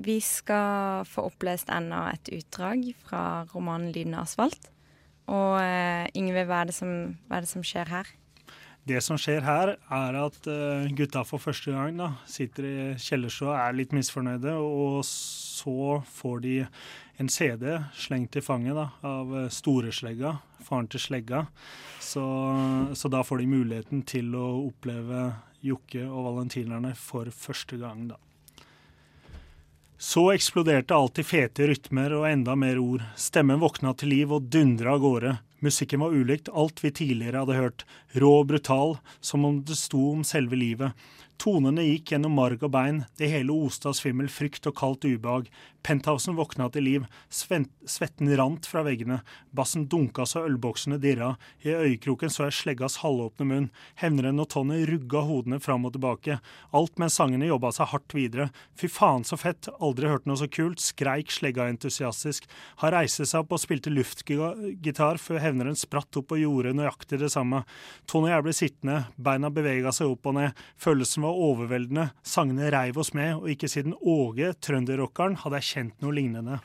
Vi 0.00 0.16
skal 0.24 1.04
få 1.08 1.26
opplest 1.28 1.72
enda 1.72 2.06
et 2.12 2.30
utdrag 2.32 2.86
fra 3.04 3.44
romanen 3.54 3.92
'Lyden 3.92 4.16
av 4.16 4.28
asfalt'. 4.28 4.70
Og 5.30 5.60
uh, 5.60 6.06
Yngve, 6.16 6.46
hva, 6.48 6.64
hva 6.64 7.36
er 7.38 7.44
det 7.44 7.52
som 7.52 7.64
skjer 7.64 7.92
her? 7.92 8.16
Det 8.88 9.02
som 9.04 9.18
skjer 9.20 9.44
her, 9.44 9.74
er 9.92 10.16
at 10.16 10.46
gutta 10.96 11.20
for 11.28 11.38
første 11.38 11.70
gang 11.70 11.98
da, 12.00 12.14
sitter 12.26 12.64
i 12.64 12.76
kjellerstua 12.96 13.50
og 13.52 13.58
er 13.60 13.76
litt 13.76 13.92
misfornøyde, 13.94 14.54
og 14.56 15.04
så 15.04 16.00
får 16.08 16.40
de 16.46 16.54
en 17.20 17.28
CD 17.28 17.82
slengt 17.94 18.36
i 18.36 18.40
fanget 18.40 18.74
da, 18.74 18.86
av 19.04 19.36
eh, 19.38 19.48
storeslegga, 19.52 20.38
faren 20.64 20.86
til 20.88 21.02
slegga. 21.02 21.44
Så, 22.00 22.24
så, 22.96 23.10
da 23.12 23.20
får 23.26 23.42
de 23.42 23.50
muligheten 23.50 24.02
til 24.08 24.32
å 24.34 24.46
oppleve 24.62 25.26
Jokke 25.60 26.06
og 26.06 26.30
valentinerne 26.30 26.94
for 26.96 27.28
første 27.36 27.76
gang, 27.76 28.06
da. 28.14 28.16
Så 30.00 30.30
eksploderte 30.32 30.96
alt 30.96 31.20
i 31.20 31.26
fete 31.28 31.66
rytmer 31.68 32.14
og 32.16 32.24
enda 32.30 32.54
mer 32.56 32.80
ord. 32.80 33.04
Stemmen 33.20 33.60
våkna 33.60 33.92
til 34.00 34.14
liv 34.14 34.32
og 34.32 34.48
dundra 34.48 34.94
av 34.96 35.02
gårde. 35.04 35.34
Musikken 35.60 36.00
var 36.00 36.16
ulikt 36.16 36.48
alt 36.56 36.80
vi 36.80 36.88
tidligere 37.02 37.42
hadde 37.42 37.58
hørt, 37.58 37.84
rå 38.16 38.30
og 38.38 38.48
brutal, 38.48 38.96
som 39.20 39.44
om 39.44 39.60
det 39.60 39.76
sto 39.76 40.06
om 40.14 40.24
selve 40.24 40.56
livet. 40.56 40.96
Tonene 41.40 41.86
gikk 41.86 42.12
gjennom 42.12 42.34
marg 42.36 42.60
og 42.66 42.74
bein, 42.74 43.04
det 43.16 43.30
hele 43.32 43.54
oste 43.64 43.88
av 43.88 43.94
svimmel 43.96 44.28
frykt 44.28 44.66
og 44.68 44.74
kaldt 44.76 45.06
ubehag. 45.08 45.46
Penthousen 45.80 46.36
våkna 46.36 46.66
til 46.68 46.84
liv, 46.84 47.04
svetten 47.32 48.28
rant 48.36 48.66
fra 48.68 48.82
veggene, 48.84 49.22
bassen 49.56 49.86
dunka 49.88 50.26
så 50.28 50.42
ølboksene 50.44 50.98
dirra, 51.00 51.30
i 51.64 51.72
øyekroken 51.72 52.28
så 52.28 52.44
jeg 52.44 52.56
sleggas 52.58 52.98
halvåpne 53.00 53.46
munn, 53.48 53.68
hevneren 54.02 54.42
og 54.42 54.50
Tony 54.52 54.82
rugga 54.90 55.22
hodene 55.24 55.56
fram 55.64 55.88
og 55.88 55.94
tilbake, 55.94 56.36
alt 56.76 57.00
mens 57.00 57.16
sangene 57.16 57.48
jobba 57.48 57.72
seg 57.72 57.88
hardt 57.94 58.12
videre. 58.12 58.50
Fy 58.76 58.90
faen 58.92 59.24
så 59.24 59.40
fett, 59.40 59.70
aldri 59.80 60.12
hørt 60.12 60.28
noe 60.28 60.36
så 60.36 60.50
kult, 60.52 60.84
skreik 60.84 61.32
slegga 61.32 61.70
entusiastisk. 61.72 62.44
Han 62.84 62.92
reiste 62.98 63.24
seg 63.24 63.46
opp 63.46 63.56
og 63.56 63.64
spilte 63.64 63.94
luftgitar 63.94 65.22
før 65.24 65.40
hevneren 65.40 65.80
spratt 65.80 66.20
opp 66.20 66.36
og 66.36 66.44
gjorde 66.44 66.76
nøyaktig 66.76 67.22
det 67.24 67.32
samme. 67.32 67.64
Tony 68.04 68.28
og 68.28 68.34
jeg 68.34 68.44
ble 68.44 68.56
sittende, 68.60 69.00
beina 69.16 69.48
bevega 69.48 69.96
seg 69.96 70.12
opp 70.12 70.28
og 70.28 70.36
ned, 70.36 70.64
følelsen 70.76 71.24
var 71.24 71.29
var 71.30 71.38
overveldende, 71.46 72.08
sangene 72.26 72.70
reiv 72.74 72.98
oss 73.00 73.14
med, 73.16 73.36
og 73.38 73.48
ikke 73.52 73.70
siden 73.70 73.94
Åge, 74.00 74.52
trønderrockeren, 74.58 75.38
hadde 75.40 75.60
jeg 75.60 75.70
kjent 75.70 76.02
noe 76.04 76.16
lignende. 76.16 76.58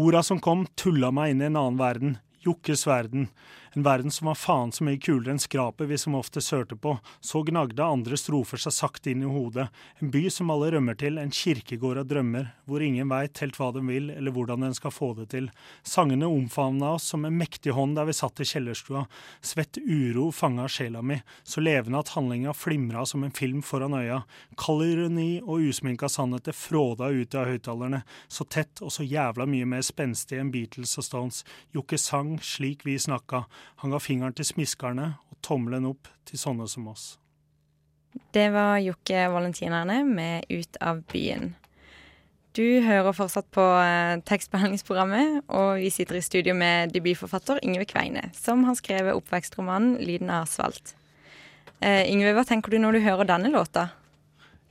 Orda 0.00 0.22
som 0.24 0.40
kom, 0.40 0.66
tulla 0.76 1.10
meg 1.12 1.32
inn 1.32 1.42
i 1.42 1.48
en 1.48 1.58
annen 1.58 1.80
verden, 1.80 2.14
Jokkes 2.42 2.86
verden, 2.88 3.28
en 3.74 3.82
verden 3.82 4.10
som 4.10 4.26
var 4.26 4.36
faen 4.36 4.72
så 4.72 4.84
mye 4.84 5.00
kulere 5.00 5.32
enn 5.32 5.40
skrapet 5.40 5.88
vi 5.88 5.96
som 5.98 6.16
ofte 6.18 6.42
sørte 6.44 6.76
på. 6.76 6.98
Så 7.20 7.40
gnagde 7.46 7.84
andre 7.84 8.18
strofer 8.20 8.60
seg 8.60 8.74
sakte 8.76 9.12
inn 9.12 9.22
i 9.24 9.30
hodet. 9.30 9.68
En 10.02 10.10
by 10.12 10.26
som 10.30 10.50
alle 10.52 10.70
rømmer 10.74 10.98
til, 11.00 11.16
en 11.18 11.32
kirkegård 11.32 12.02
av 12.02 12.10
drømmer, 12.10 12.50
hvor 12.68 12.84
ingen 12.84 13.08
veit 13.08 13.40
helt 13.40 13.56
hva 13.56 13.70
den 13.72 13.88
vil 13.88 14.10
eller 14.12 14.34
hvordan 14.34 14.66
den 14.66 14.76
skal 14.76 14.92
få 14.92 15.12
det 15.16 15.30
til. 15.32 15.48
Sangene 15.82 16.28
omfavna 16.28 16.94
oss 16.98 17.08
som 17.14 17.24
en 17.24 17.38
mektig 17.38 17.72
hånd 17.72 17.96
der 17.96 18.10
vi 18.10 18.16
satt 18.16 18.42
i 18.44 18.48
kjellerstua. 18.48 19.06
Svett 19.40 19.80
uro 19.80 20.28
fanga 20.36 20.68
sjela 20.68 21.02
mi, 21.02 21.18
så 21.42 21.64
levende 21.64 22.02
at 22.02 22.12
handlinga 22.16 22.52
flimra 22.56 23.06
som 23.08 23.24
en 23.24 23.32
film 23.32 23.64
foran 23.64 23.96
øya. 23.96 24.22
Kald 24.60 24.84
ironi 24.84 25.40
og 25.40 25.64
usminka 25.70 26.10
sannheter 26.12 26.52
fråda 26.56 27.08
ut 27.08 27.34
av 27.34 27.48
høyttalerne, 27.48 28.02
så 28.28 28.44
tett 28.44 28.84
og 28.84 28.92
så 28.92 29.06
jævla 29.06 29.48
mye 29.48 29.68
mer 29.68 29.84
spenstig 29.86 30.40
enn 30.40 30.52
Beatles 30.52 30.98
og 31.00 31.08
Stones. 31.08 31.42
Jokke 31.72 31.96
sang 32.00 32.36
slik 32.44 32.84
vi 32.84 32.98
snakka, 33.00 33.46
han 33.82 33.94
ga 33.94 34.00
fingeren 34.02 34.36
til 34.36 34.46
smiskerne 34.48 35.14
og 35.30 35.40
tommelen 35.44 35.88
opp 35.90 36.10
til 36.28 36.40
sånne 36.40 36.68
som 36.70 36.86
oss. 36.92 37.16
Det 38.32 38.50
var 38.52 38.78
Jokke 38.82 39.26
Valentinerne 39.32 40.02
med 40.04 40.48
Ut 40.52 40.76
av 40.84 41.02
byen. 41.12 41.54
Du 42.52 42.82
hører 42.84 43.14
fortsatt 43.16 43.46
på 43.54 43.62
eh, 43.80 44.18
tekstbehandlingsprogrammet, 44.28 45.46
og 45.48 45.78
vi 45.80 45.88
sitter 45.88 46.18
i 46.18 46.24
studio 46.24 46.52
med 46.52 46.92
debutforfatter 46.92 47.62
Yngve 47.64 47.86
Kveine, 47.88 48.26
som 48.36 48.66
har 48.68 48.76
skrevet 48.76 49.16
oppvekstromanen 49.16 49.96
'Lyden 50.02 50.28
av 50.28 50.44
asfalt'. 50.44 50.92
Eh, 51.80 52.04
Yngve, 52.12 52.34
hva 52.36 52.44
tenker 52.44 52.70
du 52.70 52.76
når 52.78 52.98
du 52.98 53.04
hører 53.06 53.30
denne 53.30 53.48
låta? 53.48 53.88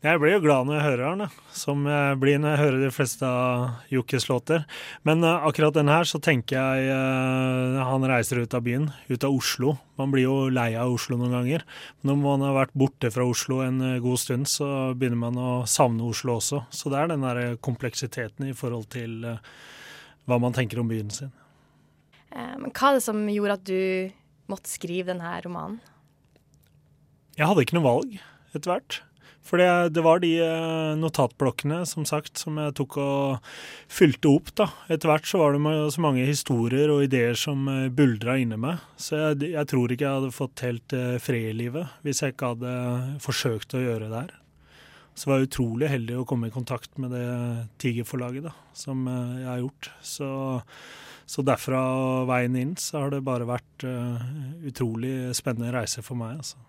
Jeg 0.01 0.17
blir 0.17 0.31
jo 0.33 0.41
glad 0.41 0.65
når 0.65 0.79
jeg 0.79 0.85
hører 0.87 1.01
den, 1.19 1.33
som 1.53 1.83
jeg 1.85 2.15
blir 2.17 2.39
når 2.41 2.55
jeg 2.55 2.59
hører 2.63 2.79
de 2.81 2.87
fleste 2.89 3.27
av 3.27 3.91
Jokkes 3.93 4.23
låter. 4.31 4.63
Men 5.05 5.21
uh, 5.21 5.43
akkurat 5.45 5.75
den 5.75 5.91
her 5.93 6.07
så 6.09 6.17
tenker 6.17 6.57
jeg 6.57 6.87
uh, 6.89 7.83
han 7.85 8.07
reiser 8.09 8.41
ut 8.41 8.55
av 8.57 8.63
byen, 8.65 8.87
ut 9.11 9.27
av 9.27 9.35
Oslo. 9.37 9.75
Man 10.01 10.09
blir 10.09 10.25
jo 10.25 10.37
lei 10.49 10.71
av 10.73 10.89
Oslo 10.95 11.19
noen 11.19 11.35
ganger. 11.35 11.65
Når 12.01 12.17
man 12.17 12.45
har 12.47 12.55
vært 12.55 12.73
borte 12.81 13.11
fra 13.13 13.27
Oslo 13.29 13.59
en 13.61 13.77
uh, 13.77 13.99
god 14.01 14.23
stund, 14.23 14.49
så 14.49 14.71
begynner 14.97 15.21
man 15.21 15.37
å 15.37 15.51
savne 15.69 16.09
Oslo 16.09 16.39
også. 16.39 16.63
Så 16.73 16.89
det 16.89 16.97
er 16.97 17.13
den 17.13 17.27
der 17.27 17.61
kompleksiteten 17.61 18.49
i 18.49 18.57
forhold 18.57 18.89
til 18.97 19.29
hva 19.29 20.41
man 20.41 20.57
tenker 20.57 20.81
om 20.81 20.89
byen 20.89 21.13
sin. 21.13 21.29
Men 22.33 22.73
hva 22.73 22.89
er 22.89 22.97
det 22.97 23.05
som 23.05 23.21
gjorde 23.29 23.59
at 23.59 23.69
du 23.69 24.49
måtte 24.49 24.73
skrive 24.73 25.11
denne 25.13 25.37
romanen? 25.45 25.77
Jeg 27.37 27.45
hadde 27.45 27.69
ikke 27.69 27.77
noe 27.77 27.89
valg 27.91 28.19
etter 28.55 28.73
hvert. 28.73 29.01
For 29.41 29.57
det, 29.57 29.67
det, 29.95 30.01
var 30.05 30.21
de 30.21 30.31
eh, 30.39 30.91
notatblokkene 31.01 31.81
som 31.89 32.05
sagt, 32.07 32.37
som 32.39 32.59
jeg 32.61 32.75
tok 32.77 32.97
og 33.01 33.53
fylte 33.91 34.29
opp. 34.29 34.53
da. 34.57 34.67
Etter 34.93 35.11
hvert 35.11 35.27
så 35.27 35.41
var 35.41 35.57
det 35.57 35.73
så 35.95 36.03
mange 36.03 36.27
historier 36.27 36.93
og 36.93 37.03
ideer 37.07 37.37
som 37.39 37.65
eh, 37.71 37.89
buldra 37.89 38.37
inni 38.39 38.59
meg. 38.61 38.83
Så 39.01 39.17
jeg, 39.17 39.51
jeg, 39.55 39.67
tror 39.71 39.91
ikke 39.91 40.07
jeg 40.07 40.19
hadde 40.19 40.37
fått 40.37 40.65
helt 40.67 40.95
eh, 40.97 41.17
fred 41.23 41.49
i 41.51 41.57
livet 41.63 41.97
hvis 42.05 42.21
jeg 42.23 42.35
ikke 42.35 42.53
hadde 42.53 42.75
forsøkt 43.25 43.75
å 43.75 43.83
gjøre 43.83 44.11
det 44.11 44.23
her. 44.27 44.37
Så 45.17 45.27
var 45.27 45.41
jeg 45.41 45.49
utrolig 45.49 45.89
heldig 45.91 46.21
å 46.21 46.25
komme 46.29 46.47
i 46.47 46.53
kontakt 46.53 46.93
med 47.01 47.11
det 47.11 47.27
Tigerforlaget 47.83 48.45
da, 48.47 48.53
som 48.77 49.03
jeg 49.09 49.49
har 49.49 49.59
gjort. 49.59 49.91
Så, 50.07 50.29
så 51.27 51.43
derfra 51.43 51.81
og 51.99 52.29
veien 52.31 52.55
inn 52.61 52.77
så 52.79 53.03
har 53.03 53.11
det 53.11 53.19
bare 53.27 53.49
vært 53.49 53.85
uh, 53.85 54.23
utrolig 54.71 55.35
spennende 55.35 55.75
reise 55.75 55.99
for 56.07 56.15
meg. 56.17 56.39
altså. 56.39 56.63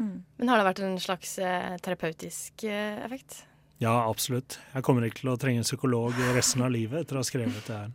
Mm. 0.00 0.22
Men 0.40 0.48
har 0.48 0.58
det 0.60 0.64
vært 0.70 0.82
en 0.86 0.98
slags 1.02 1.36
eh, 1.44 1.76
terapeutisk 1.84 2.64
eh, 2.64 2.98
effekt? 3.04 3.42
Ja, 3.80 3.94
absolutt. 4.10 4.58
Jeg 4.74 4.84
kommer 4.84 5.04
ikke 5.06 5.22
til 5.22 5.30
å 5.32 5.38
trenge 5.40 5.64
psykolog 5.64 6.16
resten 6.36 6.64
av 6.64 6.72
livet 6.72 7.02
etter 7.04 7.16
å 7.16 7.22
ha 7.22 7.28
skrevet 7.28 7.66
det 7.68 7.76
her. 7.76 7.90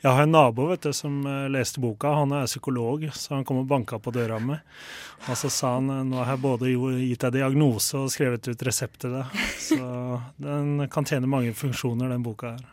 Jeg 0.00 0.08
har 0.08 0.22
en 0.24 0.30
nabo 0.32 0.70
vet 0.70 0.86
du, 0.86 0.92
som 0.96 1.18
eh, 1.28 1.48
leste 1.52 1.80
boka. 1.84 2.14
Han 2.16 2.32
er 2.32 2.46
psykolog, 2.48 3.04
så 3.12 3.34
han 3.34 3.44
kom 3.48 3.58
og 3.60 3.66
banka 3.68 3.98
på 4.00 4.12
døra 4.14 4.38
mi. 4.40 4.56
Og 5.26 5.36
så 5.36 5.50
sa 5.52 5.74
han 5.74 5.90
nå 6.08 6.20
har 6.22 6.34
jeg 6.34 6.42
både 6.44 6.70
gitt 6.72 7.24
deg 7.26 7.36
diagnose 7.40 8.00
og 8.00 8.12
skrevet 8.12 8.48
ut 8.48 8.64
resept 8.68 9.00
til 9.04 9.16
deg. 9.18 9.36
Så 9.60 9.80
den 10.40 10.86
kan 10.92 11.08
tjene 11.08 11.28
mange 11.28 11.52
funksjoner, 11.56 12.12
den 12.12 12.24
boka 12.24 12.54
her. 12.56 12.64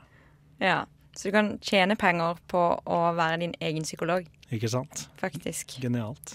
Ja, 0.63 0.77
Så 1.15 1.27
du 1.29 1.35
kan 1.35 1.57
tjene 1.61 1.95
penger 1.99 2.39
på 2.49 2.61
å 2.89 2.99
være 3.13 3.41
din 3.43 3.51
egen 3.61 3.83
psykolog, 3.85 4.25
Ikke 4.49 4.69
sant? 4.71 5.07
faktisk. 5.19 5.75
Genialt. 5.83 6.31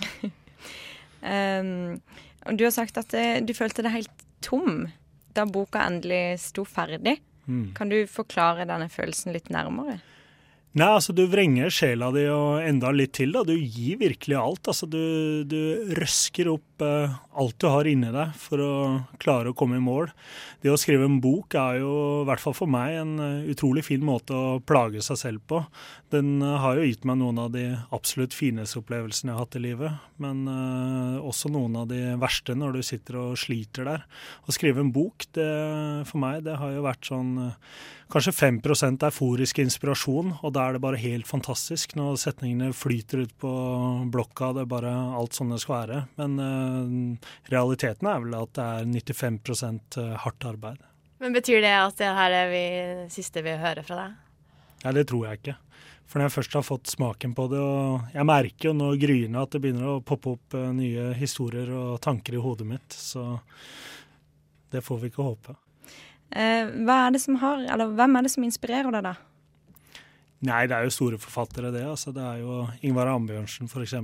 Um, 1.23 1.99
og 2.47 2.59
du 2.59 2.67
har 2.67 2.75
sagt 2.75 3.01
at 3.01 3.15
eh, 3.17 3.41
du 3.45 3.55
følte 3.57 3.85
deg 3.87 3.97
helt 3.97 4.27
tom 4.45 4.87
da 5.37 5.47
boka 5.47 5.83
endelig 5.87 6.39
sto 6.43 6.65
ferdig. 6.67 7.19
Mm. 7.49 7.73
Kan 7.77 7.91
du 7.93 8.03
forklare 8.11 8.69
denne 8.69 8.91
følelsen 8.93 9.35
litt 9.35 9.51
nærmere? 9.53 9.99
Nei, 10.77 10.89
altså 10.93 11.15
du 11.17 11.23
vrenger 11.27 11.73
sjela 11.73 12.11
di 12.13 12.27
og 12.29 12.61
enda 12.61 12.91
litt 12.93 13.15
til. 13.17 13.33
da. 13.35 13.41
Du 13.47 13.55
gir 13.57 13.99
virkelig 14.03 14.37
alt. 14.37 14.69
Altså 14.69 14.87
du, 14.91 15.01
du 15.49 15.95
røsker 15.97 16.51
opp 16.53 16.85
eh, 16.85 17.15
alt 17.41 17.57
du 17.59 17.67
har 17.73 17.89
inni 17.89 18.11
deg 18.15 18.35
for 18.39 18.63
å 18.63 18.75
klare 19.23 19.51
å 19.51 19.57
komme 19.57 19.81
i 19.81 19.83
mål. 19.83 20.13
Det 20.63 20.71
å 20.71 20.79
skrive 20.79 21.09
en 21.09 21.19
bok 21.25 21.57
er 21.59 21.81
jo, 21.81 21.95
i 22.23 22.29
hvert 22.29 22.45
fall 22.45 22.57
for 22.59 22.71
meg, 22.71 22.99
en 23.01 23.17
eh, 23.25 23.49
utrolig 23.55 23.87
fin 23.89 24.05
måte 24.05 24.37
å 24.37 24.59
plage 24.61 25.03
seg 25.09 25.19
selv 25.23 25.47
på. 25.49 25.65
Den 26.13 26.41
eh, 26.43 26.57
har 26.63 26.79
jo 26.79 26.87
gitt 26.87 27.05
meg 27.09 27.19
noen 27.21 27.39
av 27.43 27.51
de 27.53 27.65
absolutt 27.95 28.33
fineste 28.37 28.81
opplevelsene 28.81 29.33
jeg 29.33 29.37
har 29.37 29.45
hatt 29.45 29.59
i 29.59 29.63
livet. 29.63 30.01
Men 30.23 30.47
uh, 30.49 31.21
også 31.21 31.51
noen 31.53 31.77
av 31.83 31.89
de 31.91 32.01
verste 32.21 32.57
når 32.57 32.79
du 32.79 32.83
sitter 32.87 33.19
og 33.21 33.37
sliter 33.41 33.89
der. 33.89 34.07
Å 34.49 34.55
skrive 34.55 34.81
en 34.83 34.93
bok, 34.95 35.29
det, 35.37 35.49
for 36.09 36.21
meg, 36.23 36.43
det 36.47 36.57
har 36.61 36.73
jo 36.75 36.85
vært 36.87 37.13
sånn 37.13 37.37
eh, 37.45 37.63
Kanskje 38.09 38.33
5% 38.33 39.03
euforisk 39.05 39.59
inspirasjon, 39.61 40.31
og 40.41 40.53
da 40.57 40.63
er 40.65 40.79
det 40.79 40.81
bare 40.81 40.97
helt 40.97 41.29
fantastisk 41.29 41.91
når 41.99 42.15
setningene 42.23 42.71
flyter 42.73 43.27
ut 43.27 43.35
på 43.37 43.51
blokka. 44.09 44.55
Det 44.57 44.63
er 44.63 44.71
bare 44.71 44.93
alt 45.19 45.37
sånn 45.37 45.53
det 45.53 45.59
skal 45.61 45.75
være. 45.83 45.99
Men 46.17 46.39
uh, 46.41 47.35
realiteten 47.53 48.09
er 48.09 48.23
vel 48.25 48.39
at 48.39 48.55
det 48.57 48.65
er 48.79 48.89
95% 48.95 49.99
hardt 50.25 50.49
arbeid. 50.49 50.81
Men 51.21 51.37
Betyr 51.37 51.61
det 51.61 51.75
at 51.75 52.01
det 52.01 52.09
her 52.17 52.39
er 52.39 52.55
det 52.55 53.13
siste 53.13 53.45
vi 53.45 53.59
hører 53.61 53.85
fra 53.85 54.01
deg? 54.07 54.17
Nei, 54.85 54.95
det 54.95 55.09
tror 55.11 55.27
jeg 55.27 55.41
ikke. 55.41 55.57
For 56.09 56.21
når 56.21 56.29
jeg 56.31 56.37
først 56.39 56.57
har 56.57 56.65
fått 56.65 56.89
smaken 56.89 57.35
på 57.37 57.47
det, 57.53 57.61
og 57.61 58.15
jeg 58.15 58.29
merker 58.29 58.71
jo 58.71 58.77
nå 58.79 58.93
gryende 59.01 59.45
at 59.45 59.53
det 59.53 59.61
begynner 59.65 59.91
å 59.93 60.03
poppe 60.05 60.35
opp 60.37 60.57
eh, 60.57 60.71
nye 60.73 61.11
historier 61.19 61.69
og 61.77 61.99
tanker 62.05 62.39
i 62.39 62.43
hodet 62.43 62.69
mitt, 62.69 62.97
så 62.97 63.41
det 64.73 64.81
får 64.85 65.03
vi 65.03 65.11
ikke 65.13 65.27
håpe. 65.27 65.57
Eh, 66.33 66.71
hva 66.85 67.03
er 67.07 67.17
det 67.17 67.21
som 67.25 67.37
har, 67.41 67.61
eller 67.73 67.93
Hvem 67.97 68.17
er 68.17 68.25
det 68.25 68.33
som 68.33 68.47
inspirerer 68.47 68.93
deg, 68.95 69.05
da? 69.05 69.15
Nei, 70.49 70.63
det 70.71 70.77
er 70.77 70.87
jo 70.87 70.95
store 70.95 71.19
forfattere, 71.19 71.73
det. 71.75 71.83
altså. 71.83 72.13
Det 72.15 72.23
er 72.23 72.45
jo 72.45 72.61
Ingvar 72.87 73.11
Ambjørnsen, 73.11 73.67
f.eks. 73.67 73.97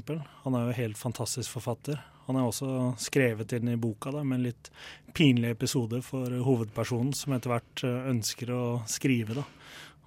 Han 0.42 0.56
er 0.58 0.66
jo 0.66 0.76
helt 0.80 0.98
fantastisk 0.98 1.52
forfatter. 1.56 2.00
Han 2.26 2.38
er 2.40 2.48
også 2.48 2.94
skrevet 2.98 3.52
inn 3.54 3.70
i 3.70 3.78
boka 3.80 4.10
da, 4.10 4.24
med 4.24 4.40
en 4.40 4.46
litt 4.48 4.70
pinlig 5.14 5.52
episode 5.54 6.00
for 6.02 6.32
hovedpersonen, 6.46 7.12
som 7.14 7.36
etter 7.36 7.52
hvert 7.52 7.84
eh, 7.86 8.08
ønsker 8.10 8.50
å 8.52 8.64
skrive. 8.90 9.38
da. 9.40 9.46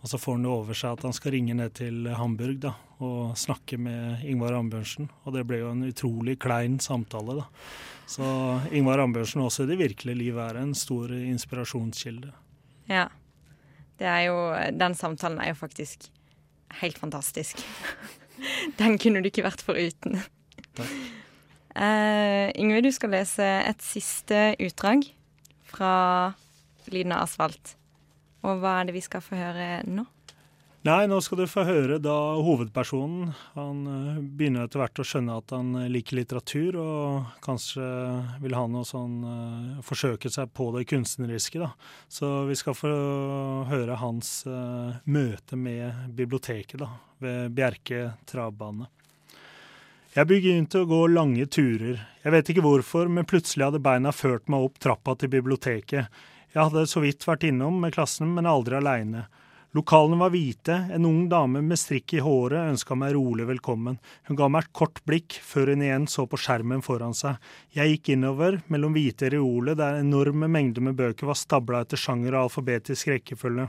Og 0.01 0.11
så 0.11 0.19
får 0.21 0.37
han 0.37 0.45
det 0.45 0.51
over 0.53 0.77
seg 0.77 0.97
at 0.97 1.05
han 1.07 1.15
skal 1.15 1.33
ringe 1.33 1.55
ned 1.57 1.73
til 1.79 2.07
Hamburg 2.15 2.59
da, 2.63 2.73
og 3.03 3.37
snakke 3.39 3.79
med 3.81 4.25
Ingvar 4.27 4.55
Ambjørnsen. 4.57 5.09
Og 5.25 5.35
det 5.35 5.45
ble 5.49 5.61
jo 5.63 5.71
en 5.73 5.85
utrolig 5.87 6.37
klein 6.41 6.77
samtale, 6.83 7.39
da. 7.41 7.47
Så 8.07 8.25
Ingvar 8.77 9.01
Ambjørnsen 9.03 9.43
også 9.43 9.65
i 9.65 9.71
det 9.71 9.79
virkelige 9.81 10.21
liv 10.21 10.37
er 10.39 10.61
en 10.61 10.75
stor 10.77 11.11
inspirasjonskilde. 11.17 12.31
Ja. 12.91 13.07
Det 13.97 14.05
er 14.05 14.27
jo, 14.29 14.37
den 14.77 14.93
samtalen 14.95 15.41
er 15.41 15.51
jo 15.51 15.57
faktisk 15.57 16.05
helt 16.81 16.99
fantastisk. 17.01 17.57
Den 18.77 18.99
kunne 19.01 19.23
du 19.23 19.31
ikke 19.31 19.47
vært 19.47 19.63
foruten. 19.65 20.19
Uh, 20.77 22.53
Ingve, 22.53 22.83
du 22.85 22.91
skal 22.93 23.15
lese 23.15 23.45
et 23.65 23.81
siste 23.81 24.51
utdrag 24.61 25.07
fra 25.65 25.93
Lyden 26.93 27.15
av 27.15 27.25
asfalt. 27.25 27.73
Og 28.47 28.61
hva 28.61 28.79
er 28.79 28.87
det 28.89 28.95
vi 28.95 29.03
skal 29.03 29.23
få 29.23 29.37
høre 29.39 29.81
nå? 29.87 30.05
Nei, 30.87 31.03
nå 31.09 31.17
skal 31.19 31.41
du 31.41 31.49
få 31.51 31.65
høre 31.67 31.97
da 31.99 32.15
hovedpersonen. 32.39 33.31
Han 33.57 33.79
uh, 33.89 34.19
begynner 34.21 34.67
etter 34.67 34.79
hvert 34.79 35.01
å 35.01 35.05
skjønne 35.09 35.35
at 35.41 35.51
han 35.51 35.73
liker 35.91 36.15
litteratur, 36.21 36.77
og 36.79 37.33
kanskje 37.43 37.83
vil 38.39 38.55
ha 38.55 38.61
noe 38.71 38.87
sånn 38.87 39.17
uh, 39.25 39.81
forsøke 39.83 40.31
seg 40.31 40.53
på 40.55 40.69
det 40.77 40.85
kunstneriske, 40.87 41.59
da. 41.59 41.73
Så 42.07 42.45
vi 42.47 42.55
skal 42.55 42.77
få 42.77 42.93
høre 43.67 43.99
hans 43.99 44.45
møte 45.03 45.59
med 45.59 46.07
biblioteket, 46.15 46.79
da, 46.85 46.93
ved 47.19 47.57
Bjerke 47.57 48.05
travbane. 48.29 48.87
Jeg 50.17 50.25
begynte 50.25 50.79
å 50.81 50.87
gå 50.89 51.03
lange 51.11 51.43
turer. 51.51 51.99
Jeg 52.23 52.33
vet 52.33 52.47
ikke 52.49 52.63
hvorfor, 52.65 53.11
men 53.11 53.27
plutselig 53.27 53.67
hadde 53.67 53.83
beina 53.85 54.09
ført 54.15 54.47
meg 54.49 54.63
opp 54.65 54.79
trappa 54.81 55.13
til 55.19 55.29
biblioteket. 55.35 56.07
Jeg 56.57 56.71
hadde 56.71 56.87
så 56.89 57.03
vidt 57.03 57.21
vært 57.21 57.43
innom 57.45 57.75
med 57.77 57.93
klassen, 57.93 58.31
men 58.33 58.47
aldri 58.49 58.79
aleine. 58.79 59.27
Lokalene 59.77 60.17
var 60.17 60.31
hvite, 60.33 60.73
en 60.95 61.05
ung 61.05 61.27
dame 61.29 61.61
med 61.61 61.77
strikk 61.77 62.15
i 62.17 62.21
håret 62.25 62.71
ønska 62.71 62.95
meg 62.97 63.13
rolig 63.13 63.45
velkommen. 63.45 63.99
Hun 64.25 64.39
ga 64.39 64.47
meg 64.49 64.65
et 64.65 64.71
kort 64.79 65.03
blikk 65.05 65.35
før 65.45 65.75
hun 65.75 65.83
igjen 65.85 66.07
så 66.09 66.25
på 66.25 66.39
skjermen 66.41 66.81
foran 66.81 67.13
seg. 67.13 67.37
Jeg 67.77 67.93
gikk 67.93 68.09
innover, 68.15 68.57
mellom 68.73 68.97
hvite 68.97 69.29
reoler 69.35 69.77
der 69.77 69.99
enorme 70.01 70.49
mengder 70.49 70.87
med 70.87 70.97
bøker 70.97 71.29
var 71.29 71.37
stabla 71.37 71.83
etter 71.85 72.01
sjanger 72.01 72.33
og 72.33 72.47
alfabetisk 72.47 73.13
rekkefølge. 73.13 73.67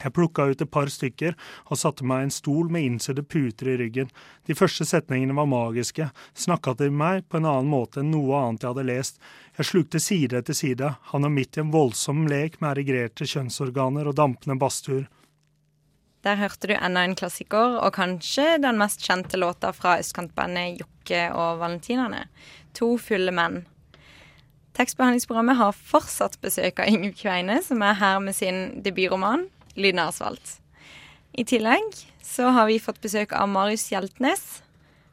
Jeg 0.00 0.14
plukka 0.16 0.46
ut 0.48 0.62
et 0.64 0.72
par 0.72 0.88
stykker 0.88 1.36
og 1.68 1.78
satte 1.78 2.06
meg 2.08 2.22
i 2.22 2.28
en 2.28 2.34
stol 2.34 2.70
med 2.72 2.86
innsydde 2.86 3.24
puter 3.28 3.68
i 3.72 3.76
ryggen. 3.82 4.10
De 4.48 4.56
første 4.56 4.86
setningene 4.88 5.36
var 5.36 5.48
magiske, 5.50 6.08
snakka 6.32 6.74
til 6.80 6.94
meg 6.96 7.26
på 7.28 7.40
en 7.40 7.48
annen 7.50 7.70
måte 7.70 8.00
enn 8.00 8.12
noe 8.14 8.38
annet 8.38 8.64
jeg 8.64 8.72
hadde 8.72 8.88
lest. 8.88 9.20
Jeg 9.58 9.68
slukte 9.68 10.00
side 10.00 10.40
etter 10.40 10.56
side, 10.56 10.94
han 11.12 11.26
er 11.26 11.34
midt 11.34 11.58
i 11.58 11.64
en 11.64 11.72
voldsom 11.74 12.26
lek 12.30 12.60
med 12.60 12.72
erigerte 12.72 13.28
kjønnsorganer 13.28 14.08
og 14.08 14.16
dampende 14.16 14.56
badstuer. 14.60 15.08
Der 16.24 16.36
hørte 16.36 16.68
du 16.68 16.74
enda 16.76 17.02
en 17.04 17.16
klassiker, 17.16 17.78
og 17.80 17.94
kanskje 17.96 18.58
den 18.60 18.80
mest 18.80 19.00
kjente 19.06 19.40
låta 19.40 19.70
fra 19.72 19.96
østkantbandet 20.00 20.82
Jokke 20.82 21.22
og 21.32 21.62
Valentinerne. 21.62 22.26
To 22.76 22.96
fulle 23.00 23.32
menn. 23.32 23.62
Tekstbehandlingsprogrammet 24.76 25.56
har 25.58 25.72
fortsatt 25.76 26.36
besøk 26.44 26.80
av 26.80 26.92
Yngve 26.92 27.14
Kveine, 27.16 27.56
som 27.64 27.80
er 27.82 27.96
her 28.00 28.20
med 28.22 28.36
sin 28.36 28.82
debutroman 28.84 29.48
'Lyden 29.76 30.02
asfalt'. 30.02 30.58
I 31.32 31.44
tillegg 31.46 31.94
så 32.22 32.50
har 32.54 32.66
vi 32.66 32.80
fått 32.82 33.00
besøk 33.02 33.32
av 33.32 33.48
Marius 33.48 33.88
Hjeltnes, 33.92 34.62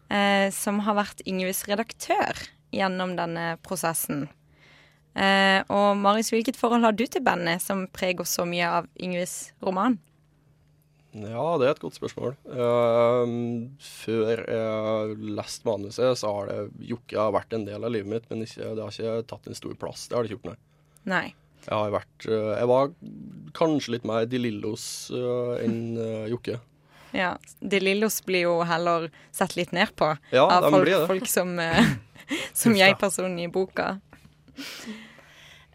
eh, 0.10 0.50
som 0.54 0.82
har 0.86 0.98
vært 0.98 1.22
Yngves 1.28 1.66
redaktør 1.70 2.42
gjennom 2.74 3.16
denne 3.18 3.58
prosessen. 3.66 4.28
Eh, 5.18 5.62
og 5.74 5.98
Marius, 5.98 6.30
hvilket 6.34 6.58
forhold 6.58 6.86
har 6.86 6.98
du 6.98 7.06
til 7.06 7.24
bandet, 7.26 7.62
som 7.62 7.88
preger 7.90 8.28
så 8.28 8.46
mye 8.46 8.68
av 8.82 8.90
Yngves 9.02 9.54
roman? 9.66 9.98
Ja, 11.18 11.46
det 11.58 11.66
er 11.66 11.74
et 11.74 11.82
godt 11.82 11.98
spørsmål. 11.98 12.36
Uh, 12.46 13.24
før 13.82 14.44
jeg 14.44 15.18
leste 15.38 15.66
manuset, 15.66 16.20
så 16.20 16.34
har 16.36 16.52
det 16.52 16.90
jokka 16.92 17.30
vært 17.34 17.56
en 17.58 17.66
del 17.66 17.88
av 17.88 17.94
livet 17.94 18.12
mitt, 18.12 18.28
men 18.30 18.44
ikke, 18.46 18.76
det 18.76 18.84
har 18.84 18.94
ikke 18.94 19.30
tatt 19.32 19.50
en 19.50 19.58
stor 19.58 19.74
plass. 19.82 20.06
Det 20.06 20.18
har 20.18 20.26
det 20.26 20.30
ikke 20.30 20.38
gjort, 20.38 20.52
nei. 20.52 20.58
Nei. 21.08 21.28
Jeg 21.66 21.74
har 21.74 21.92
vært 21.92 22.28
uh, 22.30 22.54
Jeg 22.56 22.68
var 22.70 22.92
kanskje 23.58 23.96
litt 23.98 24.06
mer 24.08 24.28
De 24.30 24.40
Lillos 24.40 24.84
uh, 25.12 25.58
enn 25.64 25.98
uh, 26.00 26.28
Jokke. 26.32 26.60
Ja. 27.16 27.34
De 27.60 27.80
Lillos 27.82 28.20
blir 28.28 28.46
jo 28.46 28.60
heller 28.68 29.10
sett 29.36 29.56
litt 29.58 29.74
ned 29.76 29.94
på 29.98 30.12
Ja, 30.32 30.46
av 30.46 30.70
folk, 30.70 30.84
blir 30.86 31.00
det. 31.00 31.08
folk 31.10 31.30
som, 31.32 31.56
eh, 31.60 31.94
som 32.62 32.76
jeg-personen 32.78 33.40
i 33.42 33.48
boka. 33.52 33.96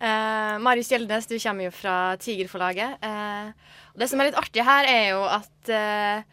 Uh, 0.02 0.58
Marius 0.62 0.90
Gjeldnes, 0.90 1.28
du 1.30 1.36
kommer 1.38 1.68
jo 1.68 1.72
fra 1.74 2.16
Tigerforlaget. 2.20 2.98
Uh, 3.02 3.52
og 3.94 4.02
det 4.02 4.08
som 4.10 4.20
er 4.20 4.30
litt 4.30 4.40
artig 4.40 4.64
her, 4.66 4.88
er 4.88 5.04
jo 5.12 5.22
at 5.30 5.72
uh, 5.72 6.24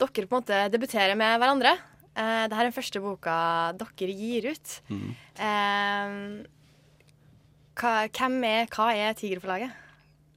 dere 0.00 0.28
på 0.28 0.34
en 0.34 0.38
måte 0.42 0.62
debuterer 0.74 1.16
med 1.18 1.38
hverandre. 1.40 1.76
Eh, 2.14 2.44
Dette 2.46 2.58
er 2.60 2.68
den 2.68 2.74
første 2.74 3.00
boka 3.02 3.36
dere 3.78 4.14
gir 4.14 4.52
ut. 4.54 4.74
Mm. 4.86 6.44
Eh, 7.74 7.80
hva, 7.80 8.06
hvem 8.06 8.44
er, 8.46 8.68
hva 8.70 8.92
er 8.94 9.16
Tigerforlaget? 9.18 9.72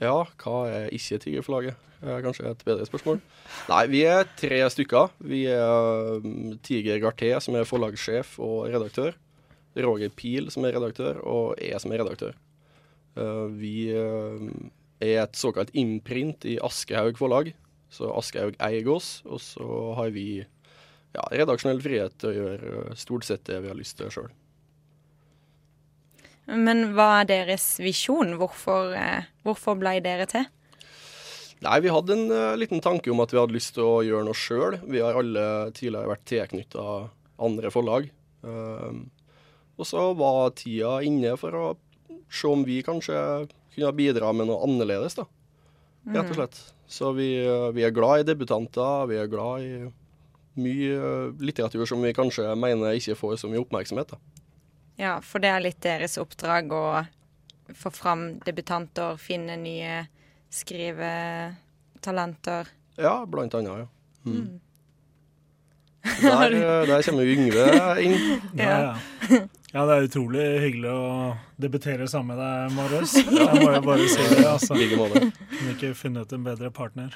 Ja, 0.01 0.23
hva 0.41 0.55
er 0.69 0.89
ikke 0.93 1.19
Tigerforlaget? 1.21 1.75
Er 2.01 2.21
kanskje 2.21 2.49
et 2.49 2.63
bedre 2.65 2.85
spørsmål. 2.85 3.19
Nei, 3.69 3.83
vi 3.89 4.03
er 4.05 4.27
tre 4.37 4.59
stykker. 4.69 5.13
Vi 5.19 5.45
er 5.49 6.17
um, 6.21 6.57
Tiger 6.61 6.99
Garté, 7.01 7.31
som 7.41 7.55
er 7.57 7.65
forlagssjef 7.65 8.37
og 8.39 8.67
redaktør. 8.69 9.15
Roger 9.77 10.09
Pil, 10.09 10.51
som 10.53 10.65
er 10.65 10.77
redaktør, 10.77 11.21
og 11.25 11.55
jeg 11.61 11.79
som 11.81 11.93
er 11.93 12.03
redaktør. 12.03 12.37
Uh, 13.17 13.49
vi 13.57 13.89
uh, 13.93 14.41
er 15.01 15.23
et 15.23 15.37
såkalt 15.37 15.73
imprint 15.73 16.45
i 16.45 16.59
Aschehoug 16.61 17.17
forlag. 17.17 17.53
Så 17.89 18.09
Aschehoug 18.13 18.57
eier 18.61 18.89
oss, 18.93 19.23
og 19.25 19.41
så 19.41 19.93
har 19.97 20.13
vi 20.13 20.27
ja, 20.41 21.23
redaksjonell 21.33 21.81
frihet 21.81 22.17
til 22.21 22.29
å 22.29 22.37
gjøre 22.37 22.75
uh, 22.77 22.97
stort 22.97 23.25
sett 23.25 23.45
det 23.49 23.61
vi 23.63 23.73
har 23.73 23.77
lyst 23.77 23.97
til 23.97 24.13
sjøl. 24.13 24.29
Men 26.47 26.93
hva 26.95 27.21
er 27.21 27.27
deres 27.27 27.65
visjon? 27.83 28.37
Hvorfor, 28.39 28.93
eh, 28.95 29.27
hvorfor 29.43 29.75
ble 29.79 29.97
dere 30.03 30.27
til? 30.31 30.47
Nei, 31.65 31.79
vi 31.81 31.91
hadde 31.91 32.13
en 32.13 32.29
uh, 32.29 32.55
liten 32.59 32.81
tanke 32.83 33.09
om 33.11 33.21
at 33.23 33.33
vi 33.33 33.39
hadde 33.41 33.55
lyst 33.55 33.73
til 33.75 33.87
å 33.87 34.03
gjøre 34.05 34.27
noe 34.27 34.37
sjøl. 34.37 34.77
Vi 34.85 35.01
har 35.01 35.17
alle 35.17 35.45
tidligere 35.75 36.11
vært 36.11 36.27
tilknytta 36.29 36.85
andre 37.43 37.71
forlag. 37.73 38.07
Uh, 38.45 39.01
og 39.77 39.89
så 39.89 40.11
var 40.17 40.53
tida 40.57 40.99
inne 41.05 41.33
for 41.41 41.57
å 41.57 41.65
se 42.29 42.49
om 42.49 42.63
vi 42.65 42.79
kanskje 42.85 43.17
kunne 43.73 43.93
bidra 43.97 44.31
med 44.37 44.49
noe 44.49 44.61
annerledes, 44.65 45.17
da. 45.17 45.25
Rett 46.13 46.29
og 46.29 46.37
slett. 46.37 46.59
Så 46.87 47.11
vi, 47.17 47.31
uh, 47.43 47.73
vi 47.75 47.83
er 47.83 47.95
glad 47.95 48.21
i 48.21 48.29
debutanter. 48.29 49.09
Vi 49.09 49.17
er 49.19 49.31
glad 49.31 49.65
i 49.65 49.87
mye 50.57 51.01
litteratur 51.41 51.85
som 51.89 52.01
vi 52.05 52.15
kanskje 52.17 52.53
mener 52.57 52.95
ikke 52.97 53.17
får 53.17 53.41
så 53.41 53.49
mye 53.49 53.65
oppmerksomhet. 53.65 54.13
da. 54.13 54.36
Ja, 54.97 55.21
for 55.21 55.37
det 55.43 55.49
er 55.53 55.61
litt 55.61 55.81
deres 55.85 56.17
oppdrag 56.17 56.71
å 56.73 57.05
få 57.77 57.91
fram 57.93 58.39
debutanter, 58.45 59.17
finne 59.21 59.55
nye 59.61 60.07
skrivetalenter. 60.53 62.67
Ja, 62.97 63.25
blant 63.29 63.53
annet, 63.57 63.77
ja. 63.83 63.87
Mm. 64.25 64.59
Der, 66.21 66.53
eh, 66.53 66.87
der, 66.87 67.03
kommer 67.03 67.23
Yngve 67.27 67.65
inn. 68.01 68.41
Ja. 68.57 68.97
ja, 69.73 69.85
det 69.85 69.93
er 69.93 70.01
utrolig 70.07 70.59
hyggelig 70.63 70.91
å 70.93 71.35
debutere 71.61 72.07
sammen 72.09 72.27
med 72.33 72.39
deg, 72.41 72.71
Marius. 72.77 73.13
Jeg 73.37 73.55
må 73.61 73.69
jo 73.75 73.81
bare 73.85 74.05
si 74.09 74.23
det. 74.31 74.47
altså. 74.47 74.73
Kunne 74.77 75.71
ikke 75.75 75.99
funnet 75.99 76.29
en 76.33 76.43
bedre 76.47 76.69
partner. 76.73 77.09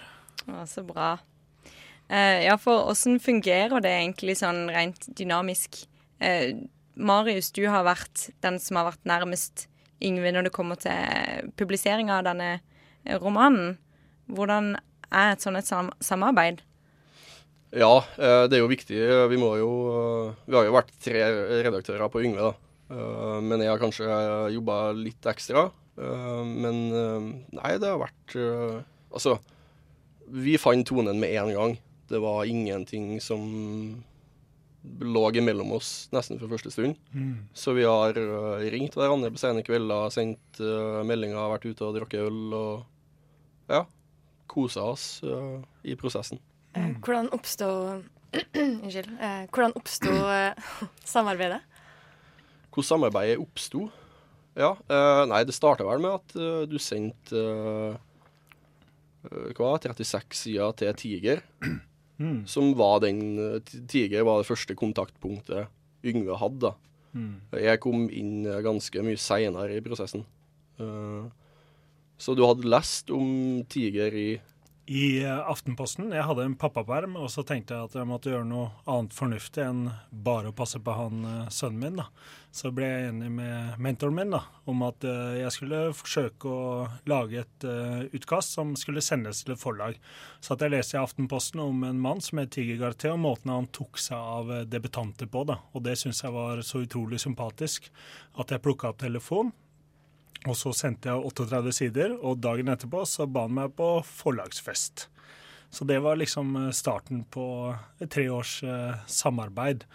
Å, 0.45 0.47
så 0.69 0.81
bra. 0.85 1.09
Uh, 2.11 2.39
ja, 2.43 2.55
for 2.59 2.91
åssen 2.91 3.19
fungerer 3.23 3.79
det 3.83 3.93
egentlig 4.01 4.35
sånn 4.41 4.69
rent 4.73 5.01
dynamisk? 5.15 5.71
Uh, 6.19 6.51
Marius, 6.95 7.51
du 7.55 7.63
har 7.71 7.85
vært 7.87 8.29
den 8.43 8.59
som 8.59 8.79
har 8.79 8.91
vært 8.91 9.07
nærmest 9.07 9.67
Yngve 10.01 10.31
når 10.33 10.47
det 10.47 10.55
kommer 10.55 10.79
til 10.81 11.51
publisering 11.59 12.09
av 12.11 12.25
denne 12.25 12.57
romanen. 13.21 13.77
Hvordan 14.31 14.75
er 15.11 15.33
et 15.33 15.43
sånt 15.43 15.59
et 15.59 15.67
sam 15.67 15.91
samarbeid? 16.03 16.61
Ja, 17.71 18.01
eh, 18.19 18.45
det 18.51 18.57
er 18.57 18.63
jo 18.65 18.71
viktig. 18.71 18.99
Vi 19.31 19.39
må 19.39 19.53
jo 19.59 19.71
Vi 20.45 20.55
har 20.55 20.65
jo 20.67 20.75
vært 20.75 20.91
tre 20.99 21.23
redaktører 21.63 22.09
på 22.11 22.23
Yngve, 22.23 22.51
da. 22.51 22.53
Eh, 22.91 23.39
men 23.39 23.63
jeg 23.63 23.71
har 23.71 23.79
kanskje 23.79 24.07
jobba 24.51 24.91
litt 24.97 25.23
ekstra. 25.31 25.69
Eh, 25.97 26.43
men 26.43 26.91
nei, 27.51 27.77
det 27.79 27.87
har 27.87 28.01
vært 28.01 28.37
Altså, 29.11 29.39
vi 30.31 30.55
fant 30.59 30.87
tonen 30.87 31.19
med 31.19 31.35
en 31.35 31.53
gang. 31.53 31.77
Det 32.07 32.19
var 32.19 32.47
ingenting 32.47 33.19
som 33.19 34.03
lå 34.81 35.23
imellom 35.37 35.75
oss 35.77 36.09
nesten 36.13 36.39
fra 36.41 36.49
første 36.49 36.71
stund. 36.73 36.97
Mm. 37.13 37.47
Så 37.53 37.75
vi 37.77 37.85
har 37.85 38.17
ringt 38.73 38.97
hverandre 38.97 39.29
på 39.33 39.41
sene 39.41 39.63
kvelder, 39.65 40.09
sendt 40.13 40.61
meldinger, 41.05 41.51
vært 41.53 41.67
ute 41.69 41.85
og 41.85 41.99
drukket 41.99 42.25
øl 42.25 42.55
og 42.57 43.71
ja, 43.71 43.85
kosa 44.51 44.83
oss 44.91 45.05
uh, 45.23 45.61
i 45.83 45.95
prosessen. 45.99 46.41
Mm. 46.75 46.97
Hvordan 47.03 47.31
oppsto 47.35 47.69
Unnskyld. 48.55 49.11
Uh, 49.19 49.43
hvordan 49.51 49.75
oppsto 49.75 50.13
samarbeidet? 51.15 51.61
Hvordan 52.71 52.87
samarbeidet 52.87 53.41
oppsto? 53.43 53.89
Ja, 54.55 54.73
nei, 55.31 55.45
det 55.47 55.53
starta 55.55 55.85
vel 55.87 56.01
med 56.03 56.11
at 56.17 56.33
du 56.67 56.73
sendte 56.83 57.43
hva, 59.55 59.69
36 59.79 60.35
sider 60.35 60.73
til 60.75 60.97
Tiger. 60.99 61.43
Mm. 62.21 62.39
Som 62.49 62.75
var 62.77 63.01
den 63.01 63.19
Tiger 63.89 64.25
var 64.27 64.41
det 64.41 64.49
første 64.49 64.75
kontaktpunktet 64.77 65.71
Yngve 66.05 66.37
hadde. 66.37 66.73
Mm. 67.17 67.35
Jeg 67.57 67.81
kom 67.83 68.05
inn 68.09 68.45
ganske 68.65 69.03
mye 69.05 69.19
seinere 69.19 69.77
i 69.77 69.83
prosessen. 69.83 70.23
Uh, 70.81 71.27
så 72.21 72.35
du 72.37 72.43
hadde 72.45 72.69
lest 72.69 73.09
om 73.13 73.61
tiger 73.69 74.13
i 74.13 74.27
i 74.91 75.23
eh, 75.23 75.49
Aftenposten. 75.49 76.11
Jeg 76.11 76.25
hadde 76.27 76.43
en 76.43 76.57
pappaperm, 76.59 77.15
og 77.15 77.29
så 77.31 77.45
tenkte 77.47 77.77
jeg 77.77 77.87
at 77.87 77.93
jeg 77.95 78.07
måtte 78.09 78.31
gjøre 78.33 78.47
noe 78.49 78.71
annet 78.91 79.15
fornuftig 79.15 79.63
enn 79.63 79.85
bare 80.11 80.51
å 80.51 80.55
passe 80.55 80.81
på 80.83 80.95
han 80.97 81.23
eh, 81.27 81.51
sønnen 81.53 81.79
min. 81.79 82.01
da. 82.01 82.09
Så 82.51 82.73
ble 82.75 82.89
jeg 82.89 83.11
enig 83.13 83.29
med 83.31 83.79
mentoren 83.79 84.17
min 84.17 84.35
da, 84.35 84.41
om 84.67 84.83
at 84.83 85.05
uh, 85.07 85.37
jeg 85.39 85.53
skulle 85.55 85.77
forsøke 85.95 86.51
å 86.51 86.65
lage 87.07 87.45
et 87.45 87.65
utkast 88.11 88.57
som 88.57 88.73
skulle 88.75 88.99
sendes 89.05 89.45
til 89.45 89.53
et 89.53 89.61
forlag. 89.61 89.95
Så 90.43 90.57
at 90.57 90.65
jeg 90.65 90.73
leste 90.73 90.97
i 90.97 90.99
Aftenposten 90.99 91.63
om 91.63 91.85
en 91.87 92.03
mann 92.03 92.19
som 92.19 92.41
het 92.41 92.51
Tiger 92.51 92.81
Garté, 92.81 93.13
og 93.13 93.23
måten 93.23 93.53
han 93.55 93.71
tok 93.71 94.01
seg 94.03 94.19
av 94.19 94.51
debutanter 94.67 95.31
på. 95.31 95.45
da. 95.47 95.61
Og 95.71 95.87
det 95.87 95.95
syns 96.01 96.25
jeg 96.25 96.35
var 96.35 96.59
så 96.67 96.83
utrolig 96.83 97.23
sympatisk 97.23 97.87
at 98.35 98.51
jeg 98.51 98.65
plukka 98.67 98.91
opp 98.91 98.99
telefonen 98.99 99.55
og 100.47 100.57
så 100.57 100.71
sendte 100.73 101.11
jeg 101.11 101.21
38 101.21 101.73
sider, 101.77 102.15
og 102.17 102.39
dagen 102.41 102.71
etterpå 102.73 103.03
så 103.05 103.27
ba 103.29 103.45
han 103.45 103.57
meg 103.59 103.75
på 103.77 103.89
forlagsfest. 104.07 105.05
Så 105.71 105.85
det 105.87 105.99
var 105.99 106.15
liksom 106.19 106.55
eh, 106.55 106.71
starten 106.71 107.23
på 107.23 107.75
et 107.99 108.11
tre 108.11 108.29
års 108.29 108.63
eh, 108.63 108.95
samarbeid. 109.07 109.85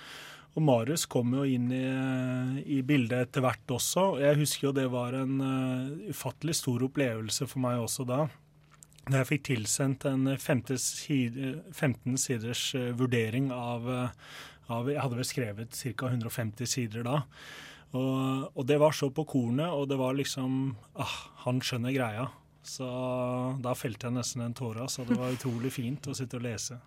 Og 0.56 0.62
Marius 0.64 1.04
kom 1.12 1.34
jo 1.36 1.44
inn 1.44 1.68
i, 1.74 1.84
eh, 1.84 2.62
i, 2.78 2.80
bildet 2.86 3.26
etter 3.26 3.44
hvert 3.44 3.74
også. 3.76 4.20
Jeg 4.22 4.38
husker 4.40 4.68
jo 4.68 4.72
det 4.78 4.88
var 4.94 5.12
en 5.18 5.36
ufattelig 6.08 6.56
stor 6.62 6.86
opplevelse 6.88 7.46
for 7.50 7.60
meg 7.66 7.82
også 7.82 8.08
da. 8.08 8.24
Da 9.06 9.20
jeg 9.20 9.30
fikk 9.34 9.44
tilsendt 9.50 10.06
en 10.08 10.32
15 10.34 12.16
siders 12.18 12.62
vurdering 12.98 13.52
av, 13.54 13.86
av 14.66 14.88
Jeg 14.90 14.98
hadde 14.98 15.18
vel 15.20 15.28
skrevet 15.28 15.70
ca. 15.76 16.08
150 16.08 16.66
sider 16.66 17.06
da. 17.06 17.20
Og, 17.96 18.50
og, 18.52 18.64
det 18.68 18.76
var 18.82 18.94
så 18.96 19.08
på 19.14 19.24
kornet, 19.28 19.70
og 19.72 19.88
det 19.90 19.98
var 20.00 20.16
liksom 20.18 20.74
ah, 21.00 21.16
Han 21.46 21.62
skjønner 21.64 21.94
greia. 21.94 22.26
Så 22.66 22.86
da 23.62 23.72
felte 23.78 24.08
jeg 24.08 24.16
nesten 24.16 24.42
en 24.42 24.56
tåre. 24.56 24.88
Så 24.90 25.06
det 25.06 25.18
var 25.18 25.34
utrolig 25.34 25.70
fint 25.74 26.08
å 26.10 26.14
sitte 26.18 26.40
og 26.40 26.46
lese. 26.48 26.80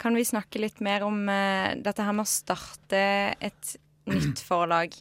Kan 0.00 0.16
vi 0.16 0.24
snakke 0.24 0.60
litt 0.60 0.80
mer 0.84 1.04
om 1.04 1.22
uh, 1.28 1.76
dette 1.80 2.04
her 2.04 2.16
med 2.16 2.28
å 2.28 2.30
starte 2.30 3.00
et 3.40 3.74
nytt 4.08 4.40
forlag? 4.48 4.94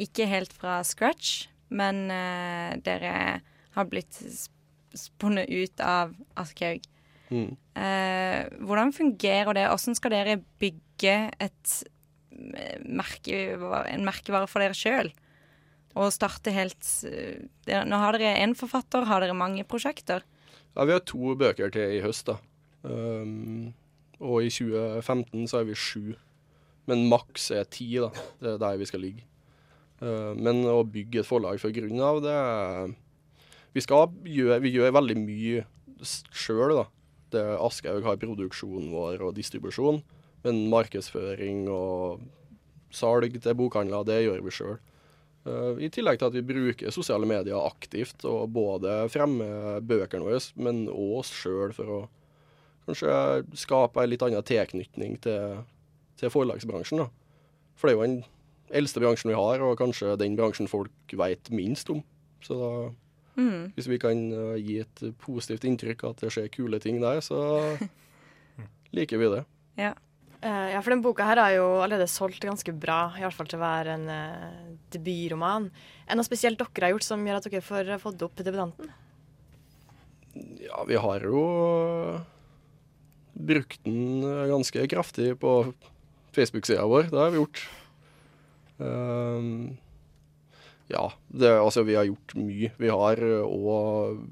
Ikke 0.00 0.28
helt 0.30 0.52
fra 0.56 0.78
scratch, 0.86 1.48
men 1.72 2.06
uh, 2.12 2.76
dere 2.84 3.40
har 3.74 3.88
blitt 3.90 4.20
spunnet 4.96 5.48
ut 5.48 5.84
av 5.84 6.14
Aschehoug. 6.40 6.84
Mm. 7.28 7.50
Uh, 7.76 8.40
hvordan 8.64 8.94
fungerer 8.96 9.56
det? 9.56 9.66
Hvordan 9.68 9.98
skal 9.98 10.14
dere 10.16 10.40
bygge 10.60 11.16
et 11.44 11.74
merkevare, 12.30 13.88
en 13.92 14.06
merkevare 14.06 14.48
for 14.50 14.62
dere 14.62 14.76
sjøl. 14.76 15.10
Og 15.98 16.12
starte 16.14 16.52
helt 16.54 16.84
eh, 17.08 17.40
Nå 17.88 17.98
har 17.98 18.18
dere 18.18 18.38
én 18.44 18.54
forfatter, 18.58 19.06
har 19.08 19.24
dere 19.24 19.36
mange 19.36 19.64
prosjekter? 19.68 20.24
Ja, 20.76 20.84
vi 20.84 20.94
har 20.94 21.02
to 21.06 21.34
bøker 21.38 21.72
til 21.74 21.96
i 21.96 22.02
høst, 22.04 22.28
da. 22.28 22.36
Um, 22.86 23.72
og 24.22 24.44
i 24.46 24.50
2015 24.52 25.48
så 25.50 25.60
er 25.60 25.66
vi 25.66 25.78
sju. 25.78 26.12
Men 26.88 27.08
maks 27.10 27.50
er 27.56 27.66
ti, 27.66 27.88
da. 27.98 28.12
Det 28.38 28.52
er 28.54 28.62
der 28.62 28.78
vi 28.78 28.86
skal 28.88 29.02
ligge. 29.02 29.24
Uh, 29.98 30.36
men 30.38 30.62
å 30.70 30.84
bygge 30.86 31.24
et 31.24 31.28
forlag 31.28 31.58
fra 31.58 31.72
grunnen 31.74 32.04
av, 32.04 32.20
det 32.22 32.94
Vi 33.74 33.82
skal 33.84 34.12
gjøre, 34.24 34.60
vi 34.62 34.70
gjør 34.76 34.94
veldig 34.96 35.18
mye 35.24 35.64
sjøl, 36.04 36.76
da. 36.78 36.86
Det 37.34 37.42
Aschehoug 37.58 38.06
har 38.06 38.20
produksjonen 38.20 38.92
vår 38.94 39.26
og 39.26 39.34
distribusjon. 39.36 40.00
Men 40.44 40.68
markedsføring 40.70 41.66
og 41.72 42.22
salg 42.94 43.34
til 43.42 43.58
bokhandler, 43.58 44.06
det 44.06 44.22
gjør 44.24 44.44
vi 44.44 44.54
sjøl. 44.54 44.78
Uh, 45.48 45.78
I 45.80 45.90
tillegg 45.92 46.18
til 46.20 46.28
at 46.28 46.36
vi 46.36 46.44
bruker 46.46 46.94
sosiale 46.94 47.28
medier 47.28 47.58
aktivt 47.60 48.24
og 48.28 48.50
både 48.52 49.00
fremmer 49.12 49.82
bøkene 49.84 50.26
våre, 50.26 50.40
men 50.60 50.86
òg 50.90 51.20
oss 51.22 51.32
sjøl 51.34 51.74
for 51.76 51.94
å 51.94 52.00
kanskje 52.88 53.12
skape 53.58 54.02
en 54.02 54.10
litt 54.10 54.24
annen 54.24 54.44
tilknytning 54.44 55.18
til, 55.24 55.60
til 56.20 56.32
forlagsbransjen. 56.32 57.04
Da. 57.04 57.08
For 57.78 57.88
det 57.88 57.94
er 57.94 57.98
jo 57.98 58.06
den 58.06 58.18
eldste 58.80 59.02
bransjen 59.02 59.32
vi 59.32 59.38
har, 59.38 59.64
og 59.64 59.78
kanskje 59.80 60.16
den 60.20 60.36
bransjen 60.38 60.70
folk 60.70 61.16
vet 61.20 61.52
minst 61.54 61.92
om. 61.92 62.02
Så 62.44 62.58
da, 62.58 62.72
mm. 63.38 63.62
hvis 63.76 63.90
vi 63.90 64.00
kan 64.02 64.26
uh, 64.32 64.56
gi 64.58 64.80
et 64.82 65.04
positivt 65.22 65.68
inntrykk 65.68 66.08
at 66.10 66.24
det 66.24 66.34
skjer 66.34 66.50
kule 66.54 66.80
ting 66.82 67.00
der, 67.04 67.22
så 67.24 67.38
liker 68.96 69.22
vi 69.22 69.32
det. 69.36 69.44
Ja. 69.78 69.94
Uh, 70.38 70.68
ja, 70.70 70.78
for 70.84 70.94
den 70.94 71.00
boka 71.02 71.24
her 71.26 71.40
har 71.42 71.52
jo 71.56 71.66
allerede 71.82 72.06
solgt 72.06 72.44
ganske 72.46 72.70
bra, 72.78 73.08
i 73.18 73.24
hvert 73.24 73.34
fall 73.34 73.48
til 73.50 73.58
å 73.58 73.64
være 73.64 73.96
en 73.96 74.04
uh, 74.06 74.76
debutroman. 74.94 75.66
Er 76.06 76.14
noe 76.14 76.26
spesielt 76.26 76.60
dere 76.60 76.86
har 76.86 76.94
gjort 76.94 77.06
som 77.08 77.24
gjør 77.26 77.40
at 77.40 77.48
dere 77.48 77.64
får 77.66 77.90
uh, 77.90 77.98
fått 77.98 78.22
opp 78.22 78.38
debutanten? 78.46 78.92
Ja, 80.62 80.84
vi 80.86 81.00
har 81.02 81.26
jo 81.26 81.42
brukt 83.34 83.82
den 83.82 84.22
ganske 84.52 84.86
kraftig 84.94 85.32
på 85.42 85.56
Facebook-sida 86.36 86.86
vår. 86.86 87.10
Det 87.10 87.18
har 87.18 87.34
vi 87.34 87.40
gjort. 87.42 87.64
ja, 90.86 91.04
det, 91.34 91.50
altså 91.50 91.82
vi 91.82 91.98
har 91.98 92.06
gjort 92.06 92.36
mye. 92.38 92.70
Vi 92.78 92.92
har 92.94 93.24
òg 93.42 94.22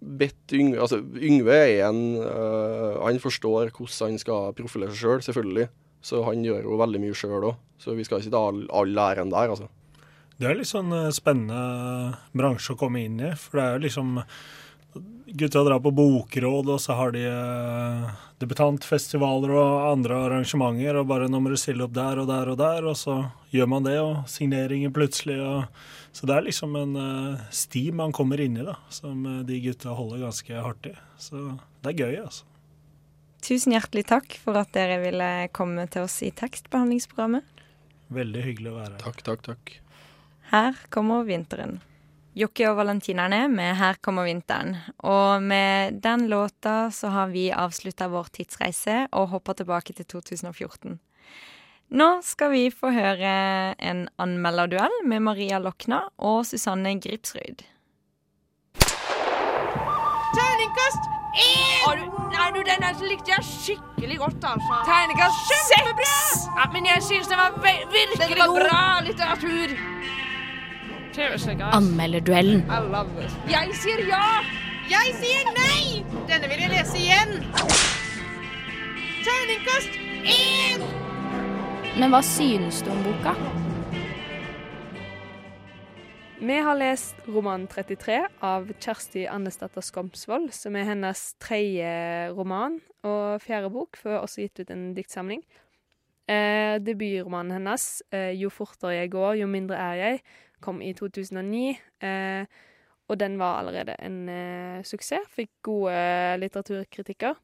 bedt 0.00 0.54
Yngve 0.54 0.80
Altså, 0.84 1.00
Yngve 1.00 1.56
er 1.56 1.88
en 1.88 2.02
uh, 2.22 3.00
Han 3.02 3.18
forstår 3.22 3.72
hvordan 3.74 4.14
han 4.14 4.22
skal 4.22 4.54
profilere 4.58 4.94
seg 4.94 5.00
sjøl, 5.00 5.18
selv, 5.18 5.26
selvfølgelig. 5.30 5.68
Så 6.04 6.22
han 6.26 6.44
gjør 6.46 6.62
jo 6.68 6.78
veldig 6.78 7.02
mye 7.02 7.16
sjøl 7.18 7.50
òg. 7.50 7.58
Så 7.82 7.94
vi 7.98 8.06
skal 8.06 8.22
ikke 8.22 8.34
ta 8.34 8.44
all, 8.48 8.94
æren 8.98 9.34
der, 9.34 9.50
altså. 9.54 9.68
Det 10.38 10.46
er 10.46 10.54
litt 10.54 10.70
sånn 10.70 10.92
eh, 10.94 11.10
spennende 11.14 12.14
bransje 12.36 12.74
å 12.74 12.78
komme 12.78 13.02
inn 13.02 13.18
i. 13.18 13.32
For 13.34 13.58
det 13.58 13.64
er 13.64 13.76
jo 13.76 13.84
liksom 13.88 14.16
Gutta 15.28 15.60
drar 15.60 15.82
på 15.84 15.90
bokråd, 15.92 16.70
og 16.72 16.78
så 16.80 16.94
har 16.96 17.12
de 17.12 17.26
eh, 17.28 18.04
debutantfestivaler 18.40 19.52
og 19.52 19.90
andre 19.90 20.22
arrangementer, 20.24 20.96
og 20.96 21.10
bare 21.10 21.26
nå 21.28 21.42
må 21.44 21.52
du 21.52 21.58
stille 21.60 21.84
opp 21.84 21.92
der 21.94 22.22
og 22.22 22.30
der 22.30 22.48
og 22.54 22.56
der, 22.56 22.86
og 22.88 22.96
så 22.96 23.18
gjør 23.52 23.68
man 23.74 23.84
det, 23.84 23.98
og 24.00 24.24
signeringer 24.32 24.94
plutselig. 24.94 25.36
Og, 25.44 25.84
så 26.12 26.28
det 26.28 26.36
er 26.36 26.46
liksom 26.46 26.76
en 26.78 26.94
uh, 26.98 27.48
sti 27.54 27.88
man 27.94 28.14
kommer 28.16 28.40
inn 28.40 28.56
i, 28.58 28.66
da, 28.66 28.76
som 28.92 29.26
uh, 29.26 29.40
de 29.46 29.60
gutta 29.62 29.94
holder 29.94 30.24
ganske 30.26 30.62
hardt 30.64 30.88
i. 30.90 30.94
Så 31.20 31.42
det 31.84 31.92
er 31.92 32.00
gøy, 32.04 32.16
altså. 32.24 32.46
Tusen 33.44 33.74
hjertelig 33.76 34.08
takk 34.10 34.34
for 34.42 34.58
at 34.58 34.72
dere 34.74 34.98
ville 35.02 35.28
komme 35.54 35.86
til 35.92 36.08
oss 36.08 36.18
i 36.26 36.32
tekstbehandlingsprogrammet. 36.34 37.46
Veldig 38.14 38.42
hyggelig 38.42 38.72
å 38.72 38.78
være 38.80 38.94
her. 38.96 39.02
Takk, 39.04 39.22
takk, 39.26 39.44
takk. 39.46 39.76
Her 40.50 40.80
kommer 40.90 41.28
vinteren. 41.28 41.78
Jokke 42.38 42.68
og 42.70 42.76
Valentinerne 42.78 43.48
med 43.50 43.76
'Her 43.76 43.96
kommer 44.00 44.24
vinteren'. 44.24 44.76
Og 45.02 45.42
med 45.42 46.00
den 46.02 46.28
låta 46.28 46.90
så 46.90 47.08
har 47.08 47.26
vi 47.28 47.50
avslutta 47.50 48.08
vår 48.08 48.30
tidsreise 48.32 49.08
og 49.12 49.28
hoppa 49.28 49.54
tilbake 49.54 49.92
til 49.92 50.04
2014. 50.04 50.98
Nå 51.88 52.06
skal 52.20 52.50
vi 52.52 52.66
få 52.68 52.90
høre 52.92 53.30
en 53.80 54.08
anmelderduell 54.20 54.92
med 55.08 55.22
Maria 55.24 55.56
Lokna 55.58 56.02
og 56.20 56.42
Susanne 56.44 56.92
Gripsrud. 57.00 57.64
Terningkast 60.36 61.08
én! 61.40 62.02
Nei, 62.34 62.50
du, 62.52 62.60
den 62.68 62.84
her 62.84 63.00
likte 63.08 63.32
jeg 63.32 63.46
skikkelig 63.48 64.18
godt, 64.20 64.44
altså. 64.50 64.82
Terningkast 64.84 65.48
seks! 65.70 66.44
Ja, 66.58 66.68
men 66.76 66.90
jeg 66.92 67.02
syns 67.08 67.32
den 67.32 67.40
var 67.40 67.56
virkelig. 67.56 68.20
Den 68.20 68.36
var 68.44 68.52
bra 68.60 68.84
litteratur. 69.08 69.72
Anmelderduellen. 71.72 72.68
Jeg 73.48 73.74
sier 73.80 74.04
ja! 74.12 74.44
Jeg 74.92 75.16
sier 75.24 75.52
nei! 75.56 76.04
Denne 76.28 76.52
vil 76.52 76.66
jeg 76.66 76.70
lese 76.76 77.00
igjen. 77.00 77.38
Terningkast 79.24 80.02
én! 80.36 81.07
Men 81.98 82.12
hva 82.14 82.20
synes 82.22 82.76
du 82.86 82.92
om 82.92 83.00
boka? 83.02 83.32
Vi 86.38 86.58
har 86.62 86.78
lest 86.78 87.18
roman 87.26 87.64
33 87.66 88.20
av 88.46 88.68
Kjersti 88.78 89.24
Andesdatter 89.26 89.82
Skomsvold, 89.82 90.52
som 90.54 90.78
er 90.78 90.86
hennes 90.92 91.24
tredje 91.42 91.90
roman 92.38 92.78
og 93.02 93.42
fjerde 93.42 93.72
bok, 93.74 93.98
før 93.98 94.20
også 94.20 94.44
gitt 94.44 94.62
ut 94.62 94.70
en 94.70 94.86
diktsamling. 94.94 95.42
Eh, 96.30 96.78
debutromanen 96.78 97.58
hennes, 97.58 98.02
eh, 98.12 98.30
'Jo 98.30 98.48
fortere 98.48 98.94
jeg 99.02 99.10
går, 99.10 99.42
jo 99.42 99.46
mindre 99.46 99.74
er 99.74 99.94
jeg', 99.94 100.22
kom 100.60 100.80
i 100.80 100.92
2009. 100.92 101.80
Eh, 102.00 102.46
og 103.08 103.18
den 103.18 103.38
var 103.38 103.58
allerede 103.58 103.96
en 103.98 104.28
eh, 104.28 104.84
suksess. 104.84 105.26
Fikk 105.34 105.50
gode 105.62 106.38
litteraturkritikker. 106.38 107.34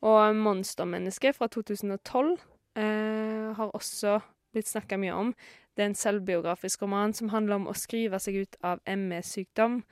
Og 0.00 0.34
'Monstermennesket' 0.34 1.34
fra 1.34 1.48
2012 1.48 2.38
eh, 2.76 3.52
har 3.56 3.72
også 3.76 4.18
blitt 4.54 4.70
snakka 4.70 4.98
mye 5.00 5.14
om. 5.14 5.32
Det 5.76 5.84
er 5.84 5.90
en 5.90 5.98
selvbiografisk 5.98 6.84
roman 6.84 7.12
som 7.16 7.32
handler 7.32 7.60
om 7.60 7.70
å 7.70 7.76
skrive 7.76 8.20
seg 8.22 8.42
ut 8.46 8.60
av 8.64 8.80
ME-sykdom 8.88 9.82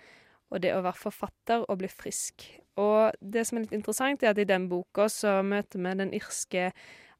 og 0.54 0.62
det 0.62 0.70
å 0.74 0.84
være 0.84 1.00
forfatter 1.00 1.64
og 1.68 1.80
bli 1.80 1.90
frisk. 1.90 2.46
Og 2.80 3.14
det 3.20 3.44
som 3.46 3.58
er 3.58 3.66
litt 3.66 3.74
interessant, 3.76 4.22
er 4.22 4.32
at 4.32 4.40
i 4.40 4.48
den 4.48 4.68
boka 4.70 5.08
så 5.10 5.40
møter 5.46 5.82
vi 5.82 5.96
den 5.98 6.14
irske 6.14 6.70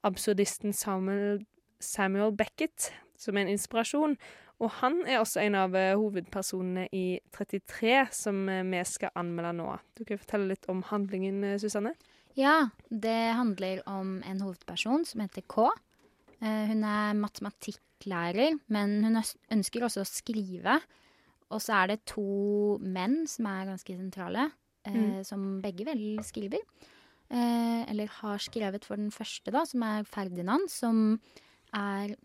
absurdisten 0.06 0.74
Samuel, 0.76 1.42
Samuel 1.82 2.34
Beckett, 2.36 2.92
som 3.18 3.36
er 3.36 3.46
en 3.46 3.54
inspirasjon. 3.54 4.16
Og 4.62 4.70
han 4.80 5.00
er 5.06 5.18
også 5.18 5.42
en 5.42 5.56
av 5.58 5.74
eh, 5.76 5.96
hovedpersonene 5.98 6.86
i 6.94 7.18
33, 7.34 7.96
som 8.14 8.44
eh, 8.48 8.62
vi 8.70 8.82
skal 8.86 9.14
anmelde 9.18 9.54
nå. 9.58 9.70
Du 9.98 10.04
kan 10.06 10.20
fortelle 10.20 10.52
litt 10.52 10.68
om 10.70 10.84
handlingen, 10.86 11.42
eh, 11.44 11.58
Susanne? 11.58 11.96
Ja, 12.38 12.70
det 12.90 13.36
handler 13.38 13.82
om 13.90 14.16
en 14.26 14.42
hovedperson 14.42 15.06
som 15.06 15.22
heter 15.22 15.44
K. 15.46 15.68
Hun 16.44 16.82
er 16.84 17.14
matematikklærer, 17.16 18.58
men 18.74 18.98
hun 19.06 19.20
ønsker 19.54 19.86
også 19.86 20.02
å 20.02 20.08
skrive. 20.08 20.74
Og 21.54 21.62
så 21.62 21.76
er 21.78 21.92
det 21.92 22.08
to 22.10 22.74
menn 22.82 23.22
som 23.30 23.46
er 23.48 23.70
ganske 23.70 23.96
sentrale, 23.96 24.48
mm. 24.84 25.22
som 25.24 25.46
begge 25.62 25.86
vel 25.86 26.02
skriver. 26.26 26.60
Eller 27.30 28.10
har 28.18 28.42
skrevet 28.42 28.84
for 28.84 29.00
den 29.00 29.14
første, 29.14 29.54
da, 29.54 29.62
som 29.70 29.86
er 29.86 30.04
Ferdinand, 30.10 30.66
som 30.74 31.16
er 31.72 32.16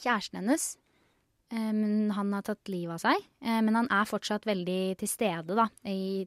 kjæresten 0.00 0.40
hennes. 0.40 0.74
Eh, 1.50 1.72
men 1.74 2.10
han 2.14 2.32
har 2.34 2.46
tatt 2.46 2.70
livet 2.70 2.96
av 2.96 3.02
seg. 3.04 3.26
Eh, 3.42 3.60
men 3.64 3.76
han 3.76 3.90
er 3.92 4.08
fortsatt 4.08 4.48
veldig 4.48 4.82
til 5.00 5.10
stede 5.10 5.56
da, 5.58 5.68
i 5.88 6.26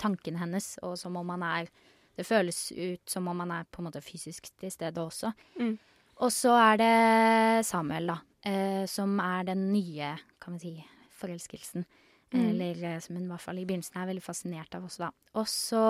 tankene 0.00 0.40
hennes, 0.40 0.74
og 0.86 0.96
som 1.00 1.18
om 1.20 1.32
han 1.34 1.44
er 1.44 1.72
Det 2.20 2.26
føles 2.28 2.58
ut 2.76 3.08
som 3.08 3.28
om 3.30 3.40
man 3.40 3.54
er 3.56 3.68
på 3.70 3.80
en 3.80 3.88
måte 3.88 4.02
fysisk 4.04 4.50
til 4.60 4.72
stede 4.72 5.00
også. 5.00 5.32
Mm. 5.60 5.76
Og 6.20 6.32
så 6.34 6.52
er 6.60 6.80
det 6.80 7.66
Samuel, 7.66 8.12
da, 8.12 8.18
eh, 8.44 8.84
som 8.90 9.14
er 9.24 9.46
den 9.48 9.70
nye, 9.72 10.12
kan 10.40 10.58
vi 10.58 10.60
si, 10.60 10.74
forelskelsen. 11.16 11.86
Mm. 12.30 12.42
Eller 12.44 13.00
som 13.02 13.16
hun 13.16 13.24
i 13.24 13.30
hvert 13.32 13.42
fall 13.42 13.58
i 13.58 13.64
begynnelsen 13.66 13.96
er 13.98 14.10
veldig 14.12 14.22
fascinert 14.22 14.76
av 14.76 14.84
også, 14.86 15.08
da. 15.08 15.10
Og 15.40 15.48
så 15.50 15.86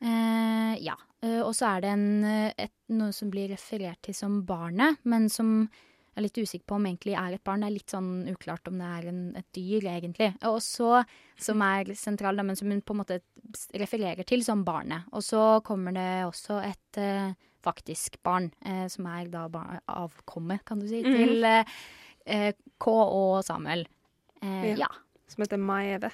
eh, 0.00 0.76
Ja. 0.82 0.98
Og 1.22 1.52
så 1.54 1.68
er 1.68 1.82
det 1.84 1.90
en, 1.94 2.24
et, 2.58 2.72
noe 2.90 3.12
som 3.14 3.28
blir 3.30 3.52
referert 3.52 4.00
til 4.02 4.14
som 4.18 4.40
barnet, 4.42 4.96
men 5.06 5.28
som 5.30 5.68
jeg 6.12 6.20
er 6.20 6.24
litt 6.26 6.38
usikker 6.42 6.66
på 6.68 6.76
om 6.76 6.86
egentlig 6.90 7.14
er 7.16 7.32
et 7.32 7.44
barn. 7.44 7.62
Det 7.64 7.68
er 7.70 7.72
litt 7.72 7.92
sånn 7.94 8.10
uklart 8.28 8.68
om 8.68 8.76
det 8.76 8.88
er 8.98 9.06
en, 9.08 9.20
et 9.40 9.46
dyr, 9.56 9.86
egentlig. 9.94 10.28
Og 10.44 10.58
så, 10.60 10.90
som 11.40 11.64
er 11.64 11.94
sentral, 11.96 12.42
men 12.44 12.58
som 12.58 12.68
hun 12.68 12.82
på 12.84 12.92
en 12.92 13.00
måte 13.00 13.18
refererer 13.80 14.28
til 14.28 14.44
som 14.44 14.60
barnet. 14.66 15.08
Og 15.16 15.24
så 15.24 15.40
kommer 15.64 15.96
det 15.96 16.10
også 16.26 16.58
et 16.66 17.00
uh, 17.00 17.32
faktisk 17.64 18.20
barn, 18.28 18.50
uh, 18.66 18.84
som 18.92 19.08
er 19.08 19.32
da 19.32 19.46
avkommet, 19.88 20.66
kan 20.68 20.84
du 20.84 20.90
si, 20.90 21.00
mm. 21.00 21.16
til 21.16 21.48
uh, 21.48 22.52
K 22.76 22.92
og 22.92 23.40
Samuel. 23.48 23.86
Ja. 24.42 24.84
ja. 24.84 24.92
Som 25.32 25.46
heter 25.46 25.56
Maive. 25.56 26.10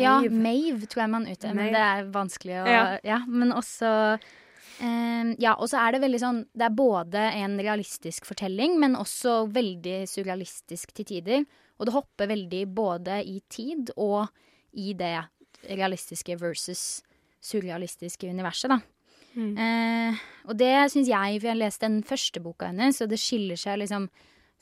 Ja, 0.00 0.16
Mave 0.26 0.88
tror 0.90 1.04
jeg 1.04 1.10
man 1.12 1.28
uttaler, 1.30 1.54
men 1.54 1.74
det 1.76 1.82
er 1.86 2.08
vanskelig 2.10 2.56
å 2.64 2.64
Ja, 2.66 2.86
ja 3.06 3.20
men 3.30 3.54
også 3.54 3.92
Um, 4.80 5.34
ja, 5.38 5.54
og 5.54 5.68
så 5.70 5.78
er 5.78 5.94
det 5.94 6.00
veldig 6.02 6.18
sånn 6.18 6.38
Det 6.50 6.64
er 6.66 6.72
både 6.74 7.20
en 7.38 7.52
realistisk 7.62 8.26
fortelling, 8.26 8.74
men 8.82 8.96
også 8.98 9.44
veldig 9.54 10.00
surrealistisk 10.10 10.94
til 10.96 11.06
tider. 11.10 11.44
Og 11.78 11.86
det 11.88 11.94
hopper 11.94 12.30
veldig 12.30 12.64
både 12.74 13.20
i 13.22 13.38
tid 13.50 13.92
og 13.94 14.26
i 14.74 14.92
det 14.98 15.16
realistiske 15.70 16.36
versus 16.40 17.02
surrealistiske 17.44 18.28
universet, 18.30 18.72
da. 18.72 18.80
Mm. 19.34 19.54
Uh, 19.58 20.22
og 20.48 20.58
det 20.58 20.74
syns 20.92 21.10
jeg, 21.10 21.40
for 21.40 21.50
jeg 21.50 21.58
leste 21.58 21.88
den 21.88 22.04
første 22.06 22.42
boka 22.42 22.70
hennes, 22.70 23.00
og 23.02 23.10
det 23.10 23.18
skiller 23.20 23.58
seg 23.58 23.80
liksom 23.82 24.06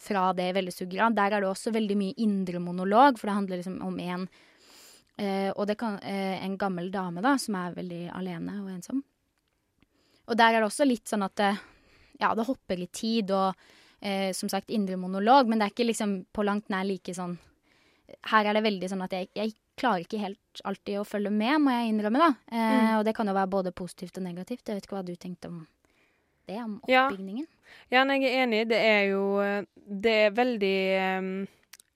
fra 0.03 0.31
det 0.37 0.49
i 0.51 0.57
veldig 0.57 0.73
stor 0.75 0.89
grad. 0.91 1.17
Der 1.17 1.37
er 1.37 1.45
det 1.45 1.51
også 1.51 1.73
veldig 1.75 1.99
mye 1.99 2.17
indre 2.25 2.63
monolog, 2.63 3.21
for 3.21 3.29
det 3.29 3.37
handler 3.37 3.61
liksom 3.61 3.79
om 3.87 4.01
en 4.03 4.27
uh, 4.27 5.51
Og 5.55 5.67
det 5.69 5.77
kan, 5.79 6.01
uh, 6.01 6.37
en 6.45 6.59
gammel 6.59 6.91
dame, 6.91 7.23
da, 7.23 7.37
som 7.39 7.59
er 7.61 7.77
veldig 7.77 8.05
alene 8.17 8.59
og 8.65 8.71
ensom. 8.73 9.05
Og 10.31 10.39
der 10.39 10.55
er 10.55 10.63
det 10.63 10.69
også 10.69 10.87
litt 10.87 11.11
sånn 11.11 11.25
at 11.27 11.35
det, 11.41 11.53
ja, 12.23 12.33
det 12.39 12.47
hopper 12.47 12.79
litt 12.79 12.95
tid 12.95 13.33
og 13.35 13.57
eh, 14.01 14.31
som 14.37 14.51
sagt 14.53 14.71
indre 14.71 14.99
monolog, 15.01 15.49
men 15.49 15.59
det 15.59 15.67
er 15.67 15.75
ikke 15.75 15.89
liksom 15.89 16.17
på 16.35 16.45
langt 16.47 16.71
nær 16.73 16.87
like 16.89 17.15
sånn 17.17 17.39
Her 18.31 18.51
er 18.51 18.59
det 18.59 18.67
veldig 18.67 18.91
sånn 18.93 19.05
at 19.07 19.15
jeg, 19.17 19.31
jeg 19.39 19.55
klarer 19.79 20.05
ikke 20.05 20.21
helt 20.21 20.63
alltid 20.69 21.01
å 21.01 21.07
følge 21.09 21.33
med, 21.33 21.57
må 21.65 21.73
jeg 21.75 21.93
innrømme, 21.93 22.21
da. 22.21 22.31
Eh, 22.53 22.73
mm. 22.73 22.91
Og 22.99 23.07
det 23.09 23.15
kan 23.17 23.31
jo 23.31 23.37
være 23.39 23.53
både 23.55 23.73
positivt 23.73 24.19
og 24.21 24.27
negativt. 24.27 24.67
Jeg 24.69 24.79
vet 24.79 24.87
ikke 24.87 24.99
hva 24.99 25.07
du 25.07 25.15
tenkte 25.17 25.49
om 25.49 25.63
det, 26.47 26.59
om 26.61 26.77
oppbygningen? 26.83 27.49
Ja, 27.91 28.03
ja 28.03 28.05
jeg 28.13 28.29
er 28.29 28.45
enig. 28.45 28.63
Det 28.69 28.79
er 28.79 29.03
jo 29.13 29.25
Det 30.03 30.15
er 30.27 30.35
veldig 30.37 30.79
um, 31.19 31.31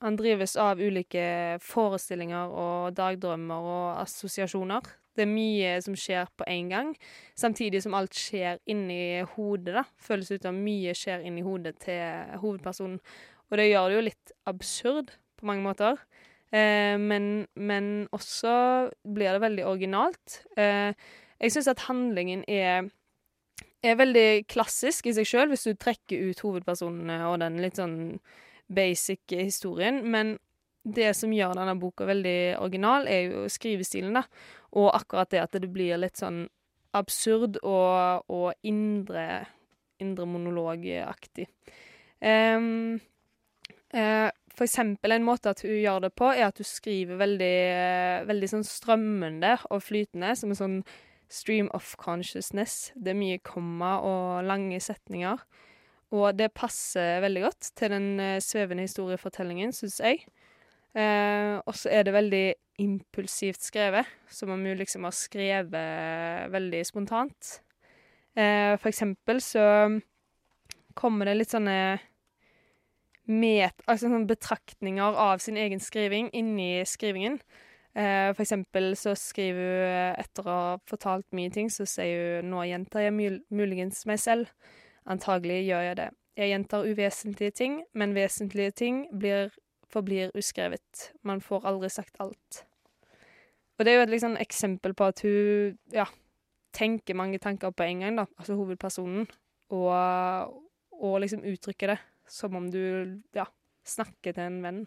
Han 0.05 0.17
drives 0.17 0.57
av 0.61 0.81
ulike 0.81 1.59
forestillinger 1.65 2.53
og 2.53 2.97
dagdrømmer 2.97 3.69
og 3.75 4.01
assosiasjoner. 4.05 4.89
Det 5.17 5.25
er 5.25 5.31
mye 5.33 5.77
som 5.85 5.97
skjer 5.99 6.29
på 6.37 6.47
en 6.53 6.71
gang, 6.73 6.93
samtidig 7.39 7.83
som 7.85 7.97
alt 7.97 8.17
skjer 8.17 8.61
inni 8.69 9.25
hodet. 9.35 9.75
da. 9.79 9.85
Føles 9.97 10.31
ut 10.31 10.45
som 10.45 10.59
mye 10.61 10.95
skjer 10.97 11.25
inni 11.27 11.45
hodet 11.47 11.77
til 11.85 12.37
hovedpersonen. 12.43 13.01
Og 13.51 13.61
det 13.61 13.69
gjør 13.71 13.89
det 13.89 13.97
jo 13.97 14.07
litt 14.09 14.33
absurd 14.51 15.13
på 15.39 15.49
mange 15.49 15.65
måter. 15.65 16.01
Eh, 16.53 16.97
men, 16.99 17.47
men, 17.55 18.09
også 18.13 18.91
blir 19.15 19.33
det 19.35 19.43
veldig 19.43 19.67
originalt. 19.67 20.43
Eh, 20.59 20.93
jeg 21.41 21.53
syns 21.53 21.69
at 21.69 21.85
handlingen 21.89 22.45
er, 22.49 22.89
er 23.83 23.99
veldig 23.99 24.47
klassisk 24.51 25.07
i 25.07 25.15
seg 25.17 25.29
sjøl, 25.29 25.51
hvis 25.53 25.67
du 25.67 25.75
trekker 25.75 26.31
ut 26.31 26.43
hovedpersonene 26.45 27.21
og 27.29 27.41
den 27.43 27.61
litt 27.63 27.81
sånn 27.81 28.19
basic 28.73 29.35
historien. 29.35 30.03
Men 30.11 30.37
det 30.87 31.11
som 31.19 31.33
gjør 31.35 31.57
denne 31.59 31.75
boka 31.81 32.07
veldig 32.07 32.39
original, 32.63 33.09
er 33.11 33.33
jo 33.33 33.47
skrivestilen, 33.51 34.15
da. 34.15 34.23
Og 34.79 34.93
akkurat 34.95 35.33
det 35.33 35.43
at 35.43 35.59
det 35.59 35.71
blir 35.73 35.99
litt 35.99 36.21
sånn 36.21 36.45
absurd 36.97 37.59
og, 37.63 38.25
og 38.33 38.67
indre, 38.67 39.45
indre 40.03 40.27
monologaktig. 40.31 41.49
Um, 42.23 42.97
uh, 43.93 44.31
for 44.57 44.65
eksempel 44.65 45.13
en 45.13 45.27
måte 45.27 45.53
at 45.53 45.61
hun 45.67 45.75
gjør 45.75 46.07
det 46.07 46.13
på, 46.17 46.31
er 46.33 46.47
at 46.49 46.63
hun 46.63 46.69
skriver 46.69 47.21
veldig, 47.21 47.57
veldig 48.31 48.49
sånn 48.55 48.65
strømmende 48.65 49.57
og 49.69 49.85
flytende, 49.85 50.33
som 50.39 50.53
en 50.53 50.61
sånn 50.61 50.79
stream 51.29 51.69
of 51.77 51.93
consciousness. 52.01 52.95
Det 52.95 53.13
er 53.13 53.19
mye 53.19 53.43
komma 53.45 53.99
og 54.07 54.47
lange 54.47 54.79
setninger. 54.81 55.43
Og 56.15 56.39
det 56.39 56.53
passer 56.55 57.21
veldig 57.25 57.43
godt 57.49 57.71
til 57.77 57.93
den 57.93 58.09
eh, 58.23 58.41
svevende 58.41 58.87
historiefortellingen, 58.87 59.75
syns 59.75 59.99
jeg. 60.01 60.23
Eh, 60.97 61.55
og 61.61 61.77
så 61.77 61.93
er 61.93 62.07
det 62.07 62.15
veldig 62.17 62.47
impulsivt 62.81 63.65
skrevet, 63.65 64.09
som 64.33 64.53
om 64.53 64.65
hun 64.65 64.79
liksom 64.79 65.05
har 65.05 65.17
skrevet 65.17 66.51
veldig 66.53 66.83
spontant. 66.89 67.61
Eh, 68.37 68.77
for 68.77 68.89
eksempel 68.89 69.41
så 69.45 69.65
kommer 70.97 71.29
det 71.29 71.37
litt 71.37 71.53
sånne 71.53 71.79
met, 73.27 73.83
altså 73.87 74.07
sånne 74.07 74.29
betraktninger 74.31 75.19
av 75.19 75.41
sin 75.43 75.59
egen 75.61 75.83
skriving 75.83 76.31
inni 76.37 76.85
skrivingen. 76.87 77.41
Eh, 77.97 78.33
for 78.35 78.45
eksempel 78.45 78.93
så 78.99 79.15
skriver 79.17 79.71
hun 79.81 80.21
etter 80.21 80.49
å 80.49 80.57
ha 80.57 80.75
fortalt 80.89 81.27
mye 81.37 81.53
ting, 81.53 81.71
så 81.73 81.87
sier 81.89 82.43
hun 82.43 82.51
'nå 82.53 82.67
gjentar 82.69 83.07
jeg 83.07 83.17
mul 83.17 83.41
muligens 83.51 84.05
meg 84.07 84.19
selv'. 84.21 84.53
Antagelig 85.07 85.65
gjør 85.67 85.83
jeg 85.83 85.97
det. 85.97 86.11
Jeg 86.37 86.51
gjentar 86.51 86.85
uvesentlige 86.85 87.51
ting, 87.51 87.85
men 87.95 88.15
vesentlige 88.15 88.71
ting 88.71 89.07
blir, 89.19 89.51
forblir 89.93 90.33
uskrevet. 90.37 91.11
Man 91.23 91.41
får 91.41 91.67
aldri 91.69 91.91
sagt 91.93 92.17
alt. 92.23 92.63
Og 93.79 93.85
det 93.85 93.93
er 93.93 93.99
jo 94.01 94.05
et 94.07 94.13
liksom, 94.15 94.37
eksempel 94.41 94.95
på 94.97 95.05
at 95.11 95.21
hun 95.27 95.77
ja, 95.93 96.07
tenker 96.77 97.17
mange 97.19 97.39
tanker 97.43 97.71
på 97.77 97.85
en 97.87 98.01
gang, 98.05 98.17
da, 98.17 98.25
altså 98.41 98.57
hovedpersonen, 98.57 99.27
og, 99.75 100.63
og 100.97 101.17
liksom 101.21 101.45
uttrykker 101.45 101.93
det 101.95 101.99
som 102.31 102.57
om 102.59 102.71
du 102.73 102.81
ja, 103.37 103.45
snakker 103.87 104.35
til 104.35 104.49
en 104.49 104.63
venn. 104.65 104.81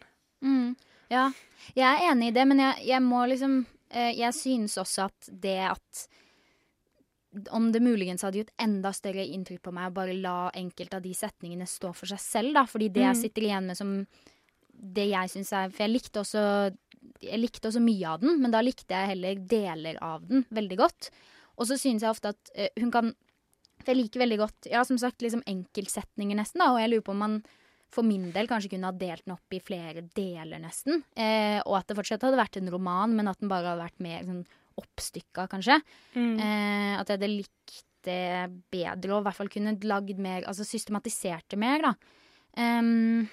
Mm. 0.43 0.71
Ja, 1.11 1.27
jeg 1.75 1.85
er 1.87 2.11
enig 2.11 2.31
i 2.31 2.35
det, 2.35 2.47
men 2.47 2.59
jeg, 2.61 2.83
jeg 2.91 3.01
må 3.03 3.23
liksom 3.27 3.65
eh, 3.89 4.11
Jeg 4.15 4.33
synes 4.37 4.77
også 4.77 5.07
at 5.09 5.29
det 5.41 5.57
at 5.71 6.03
om 7.53 7.67
det 7.71 7.81
muligens 7.85 8.23
hadde 8.25 8.39
gjort 8.41 8.53
enda 8.61 8.89
større 8.95 9.21
inntrykk 9.25 9.61
på 9.67 9.73
meg 9.75 9.91
å 9.91 9.93
bare 9.93 10.15
la 10.17 10.49
enkelte 10.57 10.97
av 10.97 11.03
de 11.05 11.11
setningene 11.13 11.67
stå 11.69 11.91
for 11.93 12.09
seg 12.09 12.21
selv, 12.23 12.53
da. 12.57 12.63
Fordi 12.65 12.87
det 12.89 13.03
jeg 13.03 13.15
Mm. 13.15 13.21
sitter 13.21 13.45
igjen 13.45 13.67
med 13.69 13.77
som 13.77 13.91
det 14.79 15.09
jeg 15.11 15.31
syns 15.33 15.51
er 15.55 15.71
For 15.73 15.83
jeg 15.85 15.93
likte 15.93 16.21
også 16.23 16.43
Jeg 17.25 17.39
likte 17.41 17.69
også 17.69 17.81
mye 17.83 18.13
av 18.13 18.21
den, 18.23 18.37
men 18.43 18.53
da 18.53 18.63
likte 18.63 18.95
jeg 18.95 19.13
heller 19.13 19.41
deler 19.51 19.99
av 20.03 20.25
den 20.27 20.45
veldig 20.55 20.77
godt. 20.79 21.09
Og 21.59 21.67
så 21.67 21.77
synes 21.79 22.05
jeg 22.05 22.11
ofte 22.11 22.33
at 22.33 22.53
eh, 22.55 22.71
hun 22.79 22.91
kan 22.93 23.13
For 23.81 23.91
jeg 23.93 24.01
liker 24.03 24.23
veldig 24.23 24.39
godt, 24.41 24.69
ja, 24.71 24.83
som 24.87 24.99
sagt, 25.01 25.23
liksom 25.23 25.43
enkeltsetninger 25.47 26.39
nesten, 26.39 26.63
da. 26.63 26.71
Og 26.73 26.81
jeg 26.81 26.93
lurer 26.93 27.07
på 27.07 27.15
om 27.15 27.25
man 27.25 27.41
for 27.89 28.05
min 28.05 28.27
del 28.33 28.45
kanskje 28.49 28.69
kunne 28.75 28.89
ha 28.91 28.93
delt 28.93 29.23
den 29.25 29.33
opp 29.33 29.55
i 29.55 29.61
flere 29.65 30.03
deler, 30.13 30.59
nesten. 30.61 31.01
Eh, 31.17 31.57
og 31.63 31.79
at 31.79 31.89
det 31.89 31.97
fortsatt 31.97 32.25
hadde 32.27 32.37
vært 32.37 32.59
en 32.59 32.69
roman, 32.69 33.15
men 33.17 33.31
at 33.31 33.39
den 33.41 33.49
bare 33.49 33.71
hadde 33.71 33.81
vært 33.81 34.03
mer 34.05 34.27
sånn 34.27 34.43
oppstykka, 34.79 35.47
kanskje. 35.51 35.79
Mm. 36.13 36.35
Eh, 36.37 36.93
at 36.99 37.09
jeg 37.09 37.17
hadde 37.17 37.31
likt 37.31 37.85
det 38.05 38.27
bedre, 38.71 39.15
og 39.15 39.23
i 39.23 39.25
hvert 39.27 39.39
fall 39.39 39.51
kunne 39.51 39.75
lagd 39.83 40.21
mer 40.23 40.45
Altså 40.47 40.63
systematisert 40.67 41.49
det 41.51 41.59
mer, 41.59 41.83
da. 41.83 41.91
Ehm, 42.59 43.27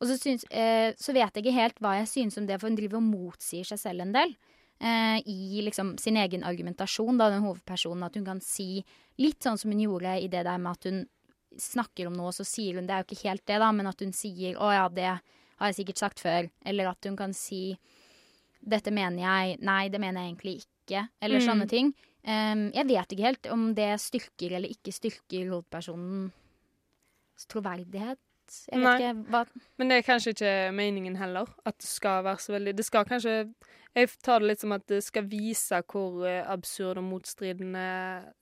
og 0.00 0.08
så, 0.08 0.16
syns, 0.16 0.44
eh, 0.50 0.94
så 0.96 1.12
vet 1.12 1.34
jeg 1.36 1.44
ikke 1.44 1.56
helt 1.58 1.78
hva 1.80 1.98
jeg 1.98 2.08
synes 2.08 2.38
om 2.40 2.46
det, 2.48 2.56
for 2.60 2.68
hun 2.70 2.76
driver 2.78 2.96
og 2.96 3.02
motsier 3.10 3.64
seg 3.68 3.78
selv 3.78 4.00
en 4.06 4.12
del. 4.16 4.34
Eh, 4.80 5.18
I 5.28 5.60
liksom 5.66 5.98
sin 6.00 6.16
egen 6.16 6.42
argumentasjon, 6.42 7.18
da, 7.20 7.28
den 7.30 7.44
hovedpersonen. 7.44 8.06
At 8.06 8.14
hun 8.16 8.24
kan 8.24 8.40
si 8.40 8.82
litt 9.20 9.42
sånn 9.44 9.58
som 9.60 9.70
hun 9.70 9.80
gjorde 9.84 10.14
i 10.22 10.28
det 10.32 10.44
der 10.48 10.58
med 10.58 10.72
at 10.72 10.84
hun 10.88 11.02
snakker 11.60 12.06
om 12.08 12.14
noe, 12.16 12.32
så 12.32 12.44
sier 12.46 12.78
hun 12.78 12.86
Det 12.86 12.94
er 12.94 13.02
jo 13.02 13.08
ikke 13.10 13.28
helt 13.28 13.44
det, 13.46 13.58
da, 13.60 13.72
men 13.72 13.86
at 13.86 14.00
hun 14.00 14.12
sier 14.12 14.54
'Å 14.56 14.72
ja, 14.72 14.88
det 14.88 15.04
har 15.04 15.66
jeg 15.68 15.74
sikkert 15.84 15.98
sagt 15.98 16.18
før'. 16.20 16.50
Eller 16.64 16.88
at 16.88 17.04
hun 17.04 17.16
kan 17.16 17.34
si 17.34 17.76
'Dette 18.66 18.90
mener 18.90 19.18
jeg'. 19.20 19.60
'Nei, 19.60 19.88
det 19.88 20.00
mener 20.00 20.22
jeg 20.22 20.34
egentlig 20.34 20.64
ikke'. 20.64 21.08
Eller 21.20 21.40
Mm. 21.40 21.46
sånne 21.46 21.68
ting. 21.68 21.94
Um, 22.24 22.70
jeg 22.72 22.86
vet 22.86 23.08
ikke 23.08 23.24
helt 23.24 23.46
om 23.50 23.74
det 23.74 24.00
styrker 24.00 24.52
eller 24.52 24.68
ikke 24.68 24.92
styrker 24.92 25.48
hovedpersonens 25.48 26.32
troverdighet. 27.48 28.18
Jeg 28.70 28.80
vet 28.80 28.86
Nei. 28.86 28.94
ikke 28.98 29.30
hva 29.30 29.42
Men 29.78 29.90
det 29.90 29.98
er 29.98 30.06
kanskje 30.06 30.32
ikke 30.34 30.54
meningen 30.74 31.18
heller, 31.20 31.50
at 31.66 31.76
det 31.78 31.88
skal 31.88 32.24
være 32.26 32.42
så 32.42 32.56
veldig 32.56 32.74
Det 32.78 32.86
skal 32.86 33.06
kanskje 33.06 33.34
Jeg 33.94 34.10
tar 34.22 34.40
det 34.42 34.50
litt 34.50 34.64
som 34.64 34.74
at 34.74 34.86
det 34.90 35.02
skal 35.06 35.28
vise 35.30 35.82
hvor 35.90 36.24
eh, 36.26 36.42
absurd 36.46 36.98
og 36.98 37.06
motstridende 37.08 37.86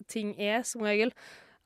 ting 0.08 0.34
er, 0.36 0.60
som 0.68 0.84
regel. 0.84 1.12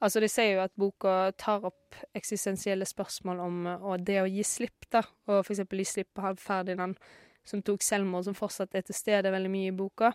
Altså, 0.03 0.21
de 0.23 0.29
sier 0.31 0.57
jo 0.57 0.63
at 0.65 0.73
boka 0.79 1.33
tar 1.39 1.67
opp 1.69 1.99
eksistensielle 2.19 2.87
spørsmål 2.87 3.43
om 3.43 3.67
eh, 3.71 3.99
det 4.03 4.21
å 4.23 4.31
gi 4.31 4.45
slipp, 4.47 4.87
da. 4.95 5.03
Og 5.31 5.51
eksempel 5.51 5.83
gi 5.83 5.89
slipp 5.93 6.13
på 6.15 6.25
Halv 6.25 6.43
Ferdinand, 6.43 6.99
som 7.47 7.63
tok 7.63 7.83
selvmord, 7.83 8.27
som 8.27 8.39
fortsatt 8.39 8.75
er 8.79 8.87
til 8.87 8.99
stede 8.99 9.35
veldig 9.35 9.51
mye 9.51 9.71
i 9.71 9.77
boka. 9.77 10.13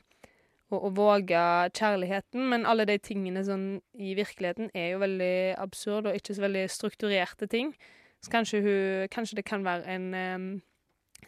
Og 0.71 0.89
å 0.89 0.91
våge 0.95 1.43
kjærligheten. 1.75 2.47
Men 2.51 2.67
alle 2.67 2.87
de 2.87 2.97
tingene 2.99 3.43
sånn 3.47 3.67
i 3.99 4.15
virkeligheten 4.17 4.71
er 4.75 4.93
jo 4.93 5.03
veldig 5.03 5.37
absurde 5.59 6.11
og 6.11 6.19
ikke 6.19 6.35
så 6.35 6.43
veldig 6.43 6.65
strukturerte 6.71 7.47
ting. 7.51 7.71
Så 8.27 8.33
kanskje, 8.33 8.59
hun, 8.65 9.07
kanskje 9.13 9.37
det 9.39 9.45
kan 9.47 9.63
være 9.63 9.87
en, 9.95 10.61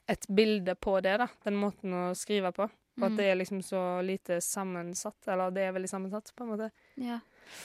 et 0.10 0.26
bilde 0.36 0.76
på 0.76 0.98
det, 1.06 1.16
da. 1.22 1.28
Den 1.48 1.56
måten 1.62 1.94
å 1.96 2.10
skrive 2.18 2.52
på. 2.56 2.68
Og 3.00 3.06
at 3.06 3.12
Mm. 3.14 3.18
det 3.18 3.26
er 3.32 3.36
liksom 3.40 3.62
så 3.64 3.82
lite 4.04 4.42
sammensatt. 4.44 5.16
Eller 5.32 5.52
det 5.56 5.62
er 5.64 5.72
veldig 5.72 5.88
sammensatt, 5.90 6.34
på 6.36 6.44
en 6.44 6.50
måte. 6.52 6.72
Ja. 7.00 7.22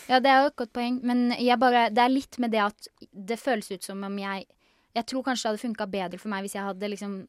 ja, 0.08 0.20
det 0.22 0.30
er 0.30 0.42
jo 0.44 0.46
et 0.52 0.56
godt 0.56 0.72
poeng, 0.72 1.00
men 1.02 1.28
bare, 1.58 1.88
det 1.90 1.98
er 2.04 2.08
litt 2.12 2.38
med 2.38 2.52
det 2.54 2.60
at 2.62 2.86
det 3.12 3.40
føles 3.40 3.70
ut 3.72 3.82
som 3.82 4.02
om 4.04 4.16
jeg 4.18 4.46
Jeg 4.94 5.06
tror 5.10 5.24
kanskje 5.24 5.42
det 5.42 5.50
hadde 5.50 5.66
funka 5.74 5.86
bedre 5.90 6.18
for 6.20 6.28
meg 6.30 6.44
hvis 6.44 6.52
jeg 6.54 6.62
hadde 6.62 6.88
liksom 6.88 7.26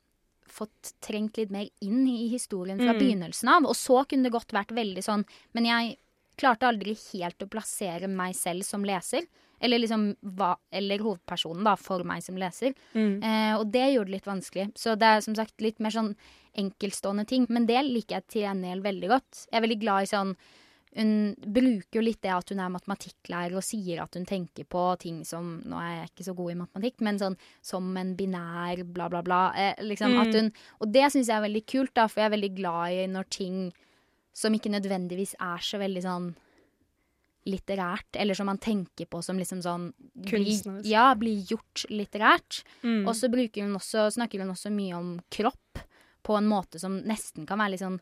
fått 0.47 0.91
trengt 1.01 1.37
litt 1.37 1.49
mer 1.49 1.65
inn 1.81 2.05
i 2.07 2.27
historien 2.29 2.77
fra 2.77 2.93
Mm. 2.93 2.99
begynnelsen 2.99 3.49
av. 3.49 3.65
Og 3.65 3.73
så 3.73 4.05
kunne 4.07 4.21
det 4.29 4.31
godt 4.31 4.53
vært 4.53 4.69
veldig 4.69 5.01
sånn 5.03 5.25
Men 5.55 5.65
jeg 5.65 5.97
klarte 6.37 6.67
aldri 6.69 6.93
helt 7.13 7.39
å 7.39 7.49
plassere 7.49 8.07
meg 8.07 8.35
selv 8.35 8.61
som 8.63 8.83
leser. 8.83 9.25
Eller 9.61 9.79
liksom 9.79 10.15
hva, 10.35 10.55
Eller 10.71 10.99
hovedpersonen, 10.99 11.63
da, 11.63 11.75
for 11.75 12.03
meg 12.03 12.21
som 12.23 12.35
leser. 12.35 12.73
Eh, 13.23 13.53
og 13.57 13.71
det 13.71 13.93
gjorde 13.93 14.05
det 14.11 14.17
litt 14.19 14.25
vanskelig. 14.27 14.71
Så 14.75 14.97
det 14.99 15.03
er 15.07 15.21
som 15.21 15.35
sagt 15.35 15.61
litt 15.61 15.79
mer 15.79 15.91
sånn 15.91 16.15
enkeltstående 16.57 17.25
ting. 17.27 17.45
Men 17.49 17.65
det 17.65 17.81
liker 17.85 18.17
jeg 18.19 18.27
til 18.27 18.41
gjengjeld 18.45 18.83
veldig 18.83 19.09
godt. 19.11 19.47
Jeg 19.51 19.57
er 19.59 19.65
veldig 19.67 19.79
glad 19.81 20.03
i 20.03 20.11
sånn 20.15 20.35
Hun 20.95 21.35
bruker 21.35 21.97
jo 21.99 22.01
litt 22.05 22.21
det 22.23 22.31
at 22.31 22.47
hun 22.53 22.59
er 22.63 22.69
matematikklærer 22.71 23.57
og 23.59 23.63
sier 23.67 23.99
at 24.01 24.13
hun 24.15 24.23
tenker 24.25 24.63
på 24.63 24.83
ting 24.97 25.25
som 25.27 25.61
Nå 25.67 25.75
er 25.75 25.89
jeg 25.97 26.09
ikke 26.13 26.23
så 26.29 26.35
god 26.37 26.51
i 26.53 26.55
matematikk, 26.61 27.01
men 27.03 27.19
sånn 27.19 27.35
som 27.61 27.97
en 27.99 28.13
binær 28.15 28.79
bla, 28.93 29.09
bla, 29.09 29.21
bla. 29.21 29.41
Eh, 29.59 29.75
liksom 29.83 30.13
Mm. 30.15 30.21
at 30.21 30.33
hun, 30.39 30.51
og 30.79 30.93
det 30.93 31.11
syns 31.11 31.27
jeg 31.27 31.35
er 31.35 31.47
veldig 31.49 31.65
kult, 31.67 31.93
da, 31.93 32.07
for 32.07 32.21
jeg 32.21 32.31
er 32.31 32.37
veldig 32.37 32.55
glad 32.55 32.91
i 32.93 33.07
når 33.11 33.29
ting 33.29 33.73
som 34.33 34.53
ikke 34.53 34.71
nødvendigvis 34.71 35.35
er 35.39 35.57
så 35.59 35.77
veldig 35.79 36.01
sånn 36.03 36.35
litterært, 37.45 38.09
eller 38.17 38.37
som 38.37 38.49
man 38.49 38.59
tenker 38.61 39.05
på 39.09 39.21
som 39.21 39.37
liksom 39.37 39.61
sånn 39.61 39.89
Kunstnerisk. 40.25 40.87
Ja, 40.89 41.11
blir 41.19 41.43
gjort 41.45 41.85
litterært. 41.93 42.63
Mm. 42.81 43.03
Og 43.05 43.13
så 43.17 43.29
hun 43.29 43.77
også, 43.77 44.07
snakker 44.17 44.41
hun 44.41 44.53
også 44.53 44.71
mye 44.73 44.97
om 44.97 45.11
kropp 45.29 45.83
på 46.25 46.37
en 46.39 46.47
måte 46.49 46.81
som 46.81 46.97
nesten 47.05 47.45
kan 47.45 47.61
være 47.61 47.75
litt 47.75 47.83
sånn 47.85 47.99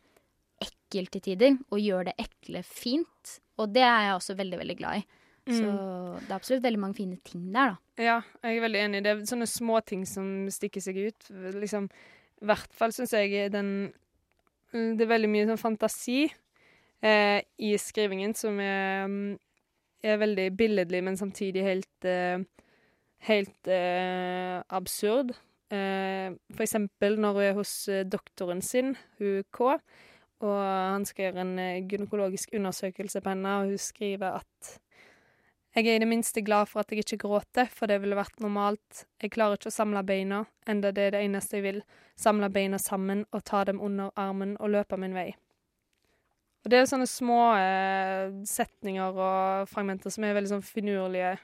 ekkel 0.63 1.09
til 1.11 1.23
tider, 1.25 1.57
og 1.73 1.81
gjør 1.81 2.07
det 2.07 2.15
ekle 2.23 2.63
fint. 2.63 3.39
Og 3.59 3.73
det 3.75 3.83
er 3.83 4.07
jeg 4.07 4.15
også 4.15 4.37
veldig, 4.39 4.59
veldig 4.61 4.77
glad 4.79 5.01
i. 5.01 5.03
Så 5.43 5.63
det 6.23 6.29
er 6.29 6.37
absolutt 6.37 6.63
veldig 6.63 6.79
mange 6.79 6.95
fine 6.95 7.17
ting 7.27 7.49
der, 7.51 7.73
da. 7.73 8.03
Ja, 8.03 8.15
jeg 8.45 8.57
er 8.57 8.63
veldig 8.63 8.79
enig. 8.79 9.01
Det 9.03 9.11
er 9.11 9.25
sånne 9.27 9.47
små 9.49 9.81
ting 9.83 10.05
som 10.07 10.47
stikker 10.47 10.81
seg 10.81 11.01
ut. 11.03 11.27
Liksom, 11.59 11.89
I 12.39 12.47
hvert 12.47 12.77
fall 12.79 12.95
syns 12.95 13.11
jeg 13.13 13.51
den 13.51 13.91
Det 14.71 15.03
er 15.03 15.11
veldig 15.11 15.29
mye 15.29 15.49
sånn 15.51 15.59
fantasi 15.61 16.21
eh, 17.03 17.39
i 17.59 17.73
skrivingen 17.77 18.33
som 18.37 18.59
er, 18.63 19.05
mm, 19.07 19.37
er 20.03 20.19
veldig 20.21 20.49
billedlig, 20.57 21.03
men 21.03 21.19
samtidig 21.19 21.65
helt 21.67 22.09
eh, 22.09 22.43
Helt 23.23 23.67
eh, 23.71 24.59
absurd. 24.67 25.29
Eh, 25.71 26.33
for 26.51 26.65
eksempel 26.65 27.15
når 27.15 27.37
hun 27.37 27.45
er 27.45 27.53
hos 27.55 27.71
eh, 27.87 28.03
doktoren 28.03 28.61
sin, 28.61 28.97
hun 29.19 29.45
K, 29.47 29.77
og 30.43 30.57
han 30.59 31.05
skal 31.07 31.29
gjøre 31.29 31.45
en 31.45 31.53
eh, 31.59 31.85
gynekologisk 31.87 32.51
undersøkelse 32.59 33.21
på 33.23 33.31
henne, 33.31 33.53
og 33.61 33.71
hun 33.71 33.79
skriver 33.79 34.41
at 34.41 34.73
jeg 35.73 35.87
er 35.87 35.95
i 35.95 36.01
det 36.03 36.07
minste 36.07 36.43
glad 36.45 36.67
for 36.69 36.83
at 36.83 36.91
jeg 36.91 36.99
ikke 37.01 37.23
gråter, 37.23 37.71
for 37.71 37.89
det 37.89 38.01
ville 38.03 38.19
vært 38.19 38.43
normalt. 38.43 39.07
Jeg 39.23 39.31
klarer 39.33 39.57
ikke 39.57 39.71
å 39.71 39.73
samle 39.73 40.03
beina, 40.05 40.43
enda 40.69 40.91
det 40.93 41.07
er 41.07 41.15
det 41.15 41.23
eneste 41.23 41.57
jeg 41.57 41.65
vil. 41.65 41.79
Samle 42.19 42.51
beina 42.53 42.77
sammen 42.77 43.23
og 43.31 43.41
ta 43.47 43.63
dem 43.65 43.81
under 43.81 44.11
armen 44.19 44.53
og 44.59 44.75
løpe 44.75 44.99
min 45.01 45.15
vei. 45.17 45.31
Og 46.63 46.71
det 46.71 46.79
er 46.79 46.87
sånne 46.87 47.09
små 47.09 47.39
eh, 47.59 48.29
setninger 48.47 49.17
og 49.19 49.71
fragmenter 49.71 50.13
som 50.13 50.23
er 50.23 50.37
veldig 50.37 50.53
sånn 50.53 50.63
finurlige 50.63 51.35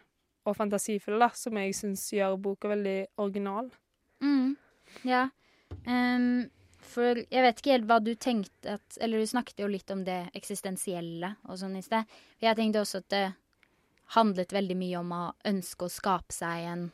og 0.47 0.55
fantasifulle, 0.55 1.19
da, 1.19 1.27
som 1.35 1.57
jeg 1.59 1.75
syns 1.75 2.05
gjør 2.15 2.37
boka 2.41 2.71
veldig 2.71 2.99
original. 3.19 3.67
Mm. 4.23 4.55
Ja. 5.07 5.27
Um, 5.83 6.47
for 6.89 7.19
jeg 7.19 7.43
vet 7.45 7.59
ikke 7.59 7.75
helt 7.75 7.89
hva 7.89 7.99
du 8.01 8.15
tenkte 8.17 8.79
at 8.79 8.97
Eller 9.03 9.21
du 9.21 9.27
snakket 9.29 9.61
jo 9.61 9.67
litt 9.69 9.91
om 9.93 10.01
det 10.07 10.31
eksistensielle 10.33 11.35
og 11.45 11.59
sånn 11.61 11.75
i 11.77 11.83
sted. 11.85 12.07
Jeg 12.41 12.57
tenkte 12.57 12.81
også 12.81 13.03
at 13.03 13.09
det 13.13 13.25
handlet 14.15 14.55
veldig 14.55 14.77
mye 14.79 15.01
om 15.03 15.11
å 15.13 15.23
ønske 15.51 15.85
å 15.85 15.93
skape 15.93 16.33
seg 16.33 16.65
en 16.71 16.87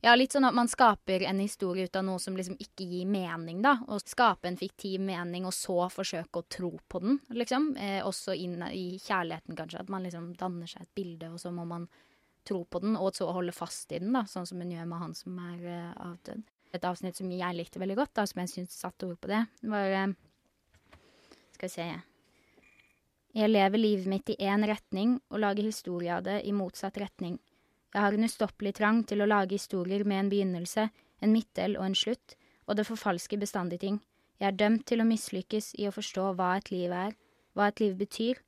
Ja, 0.00 0.14
litt 0.16 0.32
sånn 0.32 0.46
at 0.48 0.56
man 0.56 0.68
skaper 0.70 1.26
en 1.28 1.42
historie 1.42 1.84
ut 1.84 1.96
av 1.98 2.06
noe 2.06 2.20
som 2.22 2.36
liksom 2.36 2.56
ikke 2.56 2.86
gir 2.88 3.08
mening, 3.08 3.58
da. 3.64 3.74
Og 3.92 4.00
skape 4.00 4.48
en 4.48 4.56
fiktiv 4.56 5.02
mening, 5.04 5.44
og 5.44 5.52
så 5.52 5.90
forsøke 5.92 6.40
å 6.40 6.46
tro 6.48 6.70
på 6.88 7.02
den, 7.02 7.18
liksom. 7.36 7.74
Eh, 7.76 7.98
også 8.06 8.32
inn 8.32 8.62
i 8.72 8.94
kjærligheten, 8.96 9.58
kanskje. 9.58 9.82
At 9.84 9.92
man 9.92 10.06
liksom 10.08 10.30
danner 10.40 10.70
seg 10.70 10.86
et 10.86 10.94
bilde, 10.96 11.28
og 11.34 11.42
så 11.42 11.52
må 11.52 11.66
man 11.68 11.84
tro 12.48 12.62
på 12.64 12.80
den, 12.80 12.96
og 12.96 13.12
så 13.16 13.28
holde 13.28 13.52
fast 13.52 13.92
i 13.92 14.00
den, 14.00 14.14
da. 14.16 14.24
Sånn 14.24 14.48
som 14.48 14.62
hun 14.64 14.72
gjør 14.72 14.88
med 14.88 15.04
han 15.04 15.12
som 15.18 15.36
er 15.50 15.68
eh, 15.68 15.92
avdød. 16.06 16.48
Et 16.72 16.86
avsnitt 16.86 17.20
som 17.20 17.30
jeg 17.34 17.58
likte 17.58 17.82
veldig 17.82 17.98
godt, 17.98 18.14
da, 18.16 18.24
som 18.30 18.40
jeg 18.40 18.54
syns 18.54 18.80
satte 18.80 19.04
ord 19.04 19.20
på 19.20 19.28
det, 19.28 19.42
var 19.68 19.96
eh, 20.00 20.16
Skal 21.58 21.68
vi 21.68 21.74
se 21.74 21.86
Jeg 23.36 23.52
lever 23.52 23.84
livet 23.84 24.08
mitt 24.08 24.32
i 24.32 24.40
én 24.48 24.64
retning, 24.64 25.18
og 25.28 25.44
lager 25.44 25.68
historie 25.68 26.16
av 26.16 26.24
det 26.24 26.40
i 26.48 26.56
motsatt 26.56 26.96
retning. 27.04 27.36
Jeg 27.90 28.02
har 28.04 28.14
en 28.14 28.24
ustoppelig 28.24 28.76
trang 28.78 29.00
til 29.02 29.22
å 29.22 29.26
lage 29.26 29.56
historier 29.56 30.04
med 30.06 30.20
en 30.22 30.28
begynnelse, 30.30 30.84
en 31.20 31.32
midtdel 31.34 31.74
og 31.78 31.88
en 31.88 31.96
slutt, 31.98 32.36
og 32.70 32.76
det 32.78 32.86
forfalsker 32.86 33.40
bestandig 33.40 33.80
ting. 33.82 33.96
Jeg 34.38 34.52
er 34.52 34.58
dømt 34.60 34.84
til 34.86 35.02
å 35.02 35.08
mislykkes 35.08 35.72
i 35.74 35.88
å 35.88 35.94
forstå 35.94 36.28
hva 36.38 36.52
et 36.60 36.70
liv 36.70 36.94
er, 36.94 37.16
hva 37.58 37.66
et 37.66 37.82
liv 37.82 37.96
betyr. 37.98 38.38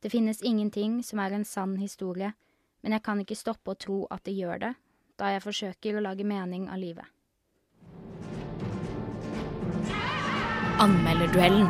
Det 0.00 0.10
finnes 0.10 0.40
ingenting 0.40 1.02
som 1.04 1.20
er 1.20 1.36
en 1.36 1.44
sann 1.44 1.76
historie, 1.76 2.32
men 2.80 2.96
jeg 2.96 3.04
kan 3.04 3.20
ikke 3.20 3.36
stoppe 3.36 3.74
å 3.74 3.78
tro 3.78 3.98
at 4.10 4.24
det 4.24 4.32
gjør 4.32 4.64
det, 4.64 4.72
da 5.20 5.34
jeg 5.34 5.44
forsøker 5.44 5.98
å 5.98 6.04
lage 6.08 6.24
mening 6.24 6.70
av 6.72 6.80
livet. 6.80 7.04
Anmelderduellen. 10.80 11.68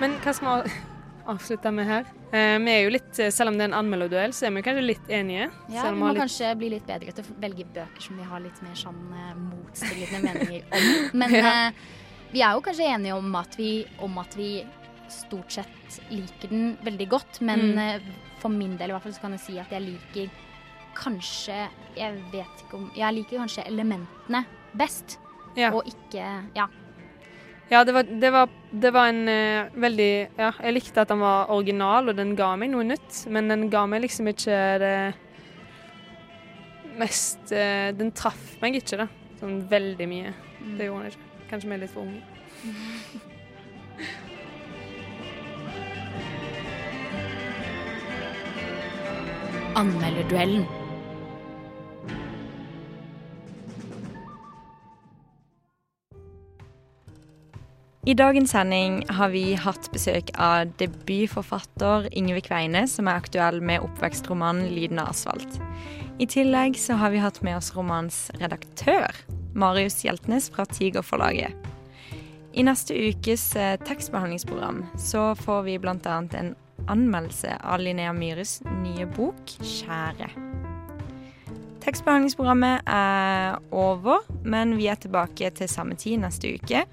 Men 0.00 0.16
hva 0.22 0.32
som 0.34 0.48
vi 0.62 0.89
avslutte 1.28 1.70
med 1.74 1.88
her? 1.88 2.08
Eh, 2.32 2.56
vi 2.62 2.72
er 2.72 2.84
jo 2.84 2.90
litt, 2.94 3.18
eh, 3.18 3.30
Selv 3.34 3.50
om 3.50 3.58
det 3.58 3.66
er 3.66 3.72
en 3.72 3.78
anmelderduell, 3.80 4.32
så 4.32 4.46
er 4.46 4.54
vi 4.54 4.62
kanskje 4.62 4.86
litt 4.86 5.08
enige. 5.08 5.50
Ja, 5.68 5.88
vi 5.90 5.98
må 5.98 6.12
litt... 6.12 6.22
kanskje 6.22 6.52
bli 6.58 6.70
litt 6.76 6.86
bedre 6.86 7.12
til 7.12 7.24
å 7.24 7.38
velge 7.42 7.66
bøker 7.74 8.02
som 8.06 8.20
vi 8.20 8.28
har 8.32 8.44
litt 8.44 8.60
mer 8.62 8.76
sånn 8.78 9.00
eh, 9.12 9.32
motstridende 9.38 10.20
meninger 10.28 10.62
om. 10.70 10.90
Men 11.22 11.34
ja. 11.34 11.54
eh, 11.68 11.72
vi 12.30 12.44
er 12.46 12.54
jo 12.54 12.62
kanskje 12.66 12.92
enige 12.94 13.16
om 13.18 13.34
at 13.40 13.56
vi, 13.58 13.72
om 13.98 14.18
at 14.22 14.36
vi 14.38 14.52
stort 15.10 15.52
sett 15.52 16.00
liker 16.10 16.52
den 16.52 16.76
veldig 16.86 17.08
godt. 17.10 17.40
Men 17.40 17.72
mm. 17.72 17.78
Eh, 17.78 18.12
for 18.40 18.52
min 18.52 18.76
del 18.78 18.92
i 18.92 18.96
hvert 18.96 19.04
fall 19.06 19.16
så 19.16 19.26
kan 19.26 19.36
jeg 19.36 19.44
si 19.44 19.58
at 19.60 19.72
jeg 19.74 19.84
liker 19.84 20.30
kanskje 20.96 21.56
Jeg 21.94 22.16
vet 22.32 22.62
ikke 22.64 22.78
om 22.78 22.88
Jeg 22.96 23.14
liker 23.14 23.42
kanskje 23.42 23.66
elementene 23.68 24.44
best. 24.78 25.18
Ja. 25.58 25.72
Og 25.74 25.86
ikke 25.86 26.24
Ja. 26.56 26.68
Ja, 27.70 27.84
det 27.86 27.92
var, 27.94 28.02
det 28.02 28.30
var, 28.34 28.48
det 28.70 28.90
var 28.90 29.08
en 29.12 29.28
uh, 29.30 29.70
veldig 29.78 30.12
Ja, 30.38 30.50
jeg 30.58 30.74
likte 30.74 31.04
at 31.04 31.10
den 31.12 31.20
var 31.22 31.50
original, 31.54 32.10
og 32.10 32.16
den 32.18 32.34
ga 32.38 32.56
meg 32.58 32.72
noe 32.72 32.82
nytt. 32.88 33.24
Men 33.30 33.46
den 33.52 33.68
ga 33.70 33.84
meg 33.86 34.02
liksom 34.02 34.26
ikke 34.32 34.58
det 34.82 34.94
mest 36.98 37.52
uh, 37.54 37.94
Den 37.94 38.10
traff 38.10 38.58
meg 38.62 38.80
ikke, 38.80 39.04
da. 39.04 39.08
Sånn 39.38 39.62
veldig 39.70 40.08
mye. 40.10 40.34
Mm. 40.58 40.74
Det 40.80 40.90
gjorde 40.90 41.04
den 41.04 41.14
ikke. 41.14 41.28
Kanskje 41.52 41.70
vi 41.70 41.74
er 41.76 41.82
litt 41.84 41.94
for 41.94 42.02
unge. 42.02 42.22
Anmelderduellen. 49.78 50.79
I 58.08 58.14
dagens 58.14 58.50
sending 58.50 59.02
har 59.12 59.28
vi 59.28 59.52
hatt 59.60 59.90
besøk 59.92 60.30
av 60.40 60.70
debutforfatter 60.80 62.06
Ingve 62.16 62.40
Kveine, 62.46 62.86
som 62.88 63.10
er 63.10 63.18
aktuell 63.20 63.58
med 63.60 63.84
oppvekstromanen 63.84 64.70
'Lyden 64.72 65.02
av 65.02 65.10
asfalt'. 65.12 65.58
I 66.16 66.24
tillegg 66.24 66.78
så 66.80 66.96
har 66.96 67.12
vi 67.12 67.20
hatt 67.20 67.42
med 67.44 67.58
oss 67.58 67.74
romans 67.76 68.30
redaktør, 68.40 69.12
Marius 69.52 70.00
Hjeltnes 70.04 70.48
fra 70.48 70.64
Tigerforlaget. 70.64 71.52
I 72.56 72.64
neste 72.64 72.96
ukes 72.96 73.44
eh, 73.56 73.76
tekstbehandlingsprogram 73.84 74.86
så 74.96 75.34
får 75.36 75.62
vi 75.68 75.76
bl.a. 75.78 76.16
en 76.40 76.54
anmeldelse 76.88 77.58
av 77.60 77.84
Linnea 77.84 78.16
Myhres 78.16 78.62
nye 78.80 79.04
bok 79.12 79.44
'Kjære'. 79.60 80.32
Tekstbehandlingsprogrammet 81.84 82.80
er 82.88 83.60
over, 83.70 84.24
men 84.40 84.78
vi 84.80 84.88
er 84.88 84.96
tilbake 84.96 85.52
til 85.52 85.68
samme 85.68 86.00
tid 86.00 86.24
neste 86.24 86.56
uke. 86.56 86.86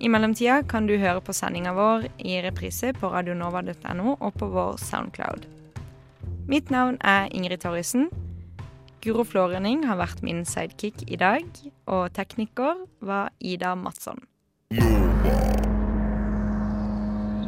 I 0.00 0.08
mellomtida 0.08 0.62
kan 0.62 0.86
du 0.86 0.94
høre 0.94 1.18
på 1.24 1.34
sendinga 1.34 1.72
vår 1.74 2.04
i 2.22 2.36
reprise 2.44 2.92
på 2.94 3.10
radionova.no 3.10 4.14
og 4.14 4.36
på 4.38 4.46
vår 4.52 4.76
Soundcloud. 4.78 5.48
Mitt 6.46 6.70
navn 6.70 7.00
er 7.02 7.26
Ingrid 7.34 7.64
Torrisen. 7.64 8.06
Guro 9.02 9.24
Flårønning 9.26 9.82
har 9.86 9.98
vært 9.98 10.22
min 10.22 10.44
sidekick 10.46 11.02
i 11.10 11.18
dag, 11.18 11.42
og 11.86 12.14
tekniker 12.14 12.86
var 13.00 13.34
Ida 13.40 13.74
Madsson. 13.74 14.22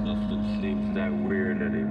Nothing 0.03 1.29
weird 1.29 1.63
anymore. 1.63 1.90